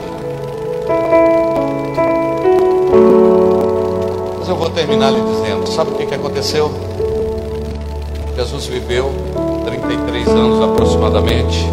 Mas 4.39 4.49
eu 4.49 4.55
vou 4.55 4.71
terminar 4.71 5.11
lhe 5.11 5.21
dizendo: 5.21 5.67
sabe 5.67 5.91
o 5.91 5.93
que, 5.97 6.07
que 6.07 6.15
aconteceu? 6.15 6.71
Jesus 8.35 8.65
viveu 8.65 9.11
33 9.65 10.29
anos 10.29 10.63
aproximadamente. 10.63 11.63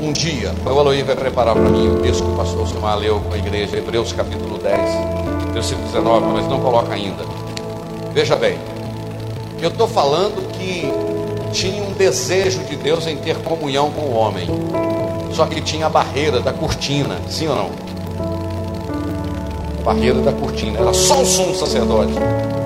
Um 0.00 0.12
dia, 0.12 0.54
o 0.64 0.78
Aloí 0.78 1.02
vai 1.02 1.16
preparar 1.16 1.54
para 1.54 1.68
mim 1.68 1.88
o 1.88 2.00
texto 2.00 2.22
que 2.22 2.30
o 2.30 2.36
pastor 2.36 2.68
Silmar 2.68 2.96
leu 2.98 3.20
com 3.20 3.34
a 3.34 3.38
igreja, 3.38 3.76
Hebreus 3.76 4.12
capítulo 4.12 4.58
10, 4.58 4.80
versículo 5.52 5.86
19, 5.86 6.26
mas 6.32 6.48
não 6.48 6.60
coloca 6.60 6.94
ainda. 6.94 7.24
Veja 8.12 8.36
bem, 8.36 8.58
eu 9.60 9.68
estou 9.68 9.88
falando 9.88 10.50
que 10.52 10.90
tinha 11.52 11.82
um 11.82 11.92
desejo 11.92 12.62
de 12.64 12.76
Deus 12.76 13.06
em 13.06 13.16
ter 13.16 13.36
comunhão 13.38 13.90
com 13.90 14.02
o 14.02 14.14
homem, 14.14 14.46
só 15.32 15.46
que 15.46 15.60
tinha 15.60 15.86
a 15.86 15.90
barreira 15.90 16.40
da 16.40 16.52
cortina, 16.52 17.18
sim 17.28 17.48
ou 17.48 17.56
não? 17.56 17.88
barreira 19.88 20.20
da 20.20 20.32
cortina. 20.32 20.78
Era 20.78 20.92
só 20.92 21.22
o 21.22 21.24
sumo 21.24 21.54
sacerdote 21.54 22.12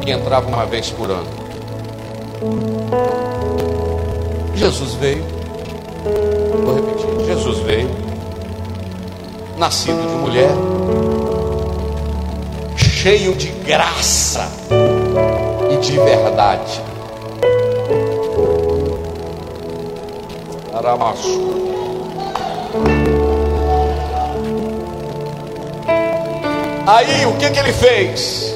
que 0.02 0.10
entrava 0.10 0.48
uma 0.48 0.66
vez 0.66 0.90
por 0.90 1.08
ano. 1.08 1.26
Jesus 4.56 4.94
veio, 4.94 5.24
vou 6.64 6.74
repetir: 6.74 7.11
Jesus 7.34 7.60
veio, 7.60 7.88
nascido 9.56 10.06
de 10.06 10.14
mulher, 10.16 10.50
cheio 12.76 13.34
de 13.34 13.46
graça 13.48 14.52
e 15.72 15.76
de 15.78 15.92
verdade. 15.92 16.82
Aramaço. 20.74 21.40
Aí 26.86 27.24
o 27.24 27.32
que, 27.38 27.50
que 27.50 27.58
ele 27.58 27.72
fez? 27.72 28.54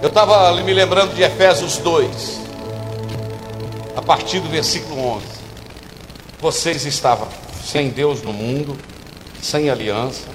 Eu 0.00 0.08
estava 0.08 0.54
me 0.62 0.72
lembrando 0.72 1.14
de 1.14 1.22
Efésios 1.22 1.76
2, 1.76 2.40
a 3.94 4.00
partir 4.00 4.40
do 4.40 4.48
versículo 4.48 5.16
11. 5.16 5.26
Vocês 6.40 6.86
estavam 6.86 7.28
sem 7.68 7.90
Deus 7.90 8.22
no 8.22 8.32
mundo, 8.32 8.78
sem 9.42 9.68
aliança, 9.68 10.28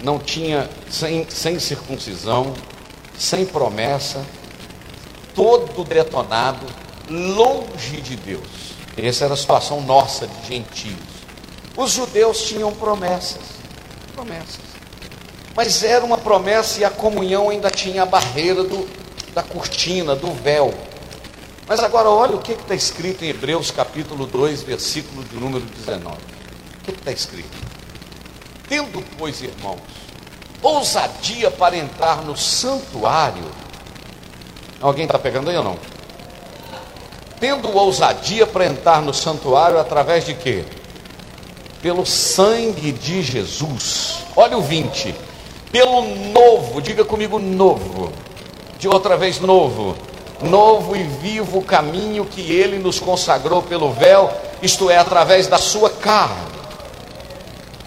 não 0.00 0.16
tinha, 0.16 0.70
sem, 0.88 1.28
sem 1.28 1.58
circuncisão, 1.58 2.54
sem 3.18 3.44
promessa, 3.44 4.24
todo 5.34 5.82
detonado, 5.82 6.64
longe 7.10 8.00
de 8.00 8.14
Deus. 8.14 8.76
Essa 8.96 9.24
era 9.24 9.34
a 9.34 9.36
situação 9.36 9.80
nossa 9.80 10.28
de 10.28 10.46
gentios. 10.46 10.94
Os 11.76 11.90
judeus 11.90 12.42
tinham 12.42 12.72
promessas, 12.72 13.42
promessas. 14.14 14.60
Mas 15.56 15.82
era 15.82 16.04
uma 16.04 16.18
promessa 16.18 16.78
e 16.78 16.84
a 16.84 16.90
comunhão 16.90 17.50
ainda 17.50 17.70
tinha 17.70 18.04
a 18.04 18.06
barreira 18.06 18.62
do, 18.62 18.88
da 19.34 19.42
cortina, 19.42 20.14
do 20.14 20.32
véu. 20.32 20.72
Mas 21.66 21.80
agora 21.80 22.08
olha 22.08 22.36
o 22.36 22.40
que 22.40 22.52
está 22.52 22.74
escrito 22.74 23.24
em 23.24 23.30
Hebreus 23.30 23.72
capítulo 23.72 24.26
2, 24.26 24.62
versículo 24.62 25.24
de 25.24 25.34
número 25.34 25.64
19. 25.64 26.41
O 26.82 26.84
que 26.84 26.90
está 26.90 27.12
escrito? 27.12 27.56
Tendo, 28.68 29.04
pois, 29.16 29.40
irmãos, 29.40 29.78
ousadia 30.60 31.48
para 31.48 31.76
entrar 31.76 32.24
no 32.24 32.36
santuário. 32.36 33.44
Alguém 34.80 35.04
está 35.04 35.16
pegando 35.16 35.48
aí 35.48 35.56
ou 35.56 35.62
não? 35.62 35.78
Tendo 37.38 37.70
ousadia 37.76 38.48
para 38.48 38.66
entrar 38.66 39.00
no 39.00 39.14
santuário 39.14 39.78
através 39.78 40.26
de 40.26 40.34
quê? 40.34 40.64
Pelo 41.80 42.04
sangue 42.04 42.90
de 42.90 43.22
Jesus. 43.22 44.18
Olha 44.34 44.58
o 44.58 44.62
20. 44.62 45.14
Pelo 45.70 46.02
novo, 46.32 46.82
diga 46.82 47.04
comigo 47.04 47.38
novo. 47.38 48.12
De 48.76 48.88
outra 48.88 49.16
vez 49.16 49.38
novo. 49.38 49.96
Novo 50.42 50.96
e 50.96 51.04
vivo 51.04 51.62
caminho 51.62 52.24
que 52.24 52.40
ele 52.40 52.76
nos 52.80 52.98
consagrou 52.98 53.62
pelo 53.62 53.92
véu, 53.92 54.28
isto 54.60 54.90
é, 54.90 54.98
através 54.98 55.46
da 55.46 55.58
sua 55.58 55.88
carne 55.88 56.51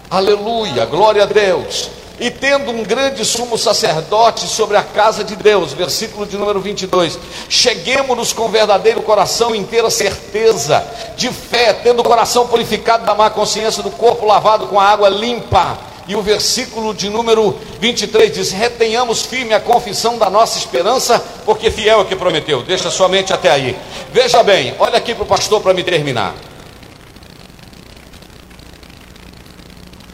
Aleluia, 0.08 0.84
glória 0.84 1.24
a 1.24 1.26
Deus. 1.26 1.90
E 2.18 2.30
tendo 2.30 2.70
um 2.70 2.82
grande 2.82 3.24
sumo 3.24 3.58
sacerdote 3.58 4.46
sobre 4.46 4.76
a 4.76 4.82
casa 4.82 5.22
de 5.22 5.34
Deus, 5.36 5.72
versículo 5.72 6.24
de 6.24 6.38
número 6.38 6.60
22. 6.60 7.18
Cheguemos-nos 7.48 8.32
com 8.32 8.48
verdadeiro 8.48 9.02
coração, 9.02 9.54
inteira 9.54 9.90
certeza 9.90 10.82
de 11.16 11.28
fé, 11.30 11.72
tendo 11.72 12.00
o 12.00 12.04
coração 12.04 12.46
purificado 12.46 13.04
da 13.04 13.14
má 13.14 13.28
consciência 13.28 13.82
do 13.82 13.90
corpo 13.90 14.24
lavado 14.24 14.68
com 14.68 14.80
a 14.80 14.84
água 14.84 15.08
limpa. 15.08 15.76
E 16.08 16.14
o 16.14 16.22
versículo 16.22 16.94
de 16.94 17.10
número 17.10 17.54
23 17.80 18.32
diz: 18.32 18.52
Retenhamos 18.52 19.22
firme 19.22 19.52
a 19.52 19.60
confissão 19.60 20.16
da 20.16 20.30
nossa 20.30 20.56
esperança, 20.56 21.22
porque 21.44 21.70
fiel 21.70 21.98
é 21.98 22.02
o 22.02 22.06
que 22.06 22.14
prometeu. 22.14 22.62
Deixa 22.62 22.90
sua 22.90 23.08
mente 23.08 23.32
até 23.32 23.50
aí. 23.50 23.76
Veja 24.12 24.42
bem, 24.42 24.74
olha 24.78 24.96
aqui 24.96 25.14
para 25.14 25.24
o 25.24 25.26
pastor 25.26 25.60
para 25.60 25.74
me 25.74 25.82
terminar. 25.82 26.32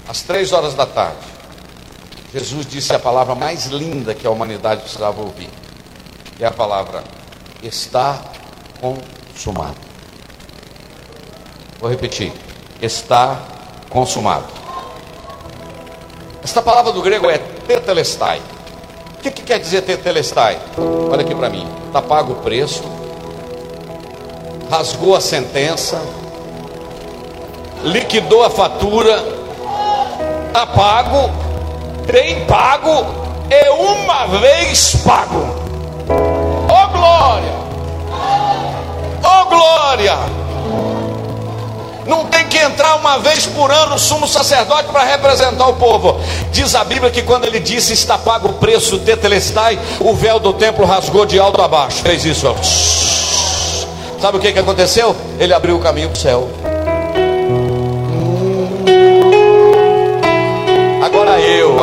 Às 0.09 0.22
três 0.22 0.53
horas 0.53 0.74
da 0.74 0.86
tarde, 0.86 1.32
Jesus 2.32 2.66
disse 2.66 2.94
a 2.94 2.98
palavra 2.98 3.34
mais 3.34 3.66
linda 3.66 4.14
que 4.14 4.26
a 4.26 4.30
humanidade 4.30 4.82
precisava 4.82 5.20
ouvir, 5.20 5.50
é 6.40 6.46
a 6.46 6.50
palavra 6.50 7.05
está 7.62 8.18
consumado. 8.80 9.76
Vou 11.80 11.90
repetir, 11.90 12.32
está 12.80 13.40
consumado. 13.90 14.46
Esta 16.42 16.61
palavra 16.61 16.92
do 16.92 17.03
grego 17.03 17.30
é 17.30 17.38
tetelestai. 17.38 18.40
O 19.18 19.22
que, 19.22 19.30
que 19.30 19.42
quer 19.42 19.61
dizer 19.61 19.82
tetelestai? 19.82 20.61
Olha 21.11 21.22
aqui 21.22 21.34
para 21.34 21.48
mim. 21.48 21.68
Está 21.86 22.03
pago 22.03 22.32
o 22.32 22.36
preço, 22.36 22.82
rasgou 24.68 25.14
a 25.14 25.20
sentença, 25.20 26.00
liquidou 27.84 28.42
a 28.42 28.50
fatura, 28.50 29.41
está 30.53 30.66
pago, 30.66 31.30
bem 32.07 32.44
pago 32.44 33.07
e 33.50 33.70
uma 33.70 34.26
vez 34.38 34.96
pago. 34.96 35.46
Oh 36.68 36.88
glória! 36.92 37.53
Oh 39.24 39.44
glória! 39.46 40.18
Não 42.05 42.26
tem 42.26 42.46
que 42.48 42.59
entrar 42.59 42.96
uma 42.96 43.18
vez 43.18 43.46
por 43.46 43.70
ano 43.70 43.94
o 43.94 43.98
sumo 43.98 44.28
sacerdote 44.28 44.90
para 44.92 45.05
representar 45.05 45.68
o 45.68 45.74
povo. 45.74 46.20
Diz 46.50 46.74
a 46.74 46.84
Bíblia 46.84 47.11
que 47.11 47.22
quando 47.22 47.46
ele 47.46 47.59
disse 47.59 47.94
está 47.94 48.18
pago 48.18 48.48
o 48.48 48.53
preço 48.55 48.98
de 48.98 49.16
Telestai, 49.16 49.78
o 50.00 50.12
véu 50.12 50.38
do 50.38 50.53
templo 50.53 50.84
rasgou 50.84 51.24
de 51.24 51.40
alto 51.40 51.62
a 51.62 51.68
baixo. 51.68 52.03
Fez 52.03 52.26
isso. 52.26 52.55
Sabe 54.20 54.36
o 54.36 54.40
que, 54.40 54.53
que 54.53 54.59
aconteceu? 54.59 55.16
Ele 55.38 55.55
abriu 55.55 55.76
o 55.76 55.80
caminho 55.80 56.11
para 56.11 56.18
o 56.18 56.20
céu. 56.20 56.72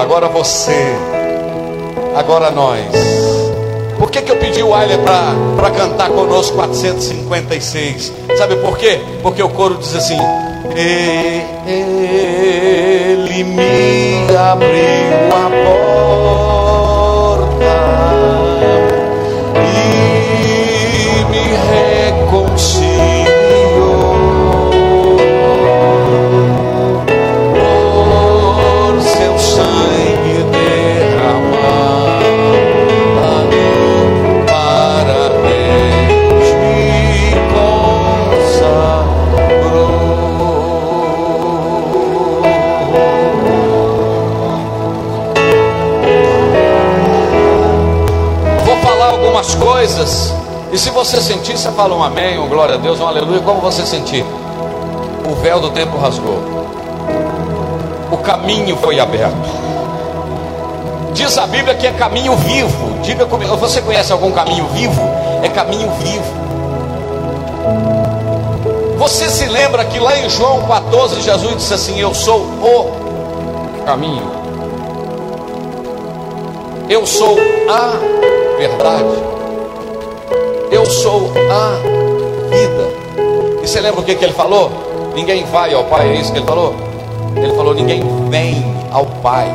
Agora 0.10 0.28
você, 0.28 0.96
agora 2.16 2.50
nós. 2.50 2.84
Por 4.00 4.10
que, 4.10 4.24
que 4.24 4.32
eu 4.32 4.38
pedi 4.38 4.64
o 4.64 4.74
Ailer 4.74 4.98
para 5.04 5.70
cantar 5.70 6.10
conosco 6.10 6.56
456? 6.56 8.12
Sabe 8.36 8.56
por 8.56 8.76
quê? 8.76 9.00
Porque 9.22 9.44
o 9.44 9.50
coro 9.50 9.78
diz 9.78 9.94
assim: 9.94 10.18
Ele 11.68 11.84
me 13.44 14.36
abriu 14.36 15.30
a 15.30 15.48
porta 17.54 18.19
coisas, 49.80 50.34
e 50.74 50.78
se 50.78 50.90
você 50.90 51.22
sentir, 51.22 51.58
você 51.58 51.72
fala 51.72 51.96
um 51.96 52.04
amém, 52.04 52.38
um 52.38 52.50
glória 52.50 52.76
a 52.76 52.78
Deus, 52.78 53.00
um 53.00 53.08
aleluia, 53.08 53.40
como 53.40 53.62
você 53.62 53.86
sentir? 53.86 54.26
O 55.26 55.34
véu 55.36 55.62
do 55.62 55.70
tempo 55.70 55.98
rasgou, 55.98 56.38
o 58.12 58.18
caminho 58.18 58.76
foi 58.76 59.00
aberto. 59.00 59.34
Diz 61.14 61.38
a 61.38 61.48
Bíblia 61.48 61.76
que 61.76 61.88
é 61.88 61.94
caminho 61.94 62.36
vivo. 62.36 63.00
Diga 63.04 63.26
comigo, 63.26 63.56
você 63.56 63.82
conhece 63.82 64.12
algum 64.12 64.34
caminho 64.34 64.68
vivo? 64.74 65.02
É 65.42 65.48
caminho 65.48 65.90
vivo. 65.92 66.26
Você 68.98 69.30
se 69.30 69.46
lembra 69.46 69.86
que 69.86 69.98
lá 69.98 70.18
em 70.18 70.30
João 70.30 70.62
14, 70.64 71.22
Jesus 71.22 71.56
disse 71.56 71.74
assim: 71.74 71.98
Eu 72.02 72.14
sou 72.14 72.42
o 72.42 73.84
caminho, 73.86 74.30
eu 76.90 77.06
sou 77.06 77.38
a 77.70 78.58
verdade. 78.58 79.39
Sou 80.90 81.32
a 81.52 81.76
vida. 82.50 83.62
E 83.64 83.68
você 83.68 83.80
lembra 83.80 84.02
o 84.02 84.04
que, 84.04 84.16
que 84.16 84.26
ele 84.26 84.34
falou? 84.34 84.72
Ninguém 85.14 85.44
vai 85.46 85.72
ao 85.72 85.84
Pai, 85.84 86.10
é 86.10 86.16
isso 86.16 86.32
que 86.32 86.40
ele 86.40 86.48
falou? 86.48 86.74
Ele 87.36 87.54
falou: 87.54 87.76
ninguém 87.76 88.02
vem 88.28 88.64
ao 88.92 89.06
Pai. 89.06 89.48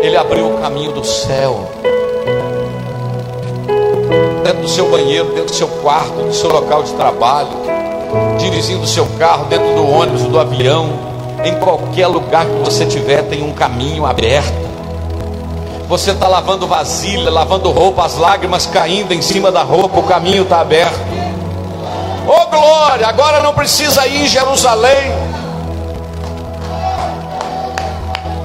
Ele 0.00 0.16
abriu 0.16 0.54
o 0.54 0.58
caminho 0.58 0.92
do 0.92 1.04
céu. 1.04 1.70
Dentro 4.42 4.62
do 4.62 4.68
seu 4.68 4.90
banheiro, 4.90 5.26
dentro 5.26 5.44
do 5.44 5.54
seu 5.54 5.68
quarto, 5.68 6.14
do 6.14 6.32
seu 6.32 6.50
local 6.50 6.82
de 6.82 6.94
trabalho, 6.94 7.50
dirigindo 8.38 8.84
o 8.84 8.86
seu 8.86 9.06
carro, 9.18 9.44
dentro 9.44 9.74
do 9.74 9.86
ônibus, 9.86 10.22
do 10.22 10.40
avião, 10.40 10.88
Em 11.44 11.54
qualquer 11.60 12.06
lugar 12.06 12.46
que 12.46 12.64
você 12.64 12.86
tiver, 12.86 13.22
tem 13.24 13.42
um 13.42 13.52
caminho 13.52 14.06
aberto. 14.06 14.69
Você 15.90 16.12
está 16.12 16.28
lavando 16.28 16.68
vasilha, 16.68 17.28
lavando 17.32 17.68
roupa, 17.72 18.06
as 18.06 18.16
lágrimas 18.16 18.64
caindo 18.64 19.12
em 19.12 19.20
cima 19.20 19.50
da 19.50 19.64
roupa, 19.64 19.98
o 19.98 20.04
caminho 20.04 20.44
está 20.44 20.60
aberto. 20.60 20.94
Oh 22.28 22.46
glória, 22.46 23.08
agora 23.08 23.42
não 23.42 23.52
precisa 23.52 24.06
ir 24.06 24.22
em 24.22 24.28
Jerusalém. 24.28 25.10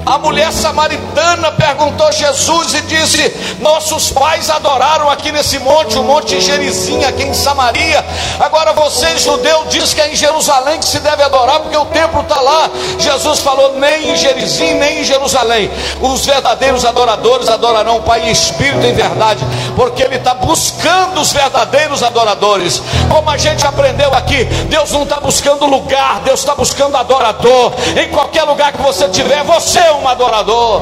A 0.05 0.19
mulher 0.19 0.51
samaritana 0.53 1.51
perguntou 1.53 2.05
a 2.07 2.11
Jesus 2.11 2.75
e 2.75 2.81
disse: 2.81 3.57
Nossos 3.59 4.11
pais 4.11 4.51
adoraram 4.51 5.09
aqui 5.09 5.31
nesse 5.31 5.57
monte, 5.57 5.97
o 5.97 6.03
Monte 6.03 6.39
Gerizim, 6.39 7.03
aqui 7.03 7.23
em 7.23 7.33
Samaria. 7.33 8.05
Agora 8.39 8.73
você, 8.73 9.17
judeu, 9.17 9.65
diz 9.67 9.95
que 9.95 10.01
é 10.01 10.11
em 10.11 10.15
Jerusalém 10.15 10.77
que 10.77 10.85
se 10.85 10.99
deve 10.99 11.23
adorar, 11.23 11.59
porque 11.59 11.75
o 11.75 11.85
templo 11.85 12.21
está 12.21 12.39
lá. 12.39 12.69
Jesus 12.99 13.39
falou: 13.39 13.79
Nem 13.79 14.11
em 14.11 14.15
Gerizim, 14.15 14.75
nem 14.75 14.99
em 14.99 15.03
Jerusalém. 15.03 15.71
Os 15.99 16.23
verdadeiros 16.23 16.85
adoradores 16.85 17.49
adorarão 17.49 17.97
o 17.97 18.03
Pai 18.03 18.29
em 18.29 18.31
espírito 18.31 18.85
em 18.85 18.93
verdade, 18.93 19.43
porque 19.75 20.03
Ele 20.03 20.17
está 20.17 20.35
buscando 20.35 21.19
os 21.19 21.33
verdadeiros 21.33 22.03
adoradores. 22.03 22.79
Como 23.09 23.27
a 23.27 23.37
gente 23.37 23.65
aprendeu 23.65 24.13
aqui, 24.13 24.43
Deus 24.69 24.91
não 24.91 25.01
está 25.01 25.19
buscando 25.19 25.65
lugar, 25.65 26.19
Deus 26.19 26.41
está 26.41 26.53
buscando 26.53 26.95
adorador. 26.95 27.73
Em 27.99 28.09
qualquer 28.09 28.43
lugar 28.43 28.71
que 28.71 28.81
você 28.83 29.07
tiver, 29.07 29.43
você 29.43 29.79
é 29.79 29.94
um 29.95 30.07
adorador. 30.07 30.81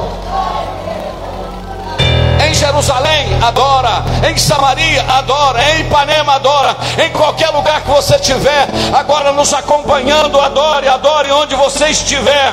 Em 2.46 2.52
Jerusalém, 2.52 3.38
adora. 3.42 4.04
Em 4.28 4.36
Samaria, 4.36 5.04
adora. 5.08 5.62
Em 5.70 5.80
Ipanema, 5.80 6.34
adora. 6.34 6.76
Em 7.02 7.10
qualquer 7.10 7.50
lugar 7.50 7.80
que 7.82 7.90
você 7.90 8.16
estiver, 8.16 8.68
agora 8.92 9.32
nos 9.32 9.52
acompanhando, 9.54 10.40
adore, 10.40 10.88
adore 10.88 11.30
onde 11.32 11.54
você 11.54 11.88
estiver. 11.88 12.52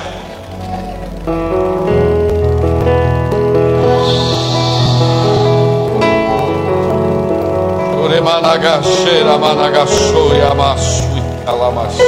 Amassu 10.52 12.02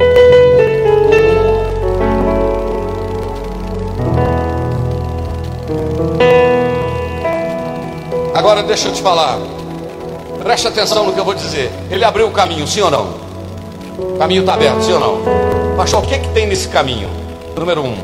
e. 0.00 0.49
Agora 8.34 8.62
deixa 8.62 8.88
eu 8.88 8.92
te 8.92 9.02
falar. 9.02 9.38
Preste 10.42 10.68
atenção 10.68 11.04
no 11.04 11.12
que 11.12 11.20
eu 11.20 11.24
vou 11.24 11.34
dizer. 11.34 11.70
Ele 11.90 12.04
abriu 12.04 12.28
o 12.28 12.30
caminho, 12.30 12.66
sim 12.66 12.80
ou 12.80 12.90
não? 12.90 13.14
O 13.98 14.16
caminho 14.18 14.40
está 14.40 14.54
aberto, 14.54 14.82
sim 14.82 14.92
ou 14.92 15.00
não? 15.00 15.76
Pastor, 15.76 16.02
o 16.02 16.06
que, 16.06 16.18
que 16.18 16.28
tem 16.28 16.46
nesse 16.46 16.68
caminho? 16.68 17.08
Número 17.56 17.82
um, 17.82 17.96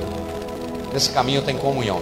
nesse 0.93 1.11
caminho 1.11 1.43
tem 1.43 1.57
comunhão. 1.57 2.01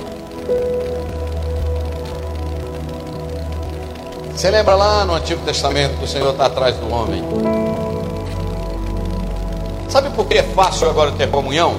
Você 4.34 4.50
lembra 4.50 4.74
lá 4.74 5.04
no 5.04 5.14
Antigo 5.14 5.40
Testamento 5.44 5.96
que 5.98 6.04
o 6.04 6.08
Senhor 6.08 6.30
está 6.32 6.46
atrás 6.46 6.76
do 6.76 6.92
homem? 6.92 7.22
Sabe 9.88 10.10
por 10.10 10.26
que 10.26 10.38
é 10.38 10.42
fácil 10.42 10.90
agora 10.90 11.12
ter 11.12 11.30
comunhão? 11.30 11.76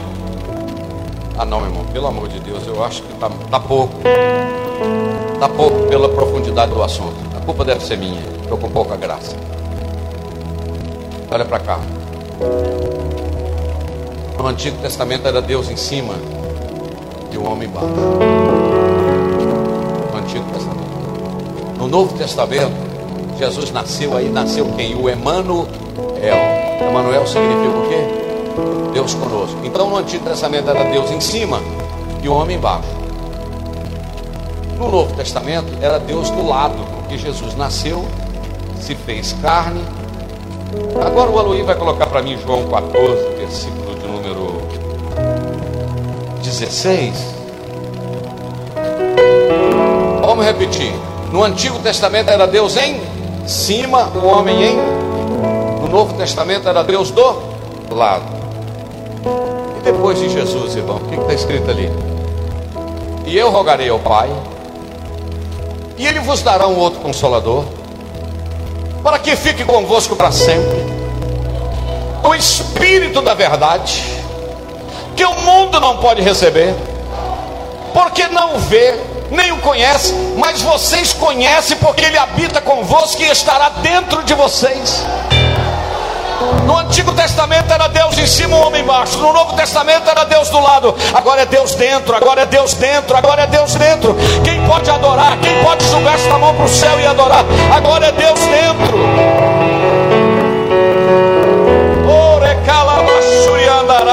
Ah 1.38 1.43
não, 1.43 1.60
meu 1.60 1.70
irmão, 1.70 1.86
pelo 1.91 2.08
amor 2.08 2.30
de 2.30 2.39
Deus, 2.39 2.66
eu 2.66 2.82
acho 2.82 3.04
que 3.04 3.12
está 3.14 3.30
tá 3.30 3.60
pouco. 3.60 4.00
Pouco 5.55 5.88
pela 5.88 6.09
profundidade 6.09 6.73
do 6.73 6.83
assunto. 6.83 7.15
A 7.33 7.39
culpa 7.39 7.63
deve 7.63 7.83
ser 7.86 7.97
minha. 7.97 8.21
Estou 8.43 8.57
com 8.57 8.69
pouca 8.69 8.97
graça. 8.97 9.36
Olha 11.31 11.45
para 11.45 11.59
cá. 11.59 11.79
No 14.38 14.45
Antigo 14.47 14.77
Testamento 14.81 15.25
era 15.25 15.41
Deus 15.41 15.69
em 15.69 15.77
cima 15.77 16.13
e 17.31 17.38
o 17.38 17.45
homem 17.45 17.69
embaixo. 17.69 17.88
No 20.11 20.19
Antigo 20.19 20.45
Testamento. 20.51 21.77
No 21.77 21.88
Novo 21.88 22.17
Testamento, 22.17 22.75
Jesus 23.39 23.71
nasceu 23.71 24.17
aí, 24.17 24.27
nasceu 24.27 24.65
quem? 24.75 24.93
O 24.95 25.09
Emmanuel. 25.09 25.67
Emmanuel 26.81 27.25
significa 27.25 27.77
o 27.77 27.88
quê? 27.88 28.91
Deus 28.93 29.13
conosco. 29.13 29.57
Então 29.63 29.89
no 29.89 29.95
Antigo 29.95 30.25
Testamento 30.25 30.69
era 30.69 30.83
Deus 30.91 31.09
em 31.11 31.21
cima 31.21 31.61
e 32.21 32.27
o 32.27 32.33
homem 32.33 32.57
embaixo. 32.57 33.05
No 34.78 34.91
Novo 34.91 35.15
Testamento 35.15 35.67
era 35.82 35.97
Deus 35.99 36.30
do 36.30 36.45
lado, 36.45 36.76
porque 36.95 37.17
Jesus 37.17 37.55
nasceu, 37.55 38.05
se 38.80 38.93
fez 38.93 39.34
carne. 39.41 39.82
Agora 41.05 41.30
o 41.30 41.39
Aloí 41.39 41.61
vai 41.61 41.76
colocar 41.76 42.07
para 42.07 42.21
mim 42.21 42.38
João 42.38 42.67
14, 42.67 43.36
versículo 43.38 43.95
de 43.95 44.05
número 44.05 44.61
16. 46.43 47.13
Vamos 50.21 50.45
repetir. 50.45 50.93
No 51.32 51.43
Antigo 51.43 51.80
Testamento 51.80 52.30
era 52.30 52.45
Deus 52.45 52.76
em 52.76 52.99
cima, 53.47 54.09
o 54.15 54.28
homem 54.28 54.61
em. 54.61 54.78
No 55.82 55.88
Novo 55.88 56.13
Testamento 56.15 56.67
era 56.67 56.84
Deus 56.84 57.11
do 57.11 57.36
lado. 57.91 58.26
E 59.80 59.84
depois 59.84 60.19
de 60.19 60.28
Jesus, 60.30 60.76
irmão, 60.76 60.97
o 60.97 60.99
que 61.07 61.15
está 61.15 61.34
escrito 61.34 61.71
ali? 61.71 61.89
E 63.26 63.38
eu 63.38 63.49
rogarei 63.49 63.89
ao 63.89 63.99
Pai 63.99 64.30
e 65.98 66.06
ele 66.06 66.20
vos 66.20 66.41
dará 66.41 66.68
um 66.68 66.78
outro 66.78 67.00
consolador, 67.00 67.66
para 69.04 69.20
que 69.20 69.36
fique 69.36 69.64
convosco 69.64 70.16
para 70.16 70.32
sempre. 70.32 70.84
O 72.24 72.34
Espírito 72.34 73.22
da 73.22 73.34
Verdade, 73.34 74.04
que 75.16 75.24
o 75.24 75.34
mundo 75.41 75.80
não 75.80 75.98
pode 75.98 76.22
receber, 76.22 76.74
porque 77.93 78.28
não 78.28 78.60
vê, 78.60 78.96
nem 79.32 79.52
o 79.52 79.58
conhece, 79.60 80.14
mas 80.38 80.62
vocês 80.62 81.14
conhecem, 81.14 81.78
porque 81.78 82.04
ele 82.06 82.18
habita 82.18 82.60
convosco 82.60 83.22
e 83.22 83.26
estará 83.30 83.70
dentro 83.70 84.24
de 84.24 84.34
vocês. 84.34 85.04
No 86.66 86.78
Antigo 86.78 87.12
Testamento 87.14 87.72
era 87.72 87.88
Deus 87.88 88.18
em 88.18 88.28
cima, 88.28 88.56
o 88.56 88.68
homem 88.68 88.82
embaixo. 88.82 89.18
No 89.18 89.34
Novo 89.34 89.54
Testamento 89.56 90.10
era 90.10 90.24
Deus 90.24 90.50
do 90.50 90.60
lado. 90.60 90.96
Agora 91.14 91.41
é 91.41 91.46
Deus 91.46 91.76
dentro, 91.76 92.16
agora 92.16 92.41
é 92.41 92.46
Deus 92.46 92.74
dentro, 92.74 93.16
agora 93.16 93.43
é 93.43 93.48
Deus 93.48 93.76
dentro. 93.76 94.16
Quem 94.43 94.66
pode 94.68 94.89
adorar? 94.89 95.38
Quem 95.39 95.64
pode 95.64 95.86
jogar 95.86 96.16
esta 96.16 96.38
mão 96.38 96.54
para 96.56 96.66
o 96.66 96.70
céu 96.70 97.00
e 97.00 97.06
adorar? 97.06 97.46
Agora 97.76 98.08
é 98.08 98.12
Deus 98.12 98.39
dentro. 98.39 99.74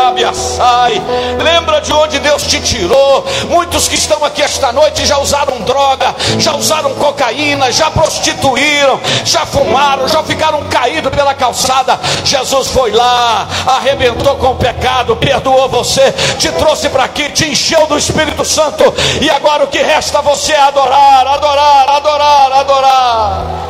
Arábia 0.03 0.34
sai. 0.34 1.00
Lembra 1.40 1.80
de 1.80 1.92
onde 1.92 2.18
Deus 2.18 2.42
te 2.42 2.61
tirou? 2.61 3.24
Muitos 3.48 3.86
que 3.86 3.94
estão 3.94 4.24
aqui 4.24 4.42
esta 4.42 4.72
noite 4.72 5.07
já 5.07 5.18
usaram 5.18 5.61
droga, 5.61 6.12
já 6.38 6.55
usaram 6.57 6.92
cocaína, 6.94 7.70
já 7.70 7.88
prostituíram, 7.88 9.00
já 9.24 9.46
fumaram, 9.46 10.09
já 10.09 10.20
ficaram 10.24 10.61
caídos 10.64 11.14
pela 11.14 11.34
calçada. 11.34 12.00
Jesus 12.24 12.68
foi 12.68 12.90
lá, 12.90 13.46
arrebentou 13.64 14.34
com 14.36 14.48
o 14.48 14.57
pecado, 14.57 15.14
perdoou 15.14 15.68
você, 15.68 16.11
te 16.36 16.50
trouxe 16.50 16.88
para 16.88 17.05
aqui, 17.05 17.30
te 17.30 17.53
encheu 17.53 17.86
do 17.86 17.96
Espírito 17.96 18.44
Santo. 18.44 18.82
E 19.20 19.30
agora 19.30 19.62
o 19.62 19.68
que 19.68 19.78
resta 19.78 20.18
a 20.18 20.22
você 20.22 20.53
é 20.53 20.61
adorar, 20.62 21.28
adorar, 21.28 21.88
adorar, 21.90 22.53
adorar. 22.53 23.62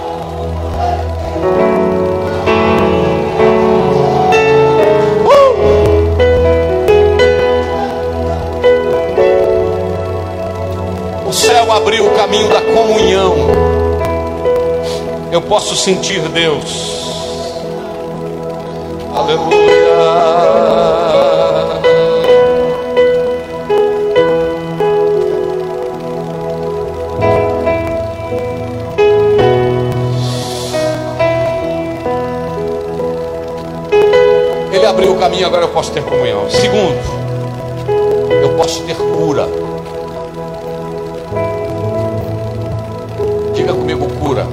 Céu 11.63 11.73
abriu 11.73 12.07
o 12.07 12.11
caminho 12.17 12.49
da 12.49 12.61
comunhão. 12.61 13.37
Eu 15.31 15.41
posso 15.43 15.77
sentir 15.77 16.21
Deus. 16.29 16.65
Aleluia. 19.15 19.63
Ele 34.73 34.87
abriu 34.87 35.13
o 35.13 35.19
caminho, 35.19 35.47
agora 35.47 35.63
eu 35.63 35.69
posso 35.69 35.93
ter 35.93 36.03
comunhão. 36.03 36.51
Segundo, 36.51 36.99
eu 38.43 38.57
posso 38.57 38.83
ter 38.83 38.97
cura. 38.97 39.62
Cura. 44.33 44.47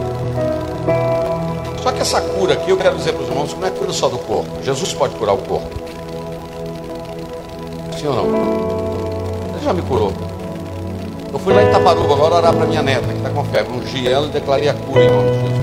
Só 1.82 1.92
que 1.92 2.02
essa 2.02 2.20
cura 2.20 2.54
aqui, 2.54 2.70
eu 2.70 2.78
quero 2.78 2.98
dizer 2.98 3.14
para 3.14 3.24
os 3.24 3.30
irmãos, 3.30 3.56
não 3.58 3.66
é 3.68 3.72
cura 3.72 3.94
só 3.94 4.10
do 4.10 4.18
corpo. 4.18 4.62
Jesus 4.62 4.94
pode 4.94 5.16
curar 5.16 5.34
o 5.34 5.38
corpo. 5.38 5.70
Sim 7.98 8.08
ou 8.08 8.16
não? 8.16 8.26
Ele 9.56 9.64
já 9.64 9.74
me 9.74 9.82
curou. 9.84 10.12
Eu 11.32 11.40
fui 11.40 11.54
lá 11.54 11.64
em 11.64 11.72
Taparuba 11.72 12.14
agora 12.14 12.36
orar 12.36 12.54
para 12.54 12.66
minha 12.66 12.82
neta, 12.82 13.08
que 13.08 13.14
está 13.14 13.30
com 13.30 13.44
febre. 13.46 13.72
Ungi 13.74 14.08
ela 14.08 14.28
e 14.28 14.30
declarei 14.30 14.68
a 14.68 14.74
cura 14.74 15.06
em 15.06 15.10
nome 15.10 15.32
de 15.32 15.38
Jesus. 15.40 15.60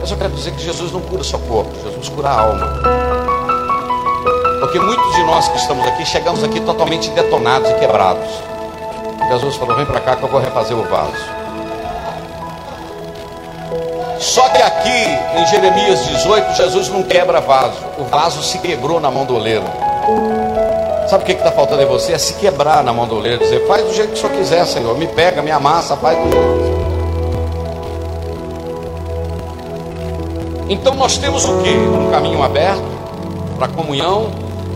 Eu 0.00 0.06
só 0.06 0.16
quero 0.16 0.32
dizer 0.34 0.52
que 0.52 0.62
Jesus 0.62 0.92
não 0.92 1.00
cura 1.00 1.24
só 1.24 1.38
corpo, 1.38 1.70
Jesus 1.82 2.08
cura 2.08 2.28
a 2.28 2.40
alma. 2.40 2.80
Porque 4.60 4.78
muitos 4.78 5.14
de 5.14 5.22
nós 5.24 5.48
que 5.48 5.58
estamos 5.58 5.86
aqui 5.86 6.06
chegamos 6.06 6.42
aqui 6.44 6.60
totalmente 6.60 7.10
detonados 7.10 7.70
e 7.70 7.74
quebrados. 7.74 8.28
Jesus 9.30 9.56
falou: 9.56 9.76
Vem 9.76 9.86
para 9.86 10.00
cá 10.00 10.16
que 10.16 10.22
eu 10.22 10.28
vou 10.28 10.40
refazer 10.40 10.76
o 10.76 10.82
vaso. 10.84 11.43
Só 14.34 14.48
que 14.48 14.60
aqui 14.60 15.38
em 15.38 15.46
Jeremias 15.46 16.04
18, 16.06 16.56
Jesus 16.56 16.88
não 16.88 17.04
quebra 17.04 17.40
vaso. 17.40 17.78
O 17.96 18.02
vaso 18.02 18.42
se 18.42 18.58
quebrou 18.58 18.98
na 18.98 19.08
mão 19.08 19.24
do 19.24 19.36
oleiro. 19.36 19.62
Sabe 21.08 21.22
o 21.22 21.26
que 21.26 21.32
está 21.34 21.52
faltando 21.52 21.82
em 21.82 21.86
você? 21.86 22.14
É 22.14 22.18
se 22.18 22.34
quebrar 22.34 22.82
na 22.82 22.92
mão 22.92 23.06
do 23.06 23.14
oleiro. 23.14 23.38
Dizer, 23.38 23.64
faz 23.68 23.84
do 23.84 23.94
jeito 23.94 24.08
que 24.10 24.18
o 24.18 24.20
senhor 24.20 24.32
quiser, 24.36 24.66
Senhor. 24.66 24.98
Me 24.98 25.06
pega, 25.06 25.40
me 25.40 25.52
amassa, 25.52 25.96
faz 25.96 26.18
do 26.18 26.24
jeito. 26.32 26.74
Então 30.68 30.96
nós 30.96 31.16
temos 31.16 31.44
o 31.44 31.62
que? 31.62 31.70
Um 31.70 32.10
caminho 32.10 32.42
aberto 32.42 32.82
para 33.56 33.68
comunhão, 33.68 34.32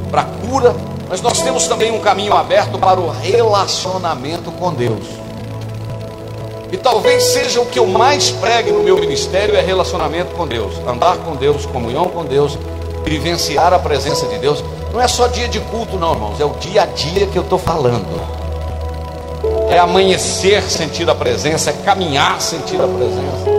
para 0.09 0.23
cura, 0.23 0.73
mas 1.09 1.21
nós 1.21 1.43
temos 1.43 1.67
também 1.67 1.91
um 1.91 1.99
caminho 1.99 2.33
aberto 2.33 2.79
para 2.79 3.01
o 3.01 3.11
relacionamento 3.11 4.53
com 4.53 4.73
Deus. 4.73 5.28
E 6.71 6.77
talvez 6.77 7.23
seja 7.25 7.61
o 7.61 7.67
que 7.67 7.79
eu 7.79 7.87
mais 7.87 8.31
pregue 8.31 8.71
no 8.71 8.83
meu 8.83 8.99
ministério 8.99 9.57
é 9.57 9.61
relacionamento 9.61 10.35
com 10.35 10.47
Deus, 10.47 10.75
andar 10.87 11.17
com 11.19 11.35
Deus, 11.35 11.65
comunhão 11.65 12.07
com 12.07 12.25
Deus, 12.25 12.59
vivenciar 13.05 13.73
a 13.73 13.79
presença 13.79 14.27
de 14.27 14.37
Deus. 14.39 14.63
Não 14.93 15.01
é 15.01 15.09
só 15.09 15.29
dia 15.29 15.49
de 15.49 15.61
culto, 15.61 15.97
não, 15.97 16.13
irmãos, 16.13 16.39
é 16.41 16.45
o 16.45 16.51
dia 16.61 16.83
a 16.83 16.87
dia 16.87 17.27
que 17.27 17.39
eu 17.39 17.43
estou 17.43 17.59
falando. 17.59 18.07
É 19.71 19.79
amanhecer 19.79 20.63
sentir 20.63 21.09
a 21.09 21.15
presença, 21.15 21.71
é 21.71 21.73
caminhar 21.73 22.41
sentir 22.41 22.81
a 22.81 22.87
presença. 22.87 23.59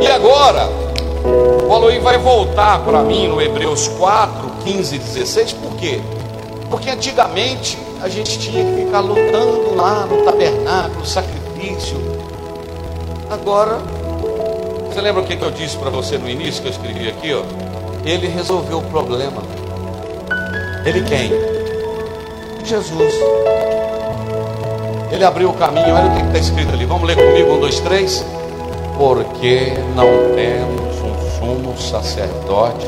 E 0.00 0.06
agora, 0.06 0.68
o 1.68 1.72
Aloí 1.72 1.98
vai 1.98 2.18
voltar 2.18 2.84
para 2.84 3.02
mim 3.02 3.26
no 3.26 3.42
Hebreus 3.42 3.88
4, 3.98 4.48
15 4.64 4.94
e 4.94 4.98
16, 4.98 5.52
por 5.54 5.74
quê? 5.76 6.00
Porque 6.70 6.90
antigamente 6.90 7.78
a 8.02 8.08
gente 8.08 8.38
tinha 8.38 8.64
que 8.64 8.84
ficar 8.84 9.00
lutando 9.00 9.74
lá 9.74 10.06
no 10.06 10.24
tabernáculo, 10.24 11.04
sacrifício. 11.04 11.96
Agora, 13.30 13.78
você 14.88 15.00
lembra 15.00 15.22
o 15.22 15.26
que 15.26 15.42
eu 15.42 15.50
disse 15.50 15.76
para 15.76 15.90
você 15.90 16.18
no 16.18 16.28
início 16.28 16.62
que 16.62 16.68
eu 16.68 16.72
escrevi 16.72 17.08
aqui? 17.08 17.34
Ó? 17.34 17.42
Ele 18.04 18.26
resolveu 18.26 18.78
o 18.78 18.82
problema. 18.82 19.42
Ele 20.84 21.02
quem? 21.02 21.30
Jesus. 22.64 23.14
Ele 25.10 25.24
abriu 25.24 25.50
o 25.50 25.54
caminho, 25.54 25.94
olha 25.94 26.06
o 26.06 26.16
que 26.16 26.22
está 26.26 26.38
escrito 26.38 26.72
ali. 26.72 26.84
Vamos 26.84 27.08
ler 27.08 27.16
comigo, 27.16 27.54
um, 27.54 27.60
dois, 27.60 27.80
três. 27.80 28.24
Porque 28.96 29.72
não 29.94 30.34
temos 30.34 30.96
um 31.02 31.38
sumo 31.38 31.78
sacerdote 31.80 32.86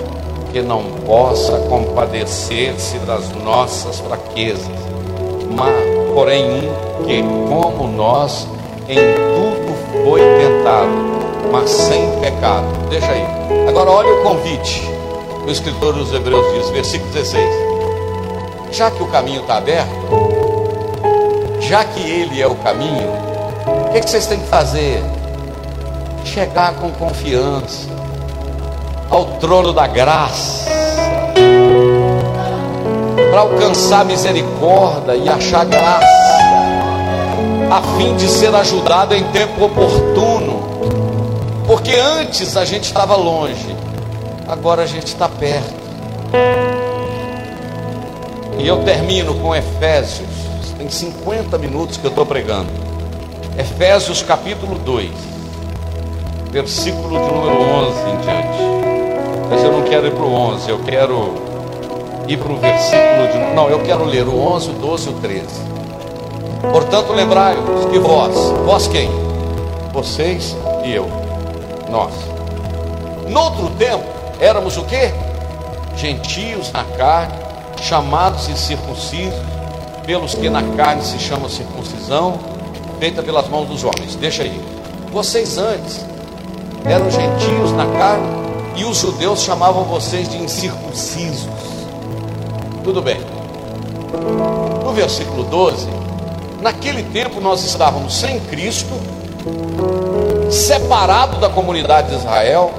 que 0.53 0.61
não 0.61 0.83
possa 1.07 1.59
compadecer-se 1.69 2.99
das 3.01 3.31
nossas 3.31 4.01
fraquezas, 4.01 4.67
mas 5.51 5.75
porém 6.13 6.45
um 6.45 7.05
que, 7.05 7.23
como 7.49 7.89
nós, 7.89 8.47
em 8.89 8.97
tudo 8.97 10.05
foi 10.05 10.21
tentado, 10.21 10.91
mas 11.53 11.71
sem 11.71 12.21
pecado. 12.21 12.67
Deixa 12.89 13.11
aí. 13.11 13.25
Agora 13.69 13.91
olha 13.91 14.13
o 14.13 14.23
convite. 14.23 14.83
O 15.47 15.51
escritor 15.51 15.95
dos 15.95 16.13
Hebreus 16.13 16.45
diz, 16.55 16.71
versículo 16.71 17.11
16: 17.13 17.49
Já 18.73 18.91
que 18.91 19.03
o 19.03 19.07
caminho 19.07 19.41
está 19.41 19.57
aberto, 19.57 19.89
já 21.61 21.85
que 21.85 22.01
ele 22.01 22.41
é 22.41 22.47
o 22.47 22.55
caminho, 22.57 23.09
o 23.89 23.93
que, 23.93 24.01
que 24.01 24.11
vocês 24.11 24.27
têm 24.27 24.39
que 24.41 24.49
fazer? 24.49 25.03
Chegar 26.25 26.75
com 26.75 26.91
confiança 26.93 28.00
ao 29.11 29.25
trono 29.39 29.73
da 29.73 29.89
graça, 29.89 30.71
para 33.31 33.41
alcançar 33.41 34.05
misericórdia 34.05 35.17
e 35.17 35.29
achar 35.29 35.65
graça, 35.65 36.07
a 37.71 37.83
fim 37.97 38.17
de 38.17 38.29
ser 38.29 38.55
ajudado 38.55 39.15
em 39.15 39.25
tempo 39.33 39.65
oportuno, 39.65 40.63
porque 41.67 41.93
antes 41.95 42.57
a 42.57 42.65
gente 42.65 42.85
estava 42.85 43.17
longe, 43.17 43.75
agora 44.47 44.83
a 44.83 44.87
gente 44.87 45.09
está 45.09 45.29
perto. 45.29 45.81
E 48.59 48.69
eu 48.69 48.85
termino 48.85 49.35
com 49.37 49.57
Efésios, 49.57 50.29
tem 50.79 50.89
50 50.89 51.59
minutos 51.59 51.97
que 51.97 52.05
eu 52.05 52.11
estou 52.11 52.27
pregando. 52.27 52.71
Efésios 53.59 54.23
capítulo 54.23 54.79
2, 54.79 55.11
versículo 56.53 57.09
de 57.09 57.33
número 57.33 57.61
11 57.61 58.11
em 58.11 58.17
diante. 58.21 58.70
Mas 59.51 59.65
eu 59.65 59.73
não 59.73 59.83
quero 59.83 60.07
ir 60.07 60.13
para 60.13 60.25
o 60.25 60.33
11, 60.33 60.71
eu 60.71 60.79
quero 60.79 61.35
ir 62.29 62.39
para 62.39 62.53
o 62.53 62.57
versículo 62.57 63.29
de. 63.33 63.55
Não, 63.55 63.69
eu 63.69 63.81
quero 63.81 64.05
ler 64.05 64.27
o 64.27 64.39
11, 64.39 64.71
o 64.71 64.73
12 64.75 65.09
e 65.09 65.13
o 65.13 65.17
13. 65.17 65.47
Portanto, 66.73 67.13
lembrai-vos 67.13 67.87
que 67.87 67.99
vós, 67.99 68.35
vós 68.65 68.87
quem? 68.87 69.11
Vocês 69.93 70.57
e 70.85 70.93
eu, 70.93 71.09
nós. 71.91 72.13
Noutro 73.29 73.71
tempo, 73.71 74.05
éramos 74.39 74.77
o 74.77 74.85
que? 74.85 75.13
Gentios 75.97 76.71
na 76.71 76.85
carne, 76.85 77.35
chamados 77.81 78.49
e 78.49 78.57
circuncisos, 78.57 79.41
pelos 80.07 80.35
que 80.35 80.49
na 80.49 80.63
carne 80.77 81.03
se 81.03 81.19
chama 81.19 81.49
circuncisão, 81.49 82.39
feita 82.99 83.23
pelas 83.23 83.49
mãos 83.49 83.67
dos 83.67 83.85
homens. 83.85 84.15
Deixa 84.17 84.43
aí. 84.43 84.61
Vocês 85.13 85.59
antes 85.59 86.05
eram 86.85 87.11
gentios 87.11 87.73
na 87.73 87.87
carne, 87.87 88.27
e 88.77 88.85
os 88.85 88.99
judeus 88.99 89.41
chamavam 89.43 89.85
vocês 89.85 90.29
de 90.29 90.37
incircuncisos. 90.37 91.49
Tudo 92.85 93.03
bem. 93.03 93.21
No 94.85 94.93
versículo 94.93 95.45
12, 95.45 95.87
naquele 96.61 97.03
tempo 97.05 97.41
nós 97.41 97.65
estávamos 97.65 98.15
sem 98.15 98.41
Cristo, 98.41 98.93
separado 100.51 101.39
da 101.39 101.49
comunidade 101.49 102.11
de 102.11 102.17
Israel, 102.17 102.73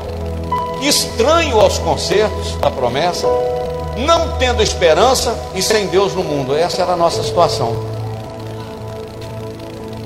estranho 0.81 1.59
aos 1.59 1.77
concertos 1.77 2.55
da 2.57 2.69
promessa, 2.69 3.27
não 3.97 4.37
tendo 4.37 4.61
esperança 4.61 5.37
e 5.53 5.61
sem 5.61 5.87
Deus 5.87 6.13
no 6.13 6.23
mundo. 6.23 6.55
Essa 6.55 6.81
era 6.81 6.93
a 6.93 6.97
nossa 6.97 7.23
situação. 7.23 7.75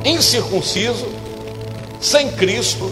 Incircunciso, 0.04 1.08
sem 2.00 2.32
Cristo, 2.32 2.92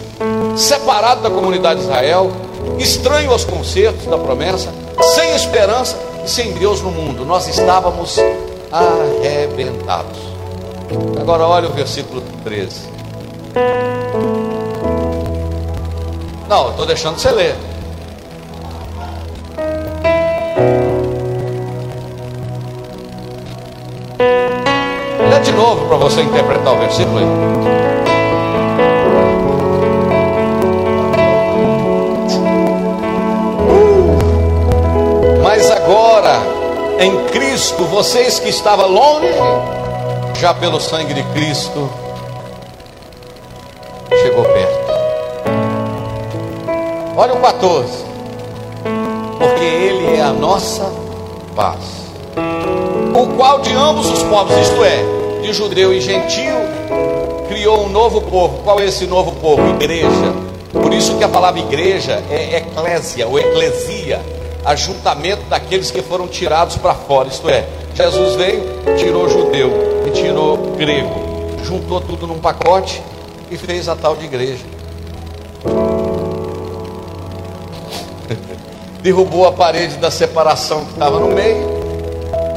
separado 0.56 1.22
da 1.22 1.30
comunidade 1.30 1.80
de 1.80 1.86
Israel, 1.86 2.32
estranho 2.78 3.30
aos 3.30 3.44
concertos 3.44 4.06
da 4.06 4.18
promessa, 4.18 4.70
sem 5.14 5.34
esperança 5.34 5.98
e 6.24 6.28
sem 6.28 6.52
Deus 6.52 6.80
no 6.80 6.90
mundo. 6.90 7.24
Nós 7.24 7.46
estávamos 7.48 8.18
arrebentados. 8.70 10.18
Agora 11.20 11.46
olha 11.46 11.68
o 11.68 11.72
versículo 11.72 12.22
13. 12.44 12.94
Não, 16.48 16.70
estou 16.70 16.86
deixando 16.86 17.18
você 17.18 17.30
ler. 17.30 17.54
Lê 25.30 25.40
de 25.40 25.52
novo 25.52 25.86
para 25.86 25.96
você 25.96 26.22
interpretar 26.22 26.74
o 26.74 26.78
versículo 26.78 27.18
aí. 27.18 28.23
Em 36.98 37.26
Cristo, 37.26 37.84
vocês 37.84 38.38
que 38.38 38.48
estavam 38.48 38.88
longe, 38.88 39.28
já 40.40 40.54
pelo 40.54 40.80
sangue 40.80 41.14
de 41.14 41.22
Cristo, 41.32 41.90
chegou 44.22 44.44
perto. 44.44 44.84
Olha 47.16 47.34
o 47.34 47.40
14. 47.40 48.04
Porque 49.38 49.64
Ele 49.64 50.16
é 50.16 50.22
a 50.22 50.32
nossa 50.32 50.90
paz, 51.54 51.78
o 53.14 53.36
qual 53.36 53.60
de 53.60 53.72
ambos 53.72 54.10
os 54.10 54.22
povos, 54.24 54.56
isto 54.56 54.82
é, 54.84 55.42
de 55.42 55.52
judeu 55.52 55.92
e 55.92 56.00
gentio, 56.00 56.54
criou 57.48 57.84
um 57.84 57.88
novo 57.88 58.22
povo. 58.22 58.62
Qual 58.64 58.80
é 58.80 58.86
esse 58.86 59.06
novo 59.06 59.32
povo? 59.32 59.68
Igreja. 59.70 60.32
Por 60.72 60.92
isso 60.92 61.16
que 61.16 61.24
a 61.24 61.28
palavra 61.28 61.60
igreja 61.60 62.22
é 62.30 62.56
eclésia 62.56 63.28
ou 63.28 63.38
eclesia 63.38 64.20
ajuntamento 64.64 65.42
daqueles 65.48 65.90
que 65.90 66.02
foram 66.02 66.26
tirados 66.26 66.76
para 66.76 66.94
fora. 66.94 67.28
Isto 67.28 67.48
é, 67.48 67.66
Jesus 67.94 68.34
veio, 68.36 68.64
tirou 68.96 69.28
judeu 69.28 70.04
e 70.06 70.10
tirou 70.10 70.56
grego, 70.76 71.58
juntou 71.64 72.00
tudo 72.00 72.26
num 72.26 72.38
pacote 72.38 73.02
e 73.50 73.56
fez 73.56 73.88
a 73.88 73.94
tal 73.94 74.16
de 74.16 74.24
igreja. 74.24 74.64
Derrubou 79.02 79.46
a 79.46 79.52
parede 79.52 79.96
da 79.98 80.10
separação 80.10 80.84
que 80.86 80.92
estava 80.92 81.20
no 81.20 81.28
meio. 81.28 81.74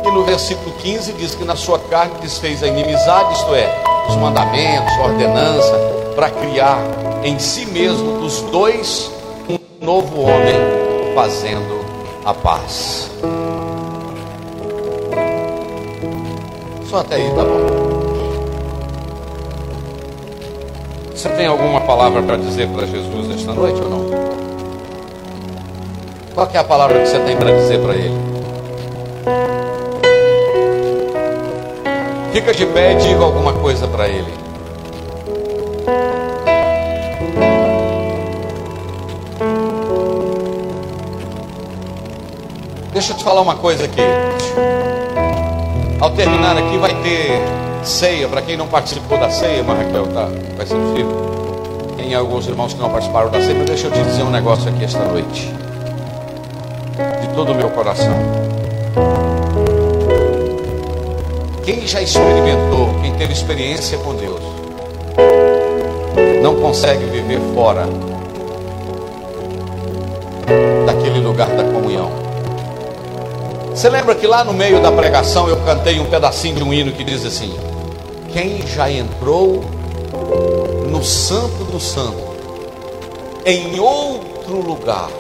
E 0.06 0.12
no 0.12 0.24
versículo 0.24 0.72
15 0.78 1.14
diz 1.14 1.36
que 1.36 1.44
na 1.44 1.58
sua 1.58 1.78
carne 1.80 2.14
desfez 2.22 2.64
a 2.64 2.68
inimizade, 2.68 3.34
isto 3.34 3.54
é, 3.54 3.70
os 4.08 4.16
mandamentos, 4.16 4.94
a 4.94 5.04
ordenança, 5.04 5.74
para 6.16 6.30
criar 6.30 6.80
em 7.24 7.38
si 7.38 7.66
mesmo 7.66 8.22
dos 8.22 8.42
dois 8.44 9.12
um 9.50 9.60
novo 9.86 10.22
homem 10.22 10.56
fazendo 11.14 11.77
a 12.28 12.34
paz. 12.34 13.10
Só 16.90 16.98
até 16.98 17.16
aí, 17.16 17.30
tá 17.30 17.42
bom? 17.42 17.88
Você 21.16 21.30
tem 21.30 21.48
alguma 21.48 21.80
palavra 21.80 22.22
para 22.22 22.36
dizer 22.36 22.68
para 22.68 22.86
Jesus 22.86 23.32
esta 23.32 23.54
noite 23.54 23.82
ou 23.82 23.90
não? 23.90 24.06
Qual 26.36 26.50
é 26.54 26.58
a 26.58 26.64
palavra 26.66 27.00
que 27.00 27.08
você 27.08 27.20
tem 27.20 27.38
para 27.38 27.52
dizer 27.52 27.80
para 27.80 27.96
ele? 27.96 28.18
Fica 32.34 32.54
de 32.54 32.66
pé 32.66 32.92
e 32.92 32.96
diga 32.98 33.24
alguma 33.24 33.54
coisa 33.54 33.88
para 33.88 34.10
ele. 34.10 34.47
Deixa 42.98 43.14
eu 43.14 43.18
te 43.18 43.24
falar 43.24 43.42
uma 43.42 43.54
coisa 43.54 43.86
aqui. 43.86 44.02
Ao 46.02 46.10
terminar 46.10 46.58
aqui 46.58 46.80
vai 46.80 46.96
ter 47.04 47.30
ceia, 47.84 48.28
para 48.28 48.42
quem 48.42 48.58
não 48.58 48.66
participou 48.68 49.20
da 49.20 49.30
ceia, 49.30 49.62
mas 49.62 49.78
Raquel, 49.78 50.08
tá, 50.08 50.28
vai 50.58 50.66
ser 50.66 50.74
possível. 50.74 51.94
Tem 51.96 52.16
alguns 52.16 52.48
irmãos 52.48 52.74
que 52.74 52.80
não 52.80 52.90
participaram 52.90 53.30
da 53.30 53.40
ceia, 53.40 53.54
mas 53.54 53.68
deixa 53.68 53.86
eu 53.86 53.92
te 53.92 54.02
dizer 54.02 54.24
um 54.24 54.32
negócio 54.32 54.68
aqui 54.68 54.84
esta 54.84 55.06
noite. 55.06 55.54
De 57.22 57.36
todo 57.36 57.52
o 57.52 57.56
meu 57.56 57.70
coração. 57.70 58.16
Quem 61.64 61.86
já 61.86 62.02
experimentou, 62.02 62.96
quem 63.04 63.14
teve 63.14 63.32
experiência 63.32 64.00
com 64.00 64.16
Deus, 64.16 64.42
não 66.42 66.56
consegue 66.56 67.06
viver 67.06 67.40
fora 67.54 67.88
daquele 70.88 71.20
lugar 71.20 71.50
da. 71.50 71.67
Você 73.78 73.90
lembra 73.90 74.16
que 74.16 74.26
lá 74.26 74.44
no 74.44 74.54
meio 74.54 74.82
da 74.82 74.92
pregação 74.92 75.48
eu 75.48 75.56
cantei 75.58 76.00
um 76.00 76.10
pedacinho 76.10 76.56
de 76.56 76.64
um 76.64 76.74
hino 76.74 76.94
que 76.94 77.04
diz 77.04 77.24
assim: 77.24 77.56
Quem 78.34 78.66
já 78.66 78.90
entrou 78.90 79.64
no 80.90 81.04
Santo 81.04 81.64
do 81.66 81.80
Santo, 81.80 82.18
em 83.46 83.80
outro 83.80 84.62
lugar, 84.62 85.12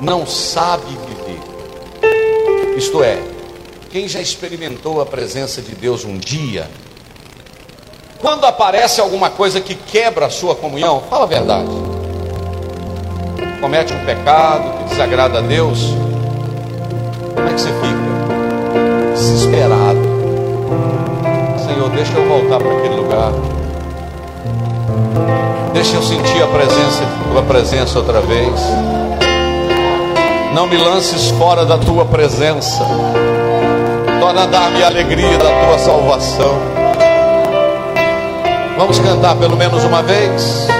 não 0.00 0.26
sabe 0.26 0.96
viver. 1.06 2.78
Isto 2.78 3.04
é, 3.04 3.22
quem 3.90 4.08
já 4.08 4.22
experimentou 4.22 4.98
a 4.98 5.04
presença 5.04 5.60
de 5.60 5.74
Deus 5.74 6.06
um 6.06 6.16
dia, 6.16 6.70
quando 8.18 8.46
aparece 8.46 9.02
alguma 9.02 9.28
coisa 9.28 9.60
que 9.60 9.74
quebra 9.74 10.24
a 10.24 10.30
sua 10.30 10.54
comunhão, 10.54 11.02
fala 11.10 11.24
a 11.24 11.28
verdade. 11.28 11.68
Comete 13.60 13.92
um 13.92 14.02
pecado 14.06 14.78
que 14.78 14.84
desagrada 14.88 15.40
a 15.40 15.42
Deus, 15.42 15.80
deixa 21.94 22.12
eu 22.14 22.28
voltar 22.28 22.58
para 22.58 22.72
aquele 22.78 22.94
lugar. 22.94 23.32
Deixa 25.72 25.96
eu 25.96 26.02
sentir 26.02 26.42
a 26.42 26.46
presença, 26.46 27.04
tua 27.32 27.42
presença 27.42 27.98
outra 27.98 28.20
vez. 28.20 28.60
Não 30.54 30.66
me 30.66 30.76
lances 30.76 31.30
fora 31.30 31.64
da 31.64 31.78
tua 31.78 32.04
presença 32.04 32.84
torna 34.24 34.44
a 34.44 34.46
dar-me 34.46 34.82
a 34.82 34.86
alegria 34.86 35.36
da 35.36 35.66
tua 35.66 35.78
salvação. 35.78 36.58
Vamos 38.78 38.98
cantar 38.98 39.36
pelo 39.36 39.54
menos 39.54 39.84
uma 39.84 40.02
vez. 40.02 40.73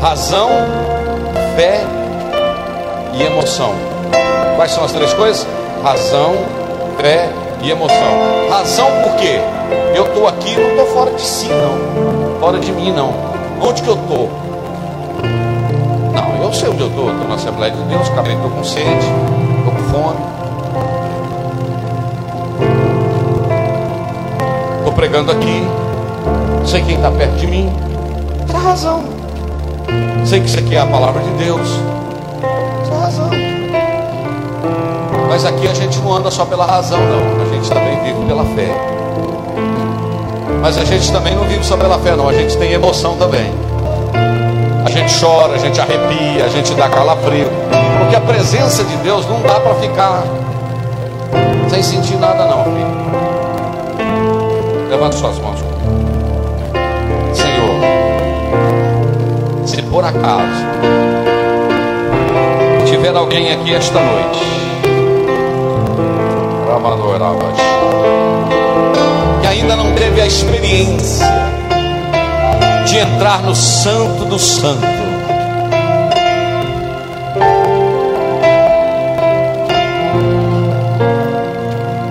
Razão, 0.00 0.48
fé 1.54 1.84
e 3.12 3.22
emoção. 3.22 3.74
Quais 4.56 4.70
são 4.70 4.84
as 4.84 4.92
três 4.92 5.12
coisas? 5.12 5.46
Razão, 5.82 6.34
fé 6.98 7.28
e 7.62 7.70
emoção. 7.70 8.48
Razão 8.48 8.86
por 9.02 9.16
quê? 9.16 9.38
Eu 9.94 10.06
estou 10.06 10.26
aqui, 10.26 10.56
não 10.56 10.70
estou 10.70 10.86
fora 10.86 11.10
de 11.10 11.20
si, 11.20 11.48
não. 11.48 12.40
Fora 12.40 12.58
de 12.58 12.72
mim, 12.72 12.92
não. 12.92 13.12
Onde 13.60 13.82
que 13.82 13.88
eu 13.88 13.94
estou? 13.94 14.30
Não, 16.14 16.44
eu 16.44 16.52
sei 16.52 16.68
onde 16.70 16.80
eu 16.80 16.88
estou. 16.88 17.10
Estou 17.10 17.28
na 17.28 17.34
Assembleia 17.34 17.72
de 17.72 17.82
Deus, 17.82 18.08
estou 18.08 18.50
com 18.50 18.64
sede, 18.64 19.06
estou 19.58 19.72
com 19.72 19.82
fome. 19.92 20.20
Estou 24.78 24.92
pregando 24.92 25.32
aqui. 25.32 25.62
Sei 26.64 26.82
quem 26.82 26.96
está 26.96 27.10
perto 27.10 27.36
de 27.36 27.46
mim. 27.46 27.95
Razão. 28.66 29.00
Sei 30.24 30.40
que 30.40 30.48
isso 30.48 30.58
aqui 30.58 30.74
é 30.74 30.80
a 30.80 30.86
palavra 30.86 31.22
de 31.22 31.30
Deus. 31.44 31.68
Tem 32.84 32.98
razão. 32.98 33.30
Mas 35.28 35.44
aqui 35.44 35.68
a 35.68 35.72
gente 35.72 36.00
não 36.00 36.12
anda 36.12 36.32
só 36.32 36.44
pela 36.44 36.66
razão, 36.66 36.98
não. 36.98 37.42
A 37.42 37.54
gente 37.54 37.68
também 37.70 38.02
vive 38.02 38.26
pela 38.26 38.44
fé. 38.44 38.68
Mas 40.60 40.76
a 40.78 40.84
gente 40.84 41.12
também 41.12 41.36
não 41.36 41.44
vive 41.44 41.64
só 41.64 41.76
pela 41.76 41.96
fé, 42.00 42.16
não. 42.16 42.28
A 42.28 42.32
gente 42.32 42.56
tem 42.58 42.72
emoção 42.72 43.16
também. 43.16 43.54
A 44.84 44.90
gente 44.90 45.14
chora, 45.20 45.54
a 45.54 45.58
gente 45.58 45.80
arrepia, 45.80 46.44
a 46.44 46.48
gente 46.48 46.74
dá 46.74 46.88
calafrio. 46.88 47.48
Porque 48.00 48.16
a 48.16 48.20
presença 48.20 48.82
de 48.82 48.96
Deus 48.96 49.24
não 49.28 49.42
dá 49.42 49.60
para 49.60 49.76
ficar 49.76 50.24
sem 51.70 51.84
sentir 51.84 52.16
nada, 52.16 52.46
não, 52.46 52.64
filho. 52.64 52.96
Levante 54.90 55.14
suas 55.14 55.38
mãos. 55.38 55.65
Por 59.96 60.04
acaso 60.04 60.62
tiver 62.84 63.16
alguém 63.16 63.50
aqui 63.50 63.74
esta 63.74 63.98
noite 63.98 64.40
que 69.40 69.46
ainda 69.46 69.74
não 69.74 69.94
teve 69.94 70.20
a 70.20 70.26
experiência 70.26 71.26
de 72.84 72.98
entrar 72.98 73.40
no 73.40 73.56
Santo 73.56 74.26
do 74.26 74.38
Santo. 74.38 74.86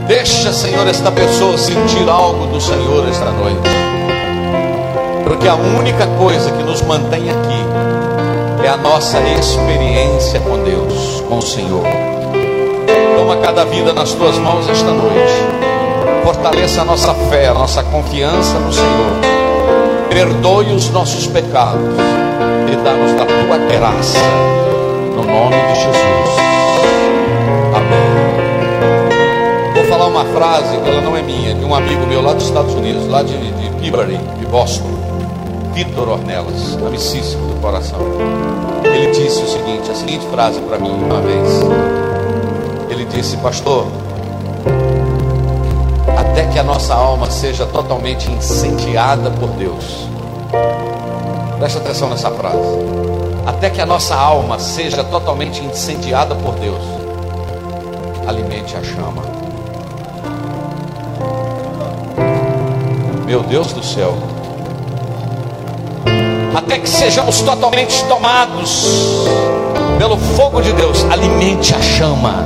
Deixa, 0.07 0.51
Senhor, 0.51 0.87
esta 0.87 1.11
pessoa 1.11 1.55
sentir 1.55 2.09
algo 2.09 2.47
do 2.47 2.59
Senhor 2.59 3.07
esta 3.07 3.29
noite. 3.29 3.69
Porque 5.23 5.47
a 5.47 5.55
única 5.55 6.07
coisa 6.17 6.51
que 6.51 6.63
nos 6.63 6.81
mantém 6.81 7.29
aqui 7.29 7.74
é 8.65 8.69
a 8.69 8.77
nossa 8.77 9.19
experiência 9.21 10.39
com 10.39 10.63
Deus, 10.63 11.21
com 11.29 11.37
o 11.37 11.41
Senhor. 11.41 11.83
Toma 13.15 13.37
cada 13.37 13.63
vida 13.63 13.93
nas 13.93 14.13
tuas 14.13 14.39
mãos 14.39 14.67
esta 14.67 14.91
noite. 14.91 15.33
Fortaleça 16.23 16.81
a 16.81 16.85
nossa 16.85 17.13
fé, 17.29 17.47
a 17.47 17.53
nossa 17.53 17.83
confiança 17.83 18.57
no 18.57 18.73
Senhor. 18.73 19.19
Perdoe 20.09 20.73
os 20.73 20.89
nossos 20.89 21.27
pecados 21.27 21.95
e 22.71 22.75
dá-nos 22.77 23.11
da 23.13 23.25
tua 23.25 23.57
graça. 23.57 24.17
No 25.15 25.23
nome 25.23 25.55
de 25.67 25.75
Jesus. 25.75 26.39
Amém. 27.75 28.25
Vou 29.75 29.83
falar 29.85 30.07
uma 30.07 30.25
frase, 30.25 30.75
ela 30.75 31.01
não 31.01 31.15
é 31.15 31.21
minha, 31.21 31.53
de 31.53 31.63
um 31.63 31.75
amigo 31.75 32.07
meu 32.07 32.23
lá 32.23 32.33
dos 32.33 32.45
Estados 32.45 32.73
Unidos, 32.73 33.07
lá 33.07 33.21
de, 33.21 33.37
de 33.37 33.75
de 34.39 34.45
Boston. 34.47 34.94
Vitor 35.75 36.07
Ornelas, 36.07 36.77
amicíssimo 36.87 37.53
do 37.53 37.59
coração. 37.59 37.99
Ele 38.85 39.11
disse 39.11 39.43
o 39.43 39.47
seguinte, 39.49 39.91
a 39.91 39.93
seguinte 39.93 40.25
frase 40.27 40.57
para 40.61 40.79
mim 40.79 40.89
uma 40.89 41.19
vez. 41.19 41.49
Ele 42.89 43.03
disse, 43.03 43.35
pastor, 43.35 43.85
até 46.17 46.45
que 46.45 46.57
a 46.57 46.63
nossa 46.63 46.95
alma 46.95 47.29
seja 47.29 47.65
totalmente 47.65 48.31
incendiada 48.31 49.29
por 49.31 49.49
Deus. 49.49 50.07
Presta 51.59 51.79
atenção 51.79 52.09
nessa 52.09 52.31
frase. 52.31 52.57
Até 53.45 53.69
que 53.69 53.81
a 53.81 53.85
nossa 53.85 54.15
alma 54.15 54.57
seja 54.57 55.03
totalmente 55.03 55.61
incendiada 55.61 56.35
por 56.35 56.55
Deus, 56.55 56.83
alimente 58.25 58.77
a 58.77 58.81
chama. 58.81 59.23
Meu 63.25 63.43
Deus 63.43 63.73
do 63.73 63.83
céu. 63.83 64.34
Até 66.55 66.79
que 66.79 66.89
sejamos 66.89 67.41
totalmente 67.41 68.03
tomados 68.05 68.87
pelo 69.97 70.17
fogo 70.17 70.61
de 70.61 70.71
Deus, 70.71 71.05
alimente 71.11 71.75
a 71.75 71.81
chama. 71.81 72.45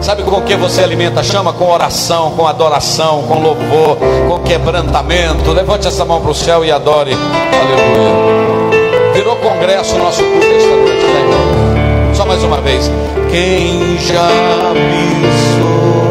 Sabe 0.00 0.24
com 0.24 0.42
que 0.42 0.56
você 0.56 0.82
alimenta 0.82 1.20
a 1.20 1.22
chama? 1.22 1.52
Com 1.52 1.70
oração, 1.70 2.32
com 2.32 2.44
adoração, 2.46 3.22
com 3.22 3.40
louvor, 3.40 3.98
com 4.28 4.40
quebrantamento. 4.40 5.52
Levante 5.52 5.86
essa 5.86 6.04
mão 6.04 6.20
para 6.20 6.30
o 6.30 6.34
céu 6.34 6.64
e 6.64 6.72
adore. 6.72 7.12
Aleluia. 7.12 9.12
Virou 9.14 9.36
congresso 9.36 9.96
nosso 9.96 10.22
culto 10.22 10.46
esta 10.46 10.76
noite, 10.76 11.06
né? 11.06 12.12
Só 12.14 12.26
mais 12.26 12.42
uma 12.42 12.60
vez. 12.60 12.90
Quem 13.30 13.96
já 13.98 14.28
pisou 14.74 16.10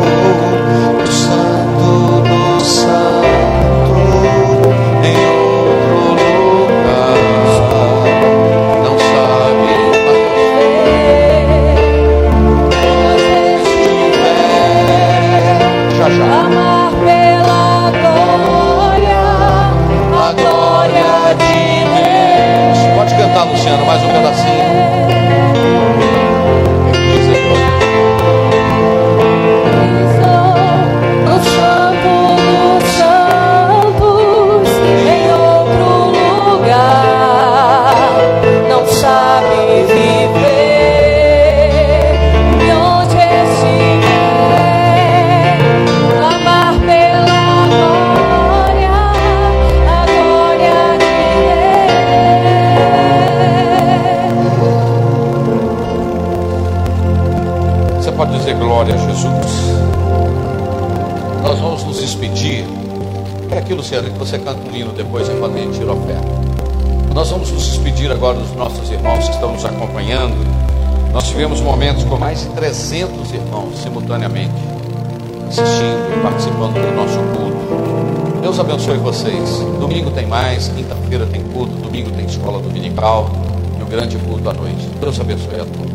o 1.03 1.07
santo 1.11 2.23
do 2.23 2.59
santo 2.63 3.44
mais 23.83 24.03
um 24.03 24.07
pedacinho. 24.07 24.34
Glória 58.85 58.93
a 58.93 58.97
Jesus. 58.97 59.27
Nós 61.41 61.59
vamos 61.59 61.83
nos 61.83 61.99
despedir. 61.99 62.65
É 63.49 63.57
aquilo, 63.57 63.77
Luciano, 63.77 64.09
que 64.09 64.17
você 64.17 64.37
canta 64.37 64.59
um 64.69 64.75
hino 64.75 64.91
depois 64.91 65.27
enquanto 65.27 65.55
a 65.55 65.59
gente 65.59 65.79
tira 65.79 65.91
a 65.91 65.95
oferta. 65.95 66.27
Nós 67.13 67.29
vamos 67.29 67.51
nos 67.51 67.65
despedir 67.65 68.11
agora 68.11 68.37
dos 68.37 68.51
nossos 68.55 68.89
irmãos 68.89 69.25
que 69.25 69.33
estão 69.33 69.53
nos 69.53 69.65
acompanhando. 69.65 70.35
Nós 71.11 71.27
tivemos 71.27 71.61
momentos 71.61 72.03
com 72.03 72.17
mais 72.17 72.41
de 72.41 72.49
300 72.49 73.33
irmãos 73.33 73.77
simultaneamente 73.79 74.53
assistindo 75.47 76.17
e 76.17 76.21
participando 76.21 76.73
do 76.73 76.95
nosso 76.95 77.17
culto. 77.37 78.41
Deus 78.41 78.59
abençoe 78.59 78.97
vocês. 78.97 79.59
Domingo 79.79 80.11
tem 80.11 80.27
mais, 80.27 80.67
quinta-feira 80.67 81.25
tem 81.25 81.41
culto, 81.43 81.73
domingo 81.75 82.11
tem 82.11 82.25
escola 82.25 82.59
dominical 82.59 83.31
e 83.79 83.83
o 83.83 83.85
grande 83.85 84.17
culto 84.17 84.49
à 84.49 84.53
noite. 84.53 84.89
Deus 84.99 85.19
abençoe 85.19 85.55
a 85.55 85.65
todos. 85.65 85.94